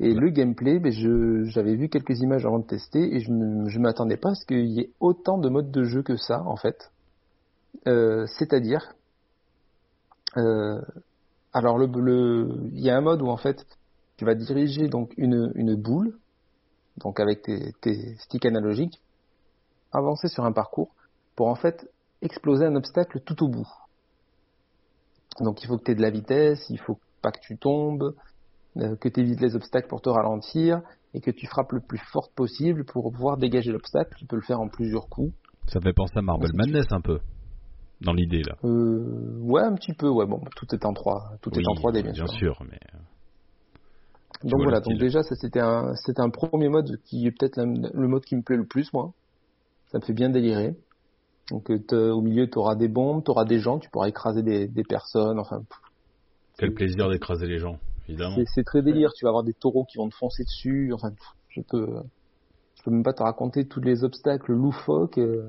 Et 0.01 0.15
le 0.15 0.31
gameplay, 0.31 0.79
ben, 0.79 0.93
j'avais 1.49 1.75
vu 1.75 1.89
quelques 1.89 2.21
images 2.21 2.47
avant 2.47 2.61
de 2.61 2.67
tester 2.67 3.17
et 3.17 3.21
je 3.21 3.33
ne 3.33 3.79
m'attendais 3.79 4.17
pas 4.17 4.31
à 4.31 4.35
ce 4.35 4.47
qu'il 4.47 4.67
y 4.67 4.81
ait 4.81 4.91
autant 5.01 5.39
de 5.39 5.49
modes 5.49 5.73
de 5.73 5.85
jeu 5.85 6.03
que 6.03 6.17
ça, 6.17 6.43
en 6.47 6.57
fait. 6.57 6.91
Euh, 7.87 8.27
c'est-à-dire, 8.27 8.95
euh, 10.37 10.81
alors 11.53 11.79
le, 11.79 11.87
le, 11.87 12.71
il 12.73 12.81
y 12.81 12.91
a 12.91 12.97
un 12.97 13.01
mode 13.01 13.23
où 13.23 13.29
en 13.29 13.37
fait 13.37 13.65
tu 14.17 14.25
vas 14.25 14.35
diriger 14.35 14.89
donc 14.89 15.13
une, 15.17 15.53
une 15.55 15.75
boule, 15.75 16.19
donc 16.99 17.21
avec 17.21 17.43
tes, 17.43 17.73
tes 17.81 18.17
sticks 18.17 18.45
analogiques, 18.47 19.01
avancer 19.93 20.29
sur 20.29 20.45
un 20.45 20.53
parcours 20.53 20.91
pour 21.37 21.49
en 21.49 21.55
fait 21.55 21.89
exploser 22.21 22.67
un 22.67 22.75
obstacle 22.75 23.21
tout 23.21 23.43
au 23.45 23.49
bout. 23.49 23.69
Donc 25.41 25.63
il 25.63 25.67
faut 25.67 25.79
que 25.79 25.85
tu 25.85 25.93
aies 25.93 25.95
de 25.95 26.03
la 26.03 26.11
vitesse, 26.11 26.67
il 26.69 26.81
faut 26.81 26.99
pas 27.23 27.31
que 27.31 27.41
tu 27.41 27.57
tombes, 27.57 28.15
euh, 28.77 28.97
que 28.97 29.09
tu 29.09 29.21
évites 29.21 29.41
les 29.41 29.55
obstacles 29.55 29.89
pour 29.89 30.03
te 30.03 30.09
ralentir 30.09 30.83
et 31.15 31.21
que 31.21 31.31
tu 31.31 31.47
frappes 31.47 31.73
le 31.73 31.81
plus 31.81 31.99
fort 32.13 32.31
possible 32.35 32.85
pour 32.85 33.13
pouvoir 33.13 33.37
dégager 33.37 33.71
l'obstacle. 33.71 34.15
Tu 34.19 34.27
peux 34.27 34.37
le 34.37 34.43
faire 34.43 34.61
en 34.61 34.69
plusieurs 34.69 35.09
coups. 35.09 35.33
Ça 35.69 35.81
fait 35.81 35.93
penser 35.93 36.19
à 36.19 36.23
Marble 36.23 36.51
Madness 36.55 36.87
un 36.91 37.01
peu. 37.01 37.21
Dans 38.01 38.13
l'idée 38.13 38.43
là. 38.43 38.57
Euh, 38.65 39.39
ouais, 39.41 39.63
un 39.63 39.75
petit 39.75 39.93
peu, 39.93 40.09
ouais, 40.09 40.25
bon, 40.27 40.41
tout 40.57 40.67
est 40.73 40.85
en 40.87 40.93
3, 40.93 41.33
tout 41.43 41.51
Oui, 41.55 41.63
est 41.63 41.67
en 41.69 41.75
3D 41.75 42.03
bien, 42.03 42.13
bien 42.13 42.27
sûr. 42.27 42.29
sûr, 42.29 42.63
mais 42.71 42.79
euh, 42.95 42.99
Donc 44.49 44.63
voilà, 44.63 44.81
donc 44.81 44.99
déjà 44.99 45.23
ça 45.23 45.35
c'était 45.35 45.61
un 45.61 45.95
c'était 45.95 46.21
un 46.21 46.31
premier 46.31 46.69
mode 46.69 47.01
qui 47.05 47.27
est 47.27 47.33
peut-être 47.33 47.57
le 47.59 48.07
mode 48.09 48.25
qui 48.25 48.37
me 48.37 48.43
plaît 48.43 48.57
le 48.57 48.67
plus 48.67 48.93
moi. 48.93 49.13
Ça 49.91 49.99
me 49.99 50.05
fait 50.05 50.13
bien 50.13 50.29
délirer. 50.31 50.77
Donc 51.51 51.71
euh, 51.71 52.11
au 52.13 52.21
milieu 52.21 52.49
tu 52.49 52.59
auras 52.59 52.77
des 52.77 52.89
bombes, 52.89 53.25
tu 53.25 53.31
auras 53.31 53.45
des 53.45 53.59
gens, 53.59 53.79
tu 53.79 53.91
pourras 53.91 54.09
écraser 54.09 54.43
des, 54.43 54.69
des 54.69 54.85
personnes, 54.85 55.39
enfin 55.41 55.63
quel 56.59 56.75
plaisir 56.75 57.09
d'écraser 57.09 57.47
les 57.47 57.59
gens, 57.59 57.79
évidemment. 58.09 58.37
c'est 58.55 58.65
très 58.65 58.83
délire, 58.83 59.13
tu 59.15 59.25
vas 59.25 59.29
avoir 59.31 59.45
des 59.45 59.55
taureaux 59.55 59.85
qui 59.85 59.97
vont 59.99 60.09
te 60.09 60.15
foncer 60.17 60.45
dessus, 60.45 60.93
enfin 60.93 61.09
je 61.49 61.61
peux 61.63 61.87
je 62.77 62.83
peux 62.85 62.91
même 62.91 63.03
pas 63.03 63.13
te 63.13 63.23
raconter 63.23 63.67
tous 63.67 63.81
les 63.81 64.05
obstacles 64.05 64.53
loufoques 64.53 65.19
euh, 65.19 65.49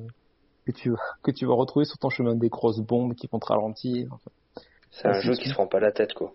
que 0.72 0.78
tu 0.78 0.94
que 1.24 1.32
tu 1.32 1.46
vas 1.46 1.54
retrouver 1.54 1.86
sur 1.86 1.98
ton 1.98 2.10
chemin 2.10 2.36
des 2.36 2.50
grosses 2.50 2.80
bombes 2.80 3.14
qui 3.16 3.28
vont 3.32 3.40
te 3.40 3.48
ralentir. 3.48 4.08
enfin. 4.12 4.32
C'est 4.92 5.08
un 5.08 5.20
jeu 5.22 5.34
qui 5.34 5.50
se 5.50 5.54
prend 5.54 5.68
pas 5.68 5.80
la 5.80 5.92
tête, 5.92 6.14
quoi. 6.14 6.34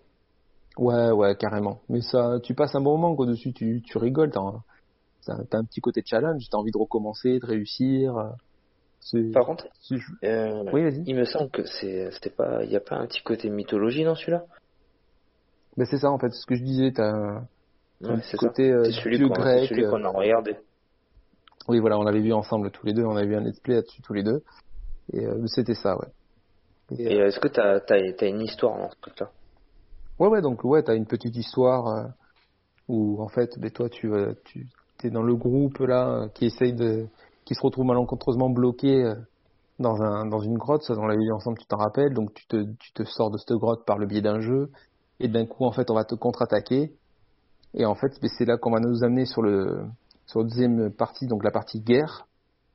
Ouais, 0.77 1.11
ouais, 1.11 1.35
carrément. 1.35 1.81
Mais 1.89 2.01
ça, 2.01 2.39
tu 2.43 2.53
passes 2.53 2.75
un 2.75 2.81
bon 2.81 2.97
moment 2.97 3.15
quoi 3.15 3.25
dessus, 3.25 3.53
tu, 3.53 3.81
tu 3.85 3.97
rigoles, 3.97 4.31
t'as 4.31 4.41
un, 4.41 5.63
petit 5.65 5.81
côté 5.81 6.01
challenge, 6.05 6.47
t'as 6.49 6.57
envie 6.57 6.71
de 6.71 6.77
recommencer, 6.77 7.39
de 7.39 7.45
réussir. 7.45 8.17
euh, 8.17 9.31
Par 9.33 9.45
contre, 9.45 9.67
euh, 10.23 10.63
oui, 10.73 11.03
il 11.05 11.15
me 11.15 11.25
semble 11.25 11.49
que 11.49 11.65
c'était 11.65 12.29
pas, 12.29 12.63
il 12.63 12.71
y 12.71 12.75
a 12.75 12.81
pas 12.81 12.95
un 12.95 13.07
petit 13.07 13.21
côté 13.23 13.49
mythologie 13.49 14.03
dans 14.03 14.15
celui-là? 14.15 14.43
Ben, 15.77 15.85
c'est 15.85 15.97
ça 15.97 16.09
en 16.11 16.17
fait, 16.17 16.31
ce 16.31 16.45
que 16.45 16.55
je 16.55 16.63
disais, 16.63 16.91
t'as 16.93 17.11
un, 17.11 17.47
Ouais, 18.01 18.17
petit 18.19 18.35
côté 18.37 18.71
euh, 18.71 18.83
dieu 18.89 19.27
qu'on, 19.27 19.35
c'est 19.35 19.41
grec. 19.41 19.69
celui 19.69 19.85
euh, 19.85 19.89
qu'on 19.89 20.03
a 20.03 20.09
regardé. 20.09 20.57
Oui, 21.67 21.79
voilà, 21.79 21.97
on 21.97 22.03
l'avait 22.03 22.21
vu 22.21 22.33
ensemble 22.33 22.71
tous 22.71 22.85
les 22.85 22.93
deux, 22.93 23.03
on 23.03 23.15
avait 23.15 23.27
vu 23.27 23.35
un 23.35 23.41
let's 23.41 23.59
play 23.59 23.75
là-dessus 23.75 24.01
tous 24.01 24.13
les 24.13 24.23
deux, 24.23 24.43
et 25.13 25.25
euh, 25.25 25.45
c'était 25.47 25.75
ça, 25.75 25.97
ouais. 25.97 26.07
Et, 26.97 27.13
Et 27.13 27.21
euh, 27.21 27.27
est-ce 27.27 27.39
que 27.39 27.47
t'as, 27.47 27.79
t'as, 27.79 27.97
t'as 28.13 28.27
une 28.27 28.41
histoire 28.41 28.77
dans 28.77 28.89
ce 28.89 28.99
truc-là? 29.01 29.29
Ouais, 30.19 30.27
ouais, 30.27 30.41
donc 30.41 30.63
ouais, 30.63 30.83
t'as 30.83 30.95
une 30.95 31.07
petite 31.07 31.35
histoire 31.35 31.87
euh, 31.87 32.07
où 32.87 33.21
en 33.21 33.27
fait, 33.27 33.59
ben 33.59 33.71
toi, 33.71 33.89
tu, 33.89 34.13
euh, 34.13 34.33
tu 34.45 34.67
es 35.03 35.09
dans 35.09 35.23
le 35.23 35.35
groupe 35.35 35.79
là 35.79 36.27
qui 36.33 36.45
essaye 36.45 36.73
de, 36.73 37.07
qui 37.43 37.55
se 37.55 37.61
retrouve 37.61 37.85
malencontreusement 37.85 38.49
bloqué. 38.49 39.13
dans, 39.77 40.01
un, 40.01 40.25
dans 40.27 40.39
une 40.39 40.57
grotte, 40.57 40.83
ça 40.83 40.93
on 40.97 41.05
l'a 41.05 41.17
vu 41.17 41.31
ensemble, 41.33 41.57
tu 41.57 41.65
t'en 41.65 41.75
rappelles, 41.77 42.13
donc 42.13 42.33
tu 42.33 42.47
te, 42.47 42.63
tu 42.79 42.93
te 42.93 43.03
sors 43.03 43.29
de 43.29 43.37
cette 43.37 43.57
grotte 43.57 43.85
par 43.85 43.97
le 43.97 44.05
biais 44.05 44.21
d'un 44.21 44.39
jeu, 44.39 44.71
et 45.19 45.27
d'un 45.27 45.45
coup 45.45 45.65
en 45.65 45.71
fait 45.73 45.89
on 45.91 45.95
va 45.95 46.05
te 46.05 46.15
contre-attaquer, 46.15 46.93
et 47.73 47.85
en 47.85 47.95
fait 47.95 48.17
ben, 48.21 48.29
c'est 48.37 48.45
là 48.45 48.57
qu'on 48.57 48.71
va 48.71 48.79
nous 48.79 49.03
amener 49.03 49.25
sur 49.25 49.41
le 49.41 49.85
sur 50.27 50.39
la 50.41 50.45
deuxième 50.45 50.91
partie, 50.91 51.27
donc 51.27 51.43
la 51.43 51.51
partie 51.51 51.79
guerre, 51.81 52.27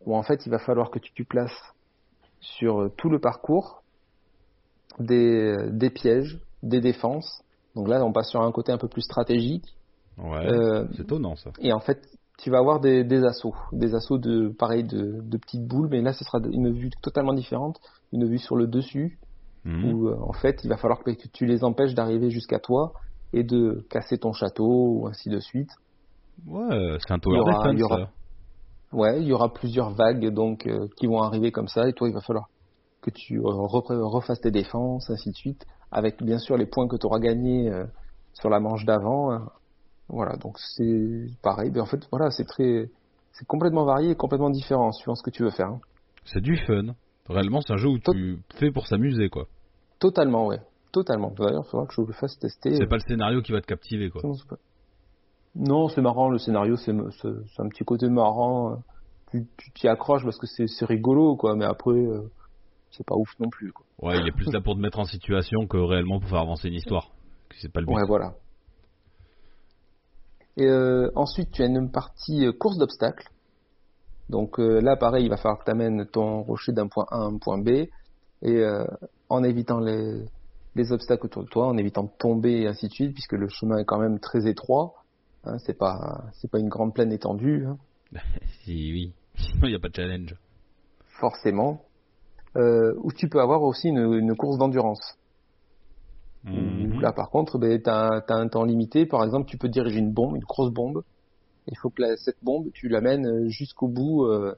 où 0.06 0.16
en 0.16 0.22
fait 0.22 0.46
il 0.46 0.50
va 0.50 0.58
falloir 0.58 0.90
que 0.90 0.98
tu, 0.98 1.24
places 1.24 1.74
sur 2.40 2.80
euh, 2.82 2.88
tout 2.96 3.08
le 3.10 3.18
parcours 3.18 3.82
des, 4.98 5.56
des 5.70 5.90
pièges, 5.90 6.40
des 6.62 6.80
défenses, 6.80 7.42
donc 7.74 7.88
là 7.88 8.04
on 8.04 8.12
passe 8.12 8.28
sur 8.30 8.40
un 8.42 8.52
côté 8.52 8.72
un 8.72 8.78
peu 8.78 8.88
plus 8.88 9.02
stratégique, 9.02 9.76
Ouais, 10.18 10.46
euh, 10.46 10.86
c'est 10.92 11.02
étonnant 11.02 11.34
ça. 11.36 11.50
et 11.60 11.72
en 11.72 11.80
fait, 11.80 12.06
tu 12.38 12.50
vas 12.50 12.58
avoir 12.58 12.80
des, 12.80 13.04
des 13.04 13.24
assauts, 13.24 13.54
des 13.72 13.94
assauts 13.94 14.18
de 14.18 14.48
pareil 14.48 14.84
de, 14.84 15.20
de 15.22 15.36
petites 15.38 15.66
boules, 15.66 15.88
mais 15.90 16.02
là 16.02 16.12
ce 16.12 16.24
sera 16.24 16.38
une 16.50 16.72
vue 16.72 16.90
totalement 17.02 17.32
différente, 17.32 17.80
une 18.12 18.26
vue 18.26 18.38
sur 18.38 18.56
le 18.56 18.66
dessus, 18.66 19.18
Mhm. 19.64 19.92
où 19.92 20.08
euh, 20.08 20.16
en 20.22 20.32
fait 20.32 20.60
il 20.64 20.70
va 20.70 20.78
falloir 20.78 21.02
que 21.04 21.10
tu 21.10 21.44
les 21.44 21.64
empêches 21.64 21.92
d'arriver 21.94 22.30
jusqu'à 22.30 22.58
toi 22.58 22.94
et 23.34 23.44
de 23.44 23.84
casser 23.90 24.16
ton 24.16 24.32
château 24.32 24.64
ou 24.66 25.06
ainsi 25.06 25.28
de 25.28 25.38
suite. 25.38 25.68
Ouais, 26.46 26.98
c'est 27.00 27.12
un 27.12 27.16
il 27.16 27.20
y 27.20 27.22
tower 27.22 27.38
aura- 27.38 27.52
defense 27.52 27.72
il 27.74 27.78
y 27.78 27.82
aura- 27.82 27.96
ça. 27.98 28.10
Ouais, 28.92 29.20
il 29.22 29.28
y 29.28 29.32
aura 29.32 29.52
plusieurs 29.52 29.90
vagues 29.90 30.28
donc 30.34 30.66
euh, 30.66 30.88
qui 30.96 31.06
vont 31.06 31.22
arriver 31.22 31.52
comme 31.52 31.68
ça 31.68 31.88
et 31.88 31.92
toi 31.92 32.08
il 32.08 32.14
va 32.14 32.20
falloir 32.20 32.46
que 33.02 33.10
tu 33.10 33.38
euh, 33.38 33.42
refasses 33.44 34.40
tes 34.40 34.50
défenses, 34.50 35.08
ainsi 35.10 35.30
de 35.30 35.36
suite, 35.36 35.64
avec 35.90 36.22
bien 36.22 36.38
sûr 36.38 36.56
les 36.56 36.66
points 36.66 36.86
que 36.88 36.96
tu 36.96 37.06
auras 37.06 37.18
gagnés 37.18 37.70
euh, 37.70 37.86
sur 38.34 38.50
la 38.50 38.60
manche 38.60 38.84
d'avant. 38.84 39.32
euh. 39.32 39.38
Voilà, 40.08 40.36
donc 40.36 40.58
c'est 40.58 41.26
pareil. 41.40 41.70
Mais 41.72 41.80
en 41.80 41.86
fait, 41.86 42.00
voilà, 42.10 42.30
c'est 42.32 42.44
très, 42.44 42.90
c'est 43.32 43.46
complètement 43.46 43.84
varié 43.84 44.10
et 44.10 44.16
complètement 44.16 44.50
différent 44.50 44.90
suivant 44.92 45.14
ce 45.14 45.22
que 45.22 45.30
tu 45.30 45.44
veux 45.44 45.50
faire. 45.50 45.68
hein. 45.68 45.80
C'est 46.24 46.40
du 46.42 46.56
fun. 46.66 46.94
Réellement, 47.28 47.60
c'est 47.62 47.72
un 47.72 47.76
jeu 47.76 47.88
où 47.88 47.98
Tot- 48.00 48.12
tu 48.12 48.38
fais 48.56 48.70
pour 48.72 48.86
s'amuser 48.88 49.28
quoi. 49.30 49.46
Totalement, 50.00 50.46
ouais. 50.48 50.60
Totalement. 50.92 51.30
D'ailleurs, 51.38 51.62
il 51.64 51.70
faudra 51.70 51.86
que 51.86 51.94
je 51.94 52.00
le 52.02 52.12
fasse 52.12 52.36
tester. 52.38 52.74
C'est 52.74 52.86
pas 52.88 52.96
le 52.96 53.02
scénario 53.06 53.40
qui 53.40 53.52
va 53.52 53.60
te 53.60 53.66
captiver 53.66 54.10
quoi. 54.10 54.20
Non, 55.56 55.88
c'est 55.88 56.00
marrant, 56.00 56.28
le 56.28 56.38
scénario, 56.38 56.76
c'est 56.76 56.92
un 56.92 57.68
petit 57.68 57.84
côté 57.84 58.08
marrant. 58.08 58.72
euh. 59.34 59.40
tu 59.56 59.70
t'y 59.72 59.88
accroches 59.88 60.24
parce 60.24 60.38
que 60.38 60.46
c'est 60.46 60.84
rigolo 60.84 61.36
quoi, 61.36 61.54
mais 61.56 61.64
après 61.64 61.90
euh, 61.92 62.30
c'est 62.90 63.04
pas 63.06 63.16
ouf 63.16 63.28
non 63.40 63.48
plus 63.48 63.72
quoi. 63.72 63.84
Ouais, 64.00 64.18
il 64.20 64.26
est 64.26 64.32
plus 64.32 64.50
là 64.52 64.60
pour 64.60 64.74
te 64.74 64.80
mettre 64.80 64.98
en 64.98 65.04
situation 65.04 65.66
que 65.66 65.76
réellement 65.76 66.20
pour 66.20 66.28
faire 66.28 66.40
avancer 66.40 66.68
une 66.68 66.74
histoire. 66.74 67.10
C'est 67.60 67.72
pas 67.72 67.80
le 67.80 67.86
but. 67.86 67.94
Ouais, 67.94 68.06
voilà. 68.06 68.34
Et 70.56 70.66
euh, 70.66 71.10
ensuite, 71.14 71.50
tu 71.52 71.62
as 71.62 71.66
une 71.66 71.90
partie 71.90 72.46
course 72.58 72.76
d'obstacles. 72.78 73.28
Donc 74.28 74.58
euh, 74.60 74.80
là, 74.80 74.96
pareil, 74.96 75.24
il 75.24 75.28
va 75.30 75.36
falloir 75.36 75.58
que 75.58 75.64
tu 75.64 75.70
amènes 75.70 76.06
ton 76.06 76.42
rocher 76.42 76.72
d'un 76.72 76.86
point 76.88 77.06
A 77.10 77.16
à 77.16 77.20
un 77.24 77.38
point 77.38 77.58
B. 77.58 77.68
Et 78.42 78.56
euh, 78.56 78.84
en 79.28 79.42
évitant 79.42 79.80
les, 79.80 80.24
les 80.76 80.92
obstacles 80.92 81.26
autour 81.26 81.44
de 81.44 81.48
toi, 81.48 81.66
en 81.66 81.76
évitant 81.76 82.04
de 82.04 82.10
tomber 82.18 82.62
et 82.62 82.66
ainsi 82.68 82.88
de 82.88 82.92
suite, 82.92 83.12
puisque 83.12 83.32
le 83.32 83.48
chemin 83.48 83.78
est 83.78 83.84
quand 83.84 83.98
même 83.98 84.18
très 84.20 84.46
étroit. 84.48 84.94
Hein, 85.44 85.58
c'est 85.58 85.78
pas 85.78 86.24
c'est 86.34 86.50
pas 86.50 86.58
une 86.58 86.68
grande 86.68 86.94
plaine 86.94 87.12
étendue, 87.12 87.66
hein, 87.66 87.78
Si, 88.64 88.92
oui. 88.92 89.14
Sinon, 89.36 89.60
il 89.64 89.68
n'y 89.70 89.74
a 89.74 89.78
pas 89.78 89.88
de 89.88 89.96
challenge. 89.96 90.34
forcément. 91.20 91.84
Euh, 92.56 92.94
où 92.98 93.12
tu 93.12 93.28
peux 93.28 93.40
avoir 93.40 93.62
aussi 93.62 93.88
une, 93.88 94.12
une 94.12 94.36
course 94.36 94.58
d'endurance. 94.58 95.16
Mhm. 96.44 97.00
Là, 97.00 97.12
par 97.12 97.30
contre, 97.30 97.58
ben, 97.58 97.80
tu 97.80 97.88
as, 97.88 98.24
un 98.28 98.48
temps 98.48 98.64
limité. 98.64 99.06
Par 99.06 99.24
exemple, 99.24 99.48
tu 99.48 99.56
peux 99.56 99.68
diriger 99.68 99.98
une 99.98 100.12
bombe, 100.12 100.34
une 100.36 100.42
grosse 100.42 100.72
bombe. 100.72 101.04
Il 101.68 101.76
faut 101.78 101.90
que 101.90 102.02
la- 102.02 102.16
cette 102.16 102.42
bombe, 102.42 102.70
tu 102.72 102.88
l'amènes 102.88 103.48
jusqu'au 103.48 103.86
bout 103.88 104.24
euh, 104.24 104.54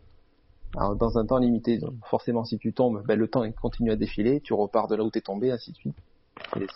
alors, 0.77 0.97
dans 0.97 1.19
un 1.19 1.27
temps 1.27 1.39
limité. 1.39 1.79
Donc, 1.79 1.95
forcément, 2.07 2.45
si 2.45 2.59
tu 2.59 2.73
tombes, 2.73 3.05
ben, 3.07 3.19
le 3.19 3.29
temps 3.29 3.45
il 3.45 3.53
continue 3.53 3.91
à 3.91 3.97
défiler. 3.97 4.41
Tu 4.41 4.55
repars 4.55 4.89
de 4.89 4.97
là 4.97 5.05
où 5.05 5.11
tu 5.11 5.19
es 5.19 5.23
tombé, 5.23 5.51
ainsi 5.51 5.73
de 5.73 5.77
suite. 5.77 5.97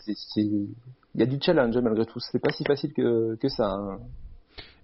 C'est- 0.05 0.45
y 1.21 1.23
a 1.23 1.27
du 1.27 1.39
challenge 1.41 1.77
malgré 1.79 2.05
tout. 2.07 2.21
C'est 2.21 2.39
pas 2.39 2.53
si 2.53 2.65
facile 2.65 2.93
que, 2.93 3.37
que 3.37 3.49
ça. 3.49 3.71
hein. 3.73 3.99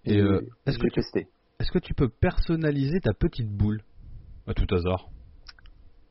Et, 0.04 0.18
euh, 0.18 0.40
est-ce 0.66 0.78
que 0.78 0.86
tu- 0.88 0.92
testé. 1.00 1.28
Est-ce 1.60 1.70
que 1.70 1.78
tu 1.78 1.94
peux 1.94 2.08
personnaliser 2.08 3.00
ta 3.00 3.12
petite 3.12 3.48
boule 3.50 3.82
À 4.46 4.54
tout 4.54 4.66
hasard? 4.74 5.08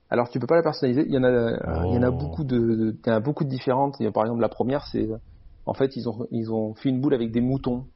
Alors 0.10 0.30
tu 0.30 0.40
peux 0.40 0.48
pas 0.48 0.56
la 0.56 0.64
personnaliser. 0.64 1.06
Il 1.08 1.14
y 1.14 1.18
en 1.18 1.24
a, 1.24 1.52
il 1.88 1.96
y 1.96 1.98
en 1.98 2.04
a 2.04 2.12
beaucoup 2.12 2.44
de, 2.44 2.58
de- 2.58 2.98
il 3.06 3.10
y 3.10 3.12
en 3.12 3.16
a 3.16 3.20
beaucoup 3.20 3.44
de 3.44 3.50
différentes. 3.50 3.96
Il 4.00 4.04
y 4.04 4.08
a, 4.08 4.12
par 4.12 4.24
exemple 4.24 4.42
la 4.42 4.50
première, 4.50 4.86
c'est 4.88 5.08
en 5.66 5.74
fait 5.74 5.96
ils 5.96 6.08
ont 6.10 6.28
ils 6.32 6.52
ont 6.52 6.74
fait 6.76 6.90
une 6.90 7.00
boule 7.02 7.14
avec 7.14 7.32
des 7.32 7.42
moutons. 7.42 7.88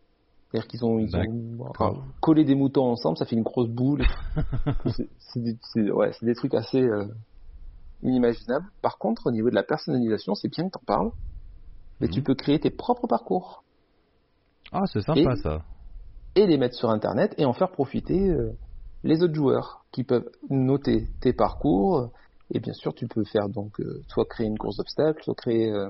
C'est-à-dire 0.52 0.68
qu'ils 0.68 0.86
ont, 0.86 1.00
ils 1.00 1.10
ont 1.18 1.66
enfin, 1.70 1.92
collé 2.22 2.46
des 2.46 2.56
moutons 2.56 2.86
ensemble, 2.86 3.18
ça 3.18 3.26
fait 3.26 3.36
une 3.36 3.44
grosse 3.44 3.68
boule. 3.70 4.04
c'est 4.96 5.10
c'est 5.20 5.42
des, 5.44 5.58
c'est- 5.74 5.92
ouais, 5.92 6.12
c'est 6.14 6.26
des 6.26 6.36
trucs 6.36 6.54
assez 6.54 6.82
euh, 6.82 7.06
inimaginables. 8.02 8.66
Par 8.82 8.98
contre, 8.98 9.28
au 9.28 9.32
niveau 9.32 9.50
de 9.50 9.56
la 9.56 9.64
personnalisation, 9.64 10.36
c'est 10.36 10.50
bien 10.50 10.66
que 10.66 10.72
t'en 10.72 10.82
parles. 10.86 11.12
Mais 12.00 12.08
Mhm. 12.08 12.14
tu 12.14 12.22
peux 12.24 12.36
créer 12.36 12.60
tes 12.60 12.70
propres 12.72 13.08
parcours 13.08 13.64
Ah, 14.72 14.84
c'est 14.88 15.02
sympa 15.02 15.36
Et- 15.36 15.42
ça. 15.42 15.64
et 16.36 16.46
les 16.48 16.58
mettre 16.58 16.76
sur 16.76 16.90
Internet 16.90 17.34
et 17.38 17.46
en 17.46 17.54
faire 17.54 17.72
profiter 17.72 18.30
euh, 18.30 18.52
les 19.04 19.24
autres 19.24 19.34
joueurs 19.36 19.86
qui 19.92 20.04
peuvent 20.04 20.30
noter 20.50 21.08
tes 21.22 21.34
parcours. 21.34 22.12
Et 22.54 22.60
bien 22.60 22.74
sûr, 22.74 22.94
tu 22.94 23.08
peux 23.08 23.24
faire 23.24 23.48
donc 23.50 23.80
euh, 23.80 24.02
soit 24.10 24.26
créer 24.26 24.48
une 24.48 24.58
course 24.58 24.78
d'obstacles, 24.78 25.24
soit 25.24 25.36
créer 25.36 25.72
euh, 25.72 25.90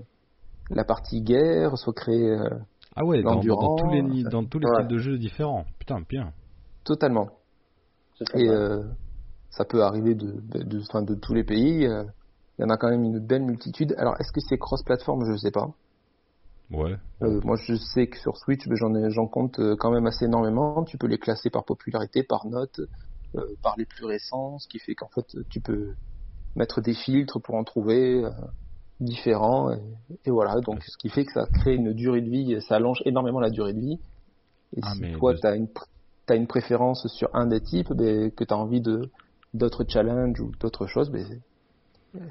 la 0.70 0.84
partie 0.84 1.22
guerre, 1.22 1.78
soit 1.78 1.94
créer 1.94 2.30
euh, 2.30 2.50
Ah 2.96 3.04
ouais, 3.06 3.22
dans, 3.24 3.36
dans- 3.36 3.56
dans 3.56 3.76
tous 3.76 3.90
les, 3.90 4.24
dans 4.24 4.46
tous 4.46 4.60
les 4.60 4.68
ouais. 4.68 4.74
styles 4.74 4.88
de 4.88 4.98
jeux 5.00 5.18
différents. 5.18 5.66
Putain, 5.80 6.02
bien. 6.08 6.32
totalement. 6.84 7.30
Et 8.36 8.48
euh, 8.48 8.84
ça 9.50 9.66
peut 9.66 9.84
arriver 9.84 10.16
de, 10.16 10.32
de, 10.32 10.64
de, 10.64 11.06
de 11.06 11.16
tous 11.16 11.34
les 11.34 11.44
pays. 11.44 11.86
euh, 11.86 12.04
Il 12.58 12.62
y 12.62 12.66
en 12.66 12.70
a 12.70 12.78
quand 12.78 12.90
même 12.90 13.04
une 13.04 13.20
belle 13.20 13.44
multitude. 13.44 13.94
Alors, 13.98 14.16
est-ce 14.20 14.32
que 14.32 14.40
c'est 14.40 14.58
cross-platform? 14.58 15.26
Je 15.26 15.32
ne 15.32 15.38
sais 15.38 15.52
pas. 15.52 15.68
Ouais. 16.72 16.96
Euh, 17.22 17.40
moi, 17.44 17.56
je 17.56 17.76
sais 17.76 18.08
que 18.08 18.18
sur 18.18 18.38
Switch, 18.38 18.68
j'en 18.70 19.28
compte 19.28 19.60
euh, 19.60 19.76
quand 19.78 19.92
même 19.92 20.06
assez 20.06 20.26
énormément. 20.26 20.84
Tu 20.84 20.98
peux 20.98 21.08
les 21.08 21.18
classer 21.18 21.50
par 21.50 21.64
popularité, 21.64 22.24
par 22.24 22.46
note, 22.46 22.82
euh, 23.36 23.56
par 23.62 23.76
les 23.78 23.86
plus 23.86 24.06
récents, 24.06 24.60
ce 24.60 24.68
qui 24.68 24.80
fait 24.80 24.96
qu'en 24.96 25.10
fait, 25.10 25.38
tu 25.50 25.62
peux 25.62 25.94
mettre 26.56 26.82
des 26.82 26.94
filtres 26.94 27.42
pour 27.42 27.56
en 27.56 27.64
trouver 27.64 28.24
euh, 28.24 28.32
différents. 29.00 29.72
Et, 29.72 29.82
et 30.26 30.32
voilà, 30.32 30.60
donc 30.62 30.84
ce 30.84 30.98
qui 30.98 31.10
fait 31.10 31.26
que 31.26 31.32
ça 31.32 31.46
crée 31.46 31.76
une 31.76 31.94
durée 31.94 32.22
de 32.22 32.30
vie, 32.30 32.62
ça 32.62 32.76
allonge 32.76 33.02
énormément 33.06 33.40
la 33.40 33.50
durée 33.50 33.74
de 33.74 33.80
vie. 33.80 34.00
Et 34.76 34.82
Ah, 34.82 34.94
si 34.94 35.12
toi, 35.14 35.34
tu 35.36 35.48
as 35.48 35.56
une, 35.56 36.48
préférence 36.48 37.08
sur 37.08 37.30
un 37.34 37.48
des 37.48 37.62
types, 37.62 37.94
ben, 37.94 38.32
que 38.32 38.44
tu 38.44 38.54
as 38.54 38.58
envie 38.58 38.82
d'autres 39.54 39.86
challenges 39.88 40.40
ou 40.42 40.52
d'autres 40.60 40.88
choses, 40.88 41.10
ben, 41.12 41.42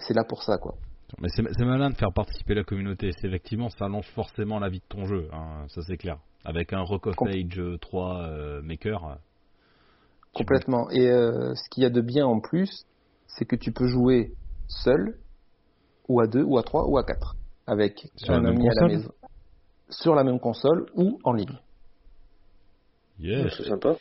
c'est 0.00 0.14
là 0.14 0.24
pour 0.24 0.42
ça, 0.42 0.58
quoi. 0.58 0.74
Mais 1.20 1.28
c'est 1.28 1.64
malin 1.64 1.90
de 1.90 1.96
faire 1.96 2.12
participer 2.12 2.54
la 2.54 2.64
communauté. 2.64 3.10
C'est 3.20 3.28
effectivement, 3.28 3.68
ça 3.70 3.86
allonge 3.86 4.06
forcément 4.14 4.58
la 4.58 4.68
vie 4.68 4.80
de 4.80 4.84
ton 4.88 5.06
jeu. 5.06 5.28
hein, 5.32 5.66
ça 5.68 5.82
c'est 5.82 5.96
clair. 5.96 6.18
Avec 6.44 6.72
un 6.72 6.80
Rock 6.82 7.06
of 7.06 7.16
Com- 7.16 7.28
Age 7.28 7.60
3 7.80 8.22
euh, 8.22 8.62
Maker. 8.62 9.04
euh, 9.04 9.14
tu 10.34 10.38
Complètement. 10.38 10.90
Et 10.90 11.08
euh, 11.08 11.54
ce 11.54 11.68
qu'il 11.70 11.82
y 11.82 11.86
a 11.86 11.90
de 11.90 12.00
bien 12.00 12.26
en 12.26 12.40
plus, 12.40 12.84
c'est 13.28 13.44
que 13.44 13.56
tu 13.56 13.72
peux 13.72 13.86
jouer 13.86 14.32
seul, 14.68 15.16
ou 16.08 16.20
à 16.20 16.26
deux, 16.26 16.42
ou 16.42 16.58
à 16.58 16.62
trois, 16.62 16.86
ou 16.88 16.98
à 16.98 17.04
quatre, 17.04 17.36
avec 17.66 18.10
Sur 18.16 18.34
un 18.34 18.42
la 18.42 18.50
même 18.50 18.56
ami 18.56 18.68
à 18.68 18.74
la 18.74 18.82
console 18.82 18.96
maison, 18.98 19.12
sur 19.90 20.14
la 20.14 20.24
même 20.24 20.40
console 20.40 20.86
ou 20.96 21.18
en 21.24 21.32
ligne. 21.32 21.58
Yes. 23.18 23.54
C'est 23.56 23.64
sympa. 23.68 23.96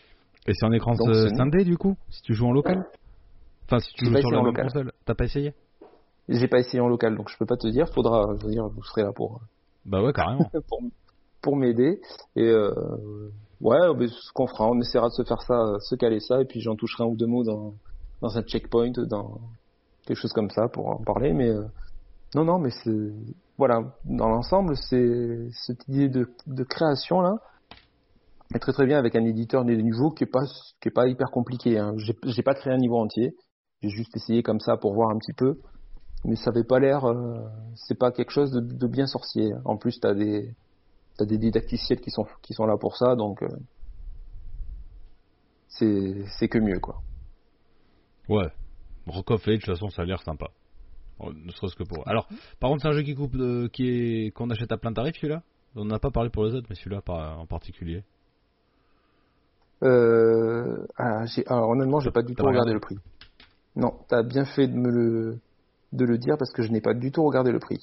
Et 0.48 0.54
c'est 0.54 0.66
en 0.66 0.72
écran 0.74 0.94
Donc, 0.96 1.14
scindé 1.38 1.64
du 1.64 1.78
coup 1.78 1.96
Si 2.10 2.22
tu 2.24 2.34
joues 2.34 2.48
en 2.48 2.52
local? 2.52 2.84
Enfin, 3.66 3.80
si 3.80 3.94
tu 3.94 4.06
joues 4.06 4.18
sur 4.18 4.32
la 4.32 4.40
en 4.40 4.44
même 4.44 4.52
local. 4.52 4.66
console. 4.66 4.92
T'as 5.06 5.16
pas 5.16 5.26
essayé? 5.26 5.54
J'ai 6.30 6.48
pas 6.48 6.60
essayé 6.60 6.80
en 6.80 6.88
local, 6.88 7.16
donc 7.18 7.30
je 7.30 7.38
peux 7.38 7.46
pas 7.46 7.58
te 7.58 7.68
dire. 7.68 7.88
Faudra, 7.94 8.36
je 8.40 8.46
veux 8.46 8.52
dire, 8.52 8.68
vous 8.68 8.84
serez 8.84 9.04
là 9.04 9.12
pour 9.14 9.42
Bah 9.86 10.02
ouais, 10.02 10.14
carrément. 10.14 10.50
pour, 10.68 10.80
pour 11.42 11.56
m'aider. 11.56 12.00
Et 12.36 12.48
euh, 12.48 12.74
ouais, 13.62 13.80
ben, 13.96 14.08
ce 14.08 14.32
qu'on 14.34 14.48
fera, 14.48 14.68
on 14.70 14.80
essaiera 14.80 15.10
de 15.10 15.14
se 15.14 15.24
faire 15.24 15.42
ça, 15.42 15.80
se 15.80 15.96
caler 15.96 16.20
ça, 16.20 16.42
et 16.42 16.46
puis 16.46 16.62
j'en 16.62 16.76
toucherai 16.76 17.04
un 17.04 17.08
ou 17.08 17.16
deux 17.16 17.28
mots 17.28 17.44
dans 17.44 17.74
dans 18.22 18.38
un 18.38 18.42
checkpoint, 18.44 18.92
dans 19.10 19.38
quelque 20.06 20.18
chose 20.18 20.32
comme 20.32 20.50
ça 20.50 20.70
pour 20.70 20.88
en 20.88 21.04
parler. 21.04 21.34
Mais 21.34 21.50
euh, 21.50 21.66
non, 22.36 22.46
non, 22.46 22.60
mais 22.60 22.70
c'est 22.84 23.12
voilà, 23.58 23.82
dans 24.06 24.30
l'ensemble, 24.30 24.76
c'est 24.78 25.50
cette 25.52 25.88
idée 25.88 26.10
de, 26.10 26.30
de 26.48 26.64
création 26.64 27.22
là 27.22 27.36
est 28.56 28.60
très 28.60 28.74
très 28.74 28.86
bien 28.86 28.98
avec 28.98 29.16
un 29.16 29.26
éditeur 29.26 29.66
de 29.66 29.74
niveau 29.74 30.12
qui 30.12 30.24
est 30.24 30.32
pas 30.32 30.44
qui 30.82 30.88
est 30.88 30.92
pas 30.92 31.08
hyper 31.08 31.32
compliqué. 31.32 31.78
Hein. 31.78 31.96
J'ai 31.98 32.44
pas 32.44 32.54
créé 32.54 32.74
un 32.74 32.78
niveau 32.78 32.98
entier, 32.98 33.36
j'ai 33.82 33.90
juste 33.90 34.16
essayé 34.16 34.44
comme 34.44 34.60
ça 34.60 34.78
pour 34.78 34.94
voir 34.94 35.10
un 35.10 35.18
petit 35.18 35.34
peu, 35.34 35.60
mais 36.26 36.36
ça 36.36 36.50
avait 36.50 36.64
pas 36.64 36.80
l'air, 36.80 37.06
euh, 37.06 37.40
c'est 37.76 37.98
pas 37.98 38.12
quelque 38.12 38.32
chose 38.32 38.52
de, 38.52 38.60
de 38.60 38.88
bien 38.88 39.08
sorcier. 39.08 39.54
En 39.66 39.78
plus, 39.78 40.00
t'as 40.00 40.14
des 40.14 40.54
t'as 41.18 41.26
des 41.26 41.38
didacticiels 41.38 42.02
qui 42.02 42.12
sont 42.12 42.26
qui 42.42 42.54
sont 42.54 42.66
là 42.66 42.78
pour 42.78 42.98
ça, 42.98 43.16
donc 43.16 43.44
euh, 43.44 43.48
c'est 45.68 46.24
c'est 46.38 46.48
que 46.48 46.60
mieux 46.60 46.80
quoi. 46.80 47.02
Ouais. 48.30 48.50
Rock 49.06 49.32
of 49.32 49.48
Age, 49.48 49.56
de 49.56 49.58
toute 49.58 49.74
façon, 49.74 49.90
ça 49.90 50.04
a 50.04 50.06
l'air 50.06 50.22
sympa. 50.22 50.48
Oh, 51.20 51.32
Ne 51.34 51.52
serait-ce 51.52 51.76
que 51.76 51.84
pour. 51.84 52.08
Alors, 52.08 52.28
par 52.60 52.70
contre, 52.70 52.84
c'est 52.84 52.88
un 52.88 52.94
jeu 52.94 53.04
qui 53.04 53.16
coupe 53.16 53.36
de... 53.36 53.68
qui 53.68 53.88
est 53.88 54.32
qu'on 54.32 54.50
achète 54.50 54.72
à 54.72 54.78
plein 54.78 54.94
tarif 54.94 55.16
celui-là? 55.16 55.44
On 55.76 55.86
n'a 55.86 56.00
pas 56.00 56.12
parlé 56.12 56.30
pour 56.30 56.46
les 56.46 56.54
autres, 56.54 56.68
mais 56.70 56.76
celui-là 56.76 57.02
en 57.08 57.46
particulier. 57.46 58.04
Euh, 59.84 60.86
ah, 60.98 61.26
alors 61.48 61.70
honnêtement, 61.70 62.00
j'ai 62.00 62.12
pas 62.12 62.22
du 62.22 62.34
tout 62.36 62.44
regardé 62.44 62.72
regardé 62.72 62.74
le 62.74 62.80
prix. 62.80 62.98
Non, 63.76 63.94
t'as 64.08 64.24
bien 64.24 64.46
fait 64.46 64.68
de 64.68 64.78
me 64.78 64.90
le 64.90 65.40
de 65.94 66.06
le 66.06 66.18
dire 66.18 66.36
parce 66.38 66.52
que 66.52 66.62
je 66.64 66.72
n'ai 66.72 66.82
pas 66.82 66.94
du 66.94 67.12
tout 67.12 67.24
regardé 67.24 67.52
le 67.52 67.60
prix. 67.60 67.80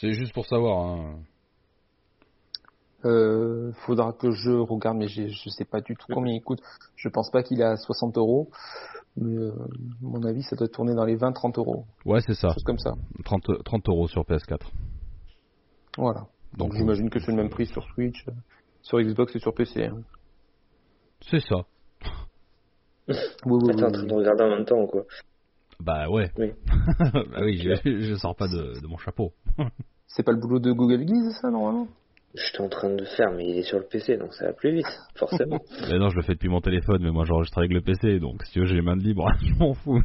C'est 0.00 0.12
juste 0.12 0.32
pour 0.32 0.46
savoir. 0.46 0.78
Hein. 0.86 1.18
Euh, 3.06 3.72
faudra 3.86 4.12
que 4.12 4.30
je 4.30 4.50
regarde, 4.50 4.98
mais 4.98 5.08
je 5.08 5.48
sais 5.48 5.64
pas 5.64 5.80
du 5.80 5.96
tout 5.96 6.06
combien 6.12 6.34
il 6.34 6.42
coûte. 6.42 6.60
Je 6.96 7.08
pense 7.08 7.30
pas 7.30 7.42
qu'il 7.42 7.60
est 7.60 7.64
à 7.64 7.76
60 7.76 8.18
euros, 8.18 8.50
mais 9.16 9.34
euh, 9.36 9.52
à 9.52 9.66
mon 10.02 10.22
avis, 10.24 10.42
ça 10.42 10.54
doit 10.54 10.68
tourner 10.68 10.94
dans 10.94 11.06
les 11.06 11.16
20-30 11.16 11.58
euros, 11.58 11.86
Ouais, 12.04 12.20
c'est 12.20 12.34
ça. 12.34 12.50
chose 12.52 12.62
comme 12.64 12.78
ça. 12.78 12.92
30, 13.24 13.64
30 13.64 13.88
euros 13.88 14.06
sur 14.06 14.22
PS4. 14.24 14.58
Voilà. 15.96 16.26
Donc 16.58 16.70
Donc, 16.70 16.74
j'imagine 16.74 17.08
que 17.08 17.18
c'est 17.20 17.30
le 17.30 17.36
même 17.38 17.48
prix 17.48 17.66
sur 17.66 17.82
Switch, 17.94 18.26
sur 18.82 19.00
Xbox 19.00 19.34
et 19.34 19.38
sur 19.38 19.54
PC. 19.54 19.84
hein. 19.86 20.02
C'est 21.30 21.40
ça. 21.40 21.64
Oui, 23.08 23.14
oui, 23.46 23.58
oui, 23.62 23.76
T'es 23.76 23.84
en 23.84 23.90
train 23.92 24.04
de 24.04 24.12
regarder 24.14 24.44
en 24.44 24.50
même 24.50 24.64
temps, 24.66 24.86
quoi. 24.86 25.04
Bah 25.80 26.08
ouais. 26.08 26.30
Oui. 26.36 26.52
bah 27.12 27.40
oui, 27.42 27.58
je, 27.58 28.00
je 28.00 28.14
sors 28.14 28.36
pas 28.36 28.48
de, 28.48 28.80
de 28.80 28.86
mon 28.86 28.98
chapeau. 28.98 29.32
C'est 30.06 30.24
pas 30.24 30.32
le 30.32 30.38
boulot 30.38 30.58
de 30.58 30.72
Google 30.72 31.04
Guise, 31.04 31.36
ça, 31.40 31.50
normalement? 31.50 31.86
J'étais 32.34 32.60
en 32.60 32.68
train 32.68 32.90
de 32.90 32.98
le 32.98 33.06
faire, 33.06 33.32
mais 33.32 33.48
il 33.48 33.58
est 33.58 33.62
sur 33.62 33.78
le 33.78 33.84
PC, 33.84 34.16
donc 34.16 34.34
ça 34.34 34.46
va 34.46 34.52
plus 34.52 34.72
vite, 34.72 35.00
forcément. 35.16 35.58
Mais 35.88 35.98
non, 35.98 36.10
je 36.10 36.16
le 36.16 36.22
fais 36.22 36.34
depuis 36.34 36.48
mon 36.48 36.60
téléphone, 36.60 37.02
mais 37.02 37.10
moi 37.10 37.24
j'enregistre 37.24 37.58
avec 37.58 37.72
le 37.72 37.80
PC, 37.80 38.20
donc 38.20 38.44
si 38.44 38.52
tu 38.52 38.60
veux, 38.60 38.66
j'ai 38.66 38.76
les 38.76 38.82
mains 38.82 38.96
de 38.96 39.02
libre, 39.02 39.26
je 39.42 39.54
m'en 39.54 39.74
fous. 39.74 40.00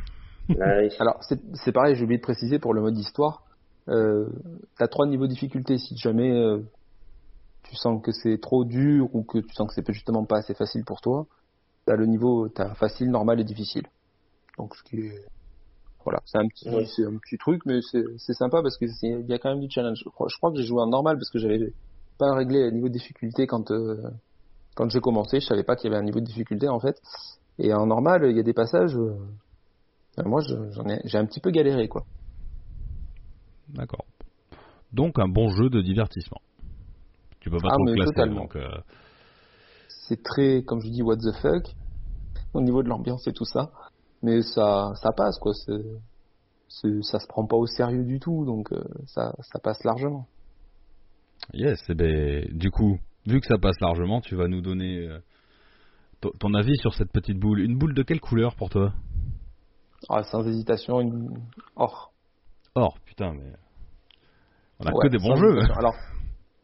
Ah 0.59 0.77
oui. 0.79 0.89
Alors, 0.99 1.17
c'est 1.21 1.39
c'est 1.53 1.71
pareil, 1.71 1.95
j'ai 1.95 2.03
oublié 2.03 2.17
de 2.17 2.23
préciser 2.23 2.59
pour 2.59 2.73
le 2.73 2.81
mode 2.81 2.97
histoire. 2.97 3.43
Euh, 3.89 4.27
t'as 4.77 4.87
trois 4.87 5.05
niveaux 5.07 5.27
de 5.27 5.31
difficulté. 5.31 5.77
Si 5.77 5.95
jamais 5.97 6.31
euh, 6.31 6.59
tu 7.63 7.75
sens 7.75 8.01
que 8.01 8.11
c'est 8.11 8.39
trop 8.39 8.65
dur 8.65 9.07
ou 9.13 9.23
que 9.23 9.39
tu 9.39 9.53
sens 9.53 9.67
que 9.67 9.73
c'est 9.73 9.93
justement 9.93 10.25
pas 10.25 10.37
assez 10.37 10.53
facile 10.53 10.83
pour 10.83 11.01
toi, 11.01 11.27
t'as 11.85 11.95
le 11.95 12.05
niveau, 12.05 12.49
t'as 12.49 12.73
facile, 12.75 13.09
normal 13.09 13.39
et 13.39 13.43
difficile. 13.43 13.87
Donc, 14.57 14.75
ce 14.75 14.83
qui 14.83 14.97
est, 14.97 15.25
voilà, 16.05 16.21
c'est 16.25 16.37
un 16.37 16.47
petit, 16.47 16.69
Oui. 16.69 16.87
c'est 16.95 17.03
un 17.03 17.17
petit 17.17 17.37
truc, 17.37 17.63
mais 17.65 17.79
c'est 17.81 18.33
sympa 18.33 18.61
parce 18.61 18.77
que 18.77 18.85
il 19.03 19.25
y 19.27 19.33
a 19.33 19.39
quand 19.39 19.49
même 19.49 19.59
du 19.59 19.69
challenge. 19.69 19.99
Je 20.05 20.09
crois, 20.09 20.27
je 20.29 20.37
crois 20.37 20.51
que 20.51 20.57
j'ai 20.57 20.63
joué 20.63 20.79
en 20.81 20.87
normal 20.87 21.17
parce 21.17 21.29
que 21.29 21.39
j'avais 21.39 21.73
pas 22.17 22.33
réglé 22.33 22.63
le 22.65 22.71
niveau 22.71 22.87
de 22.87 22.93
difficulté 22.93 23.45
quand 23.47 23.71
euh, 23.71 23.97
quand 24.75 24.89
j'ai 24.89 25.01
commencé. 25.01 25.39
Je 25.41 25.45
savais 25.47 25.63
pas 25.63 25.75
qu'il 25.75 25.89
y 25.89 25.93
avait 25.93 26.01
un 26.01 26.05
niveau 26.05 26.19
de 26.21 26.25
difficulté 26.25 26.69
en 26.69 26.79
fait. 26.79 27.01
Et 27.57 27.73
en 27.73 27.85
normal, 27.87 28.25
il 28.29 28.37
y 28.37 28.39
a 28.39 28.43
des 28.43 28.53
passages, 28.53 28.95
euh, 28.95 29.15
moi 30.25 30.41
j'en 30.41 30.85
ai, 30.87 31.01
j'ai 31.05 31.17
un 31.17 31.25
petit 31.25 31.39
peu 31.41 31.49
galéré 31.51 31.87
quoi. 31.87 32.05
D'accord. 33.69 34.05
Donc 34.93 35.17
un 35.19 35.27
bon 35.27 35.49
jeu 35.49 35.69
de 35.69 35.81
divertissement. 35.81 36.39
Tu 37.39 37.49
peux 37.49 37.57
pas 37.57 37.69
Ah, 37.71 37.75
trop 37.75 37.83
mais 37.85 37.93
classer, 37.95 38.11
totalement. 38.11 38.41
donc 38.41 38.55
euh, 38.55 38.67
C'est 39.89 40.21
très, 40.23 40.63
comme 40.63 40.81
je 40.81 40.89
dis, 40.89 41.01
what 41.01 41.17
the 41.17 41.31
fuck 41.41 41.73
au 42.53 42.61
niveau 42.61 42.83
de 42.83 42.87
l'ambiance 42.89 43.27
et 43.27 43.33
tout 43.33 43.43
ça, 43.45 43.71
mais 44.21 44.41
ça, 44.41 44.93
ça 45.01 45.11
passe 45.11 45.37
quoi. 45.39 45.53
C'est, 45.53 45.83
c'est, 46.67 47.01
ça 47.03 47.19
se 47.19 47.27
prend 47.27 47.45
pas 47.45 47.55
au 47.55 47.67
sérieux 47.67 48.03
du 48.03 48.19
tout, 48.19 48.45
donc 48.45 48.71
euh, 48.73 48.83
ça, 49.07 49.33
ça 49.41 49.59
passe 49.59 49.83
largement. 49.83 50.27
yes. 51.53 51.79
eh 51.89 51.93
ben, 51.95 52.45
du 52.51 52.71
coup, 52.71 52.97
vu 53.25 53.39
que 53.39 53.47
ça 53.47 53.57
passe 53.57 53.79
largement, 53.79 54.21
tu 54.21 54.35
vas 54.35 54.47
nous 54.47 54.61
donner 54.61 55.07
euh, 55.07 55.19
ton- 56.21 56.31
ton 56.39 56.53
avis 56.53 56.75
sur 56.77 56.93
cette 56.93 57.11
petite 57.11 57.39
boule. 57.39 57.59
Une 57.61 57.77
boule 57.77 57.93
de 57.93 58.03
quelle 58.03 58.19
couleur 58.21 58.55
pour 58.55 58.69
toi? 58.69 58.93
Ah, 60.09 60.23
sans 60.23 60.45
hésitation, 60.47 61.01
une... 61.01 61.39
or. 61.75 62.11
Or, 62.75 62.97
putain, 63.05 63.33
mais 63.33 63.53
on 64.79 64.85
a 64.85 64.91
Ouais, 64.91 65.03
que 65.03 65.07
des 65.07 65.17
bons 65.17 65.35
jeux. 65.35 65.59
Alors, 65.77 65.95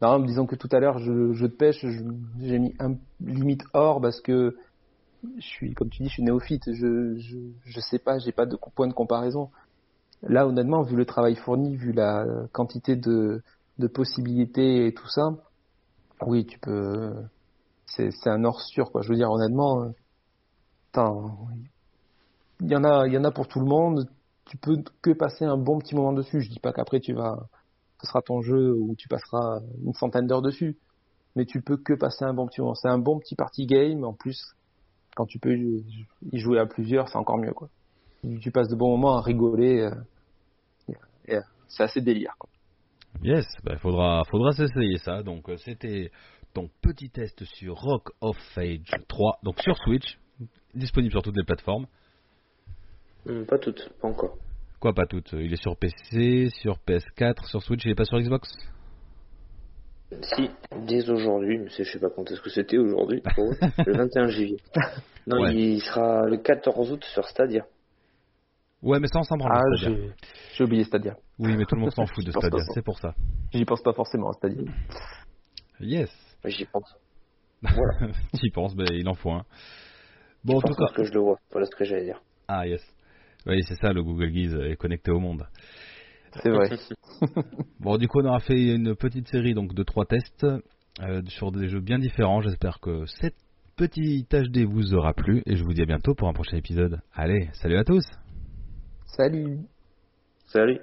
non, 0.00 0.18
disons 0.20 0.46
que 0.46 0.56
tout 0.56 0.68
à 0.72 0.80
l'heure, 0.80 0.98
je, 0.98 1.32
de 1.42 1.46
pêche, 1.48 1.80
je- 1.80 2.02
j'ai 2.40 2.58
mis 2.58 2.74
un 2.78 2.96
limite 3.20 3.62
or 3.72 4.00
parce 4.00 4.20
que 4.20 4.54
je 5.38 5.46
suis, 5.46 5.74
comme 5.74 5.88
tu 5.88 6.02
dis, 6.02 6.08
je 6.08 6.14
suis 6.14 6.22
néophyte. 6.22 6.72
Je, 6.72 7.16
je, 7.64 7.80
sais 7.80 7.98
pas, 7.98 8.18
j'ai 8.18 8.32
pas 8.32 8.46
de 8.46 8.56
point 8.74 8.88
de 8.88 8.92
comparaison. 8.92 9.50
Là, 10.22 10.46
honnêtement, 10.46 10.82
vu 10.82 10.96
le 10.96 11.04
travail 11.04 11.36
fourni, 11.36 11.76
vu 11.76 11.92
la 11.92 12.24
quantité 12.52 12.96
de, 12.96 13.42
possibilités 13.94 14.86
et 14.86 14.94
tout 14.94 15.08
ça, 15.08 15.34
oui, 16.26 16.46
tu 16.46 16.58
peux. 16.58 17.14
C'est, 17.86 18.10
un 18.26 18.44
or 18.44 18.60
sûr, 18.60 18.90
quoi. 18.90 19.02
Je 19.02 19.08
veux 19.08 19.16
dire, 19.16 19.30
honnêtement, 19.30 19.92
il 22.60 22.70
y 22.70 22.76
en 22.76 22.84
a, 22.84 23.06
il 23.06 23.12
y 23.12 23.18
en 23.18 23.24
a 23.24 23.30
pour 23.30 23.48
tout 23.48 23.60
le 23.60 23.66
monde. 23.66 24.08
Tu 24.46 24.56
peux 24.56 24.82
que 25.02 25.12
passer 25.12 25.44
un 25.44 25.56
bon 25.56 25.78
petit 25.78 25.94
moment 25.94 26.12
dessus. 26.12 26.40
Je 26.40 26.50
dis 26.50 26.60
pas 26.60 26.72
qu'après 26.72 27.00
tu 27.00 27.12
vas, 27.12 27.48
ce 28.00 28.06
sera 28.06 28.22
ton 28.22 28.40
jeu 28.42 28.74
où 28.74 28.94
tu 28.96 29.08
passeras 29.08 29.60
une 29.84 29.94
centaine 29.94 30.26
d'heures 30.26 30.42
dessus. 30.42 30.76
Mais 31.36 31.46
tu 31.46 31.62
peux 31.62 31.76
que 31.76 31.94
passer 31.94 32.24
un 32.24 32.34
bon 32.34 32.46
petit 32.46 32.60
moment. 32.60 32.74
C'est 32.74 32.88
un 32.88 32.98
bon 32.98 33.18
petit 33.18 33.34
party 33.34 33.66
game. 33.66 34.04
En 34.04 34.12
plus, 34.12 34.54
quand 35.14 35.26
tu 35.26 35.38
peux 35.38 35.54
y 35.56 36.38
jouer 36.38 36.58
à 36.58 36.66
plusieurs, 36.66 37.08
c'est 37.08 37.18
encore 37.18 37.38
mieux, 37.38 37.52
quoi. 37.52 37.68
Tu 38.40 38.50
passes 38.50 38.68
de 38.68 38.76
bons 38.76 38.90
moments 38.96 39.16
à 39.16 39.20
rigoler. 39.22 39.80
euh, 39.80 40.92
et, 41.26 41.36
euh, 41.36 41.40
c'est 41.68 41.82
assez 41.82 42.00
délire, 42.00 42.34
quoi. 42.38 42.48
Yes, 43.22 43.44
il 43.68 43.78
faudra, 43.78 44.22
faudra 44.30 44.52
s'essayer 44.52 44.98
ça. 44.98 45.22
Donc 45.22 45.48
euh, 45.48 45.56
c'était 45.58 46.10
ton 46.54 46.68
petit 46.80 47.10
test 47.10 47.44
sur 47.44 47.74
Rock 47.76 48.10
of 48.20 48.36
Age 48.56 48.90
3, 49.08 49.38
donc 49.42 49.60
sur 49.60 49.76
Switch, 49.76 50.18
disponible 50.74 51.12
sur 51.12 51.22
toutes 51.22 51.36
les 51.36 51.44
plateformes. 51.44 51.86
Hum, 53.26 53.44
pas 53.46 53.58
toutes, 53.58 53.88
pas 54.00 54.08
encore. 54.08 54.36
Quoi, 54.80 54.92
pas 54.94 55.06
toutes? 55.06 55.32
Il 55.32 55.52
est 55.52 55.62
sur 55.62 55.76
PC, 55.76 56.48
sur 56.60 56.78
PS4, 56.78 57.46
sur 57.46 57.62
Switch, 57.62 57.84
il 57.84 57.92
est 57.92 57.94
pas 57.94 58.04
sur 58.04 58.18
Xbox? 58.18 58.52
Si, 60.22 60.50
dès 60.86 61.08
aujourd'hui, 61.10 61.58
mais 61.58 61.68
c'est- 61.70 61.84
je 61.84 61.92
sais 61.92 61.98
pas 61.98 62.10
quand 62.10 62.30
est-ce 62.30 62.40
que 62.40 62.50
c'était 62.50 62.78
aujourd'hui, 62.78 63.22
le 63.86 63.92
21 63.96 64.26
juillet. 64.28 64.56
Non, 65.26 65.40
Ouais. 65.42 65.54
il 65.54 65.80
sera 65.80 66.26
le 66.26 66.36
14 66.38 66.92
août 66.92 67.04
sur 67.04 67.26
Stadia. 67.26 67.64
Ouais, 68.82 68.98
mais 68.98 69.06
ça 69.06 69.20
on 69.20 69.22
s'en 69.22 69.36
branle. 69.36 69.52
Ah, 69.54 69.76
Stadia. 69.76 69.96
j'ai, 69.96 70.10
j'ai 70.54 70.64
oublié 70.64 70.84
Stadia. 70.84 71.16
Oui, 71.38 71.56
mais 71.56 71.64
tout 71.64 71.76
le 71.76 71.80
monde 71.82 71.92
s'en 71.92 72.06
fout 72.06 72.24
de 72.24 72.32
pense 72.32 72.44
Stadia, 72.44 72.64
c'est 72.74 72.84
pour 72.84 72.98
ça. 72.98 73.14
J'y 73.52 73.64
pense 73.64 73.82
pas 73.82 73.92
forcément 73.92 74.30
à 74.30 74.32
Stadia. 74.32 74.62
Yes. 75.80 76.10
J'y 76.44 76.64
pense. 76.64 76.94
T'y 78.34 78.50
penses, 78.50 78.74
ben, 78.74 78.86
il 78.90 79.08
en 79.08 79.14
faut 79.14 79.30
un. 79.30 79.44
Bon, 80.44 80.54
Je 80.54 80.56
en 80.56 80.60
tout 80.60 80.66
pense 80.68 80.76
cas. 80.76 80.84
parce 80.86 80.92
que 80.96 81.04
je 81.04 81.12
le 81.12 81.20
vois. 81.20 81.38
Voilà 81.52 81.66
ce 81.66 81.76
que 81.76 81.84
j'allais 81.84 82.04
dire. 82.04 82.20
Ah, 82.48 82.66
yes. 82.66 82.82
Oui, 83.46 83.60
c'est 83.68 83.76
ça, 83.76 83.92
le 83.92 84.02
Google 84.02 84.30
Guise 84.30 84.54
est 84.56 84.76
connecté 84.76 85.10
au 85.12 85.20
monde. 85.20 85.46
C'est 86.42 86.50
vrai. 86.50 86.70
Bon, 87.80 87.98
du 87.98 88.08
coup, 88.08 88.20
on 88.20 88.26
aura 88.26 88.40
fait 88.40 88.74
une 88.74 88.94
petite 88.96 89.28
série 89.28 89.54
donc 89.54 89.74
de 89.74 89.82
trois 89.82 90.04
tests 90.04 90.44
euh, 91.00 91.22
sur 91.28 91.52
des 91.52 91.68
jeux 91.68 91.80
bien 91.80 91.98
différents. 91.98 92.40
J'espère 92.40 92.80
que 92.80 93.06
cette 93.06 93.36
petite 93.76 94.34
HD 94.34 94.64
vous 94.64 94.94
aura 94.94 95.14
plu 95.14 95.42
et 95.46 95.56
je 95.56 95.64
vous 95.64 95.72
dis 95.72 95.82
à 95.82 95.86
bientôt 95.86 96.14
pour 96.14 96.28
un 96.28 96.32
prochain 96.32 96.56
épisode. 96.56 97.00
Allez, 97.14 97.48
salut 97.54 97.76
à 97.76 97.84
tous. 97.84 98.04
Salut. 99.06 99.58
Salut. 100.46 100.80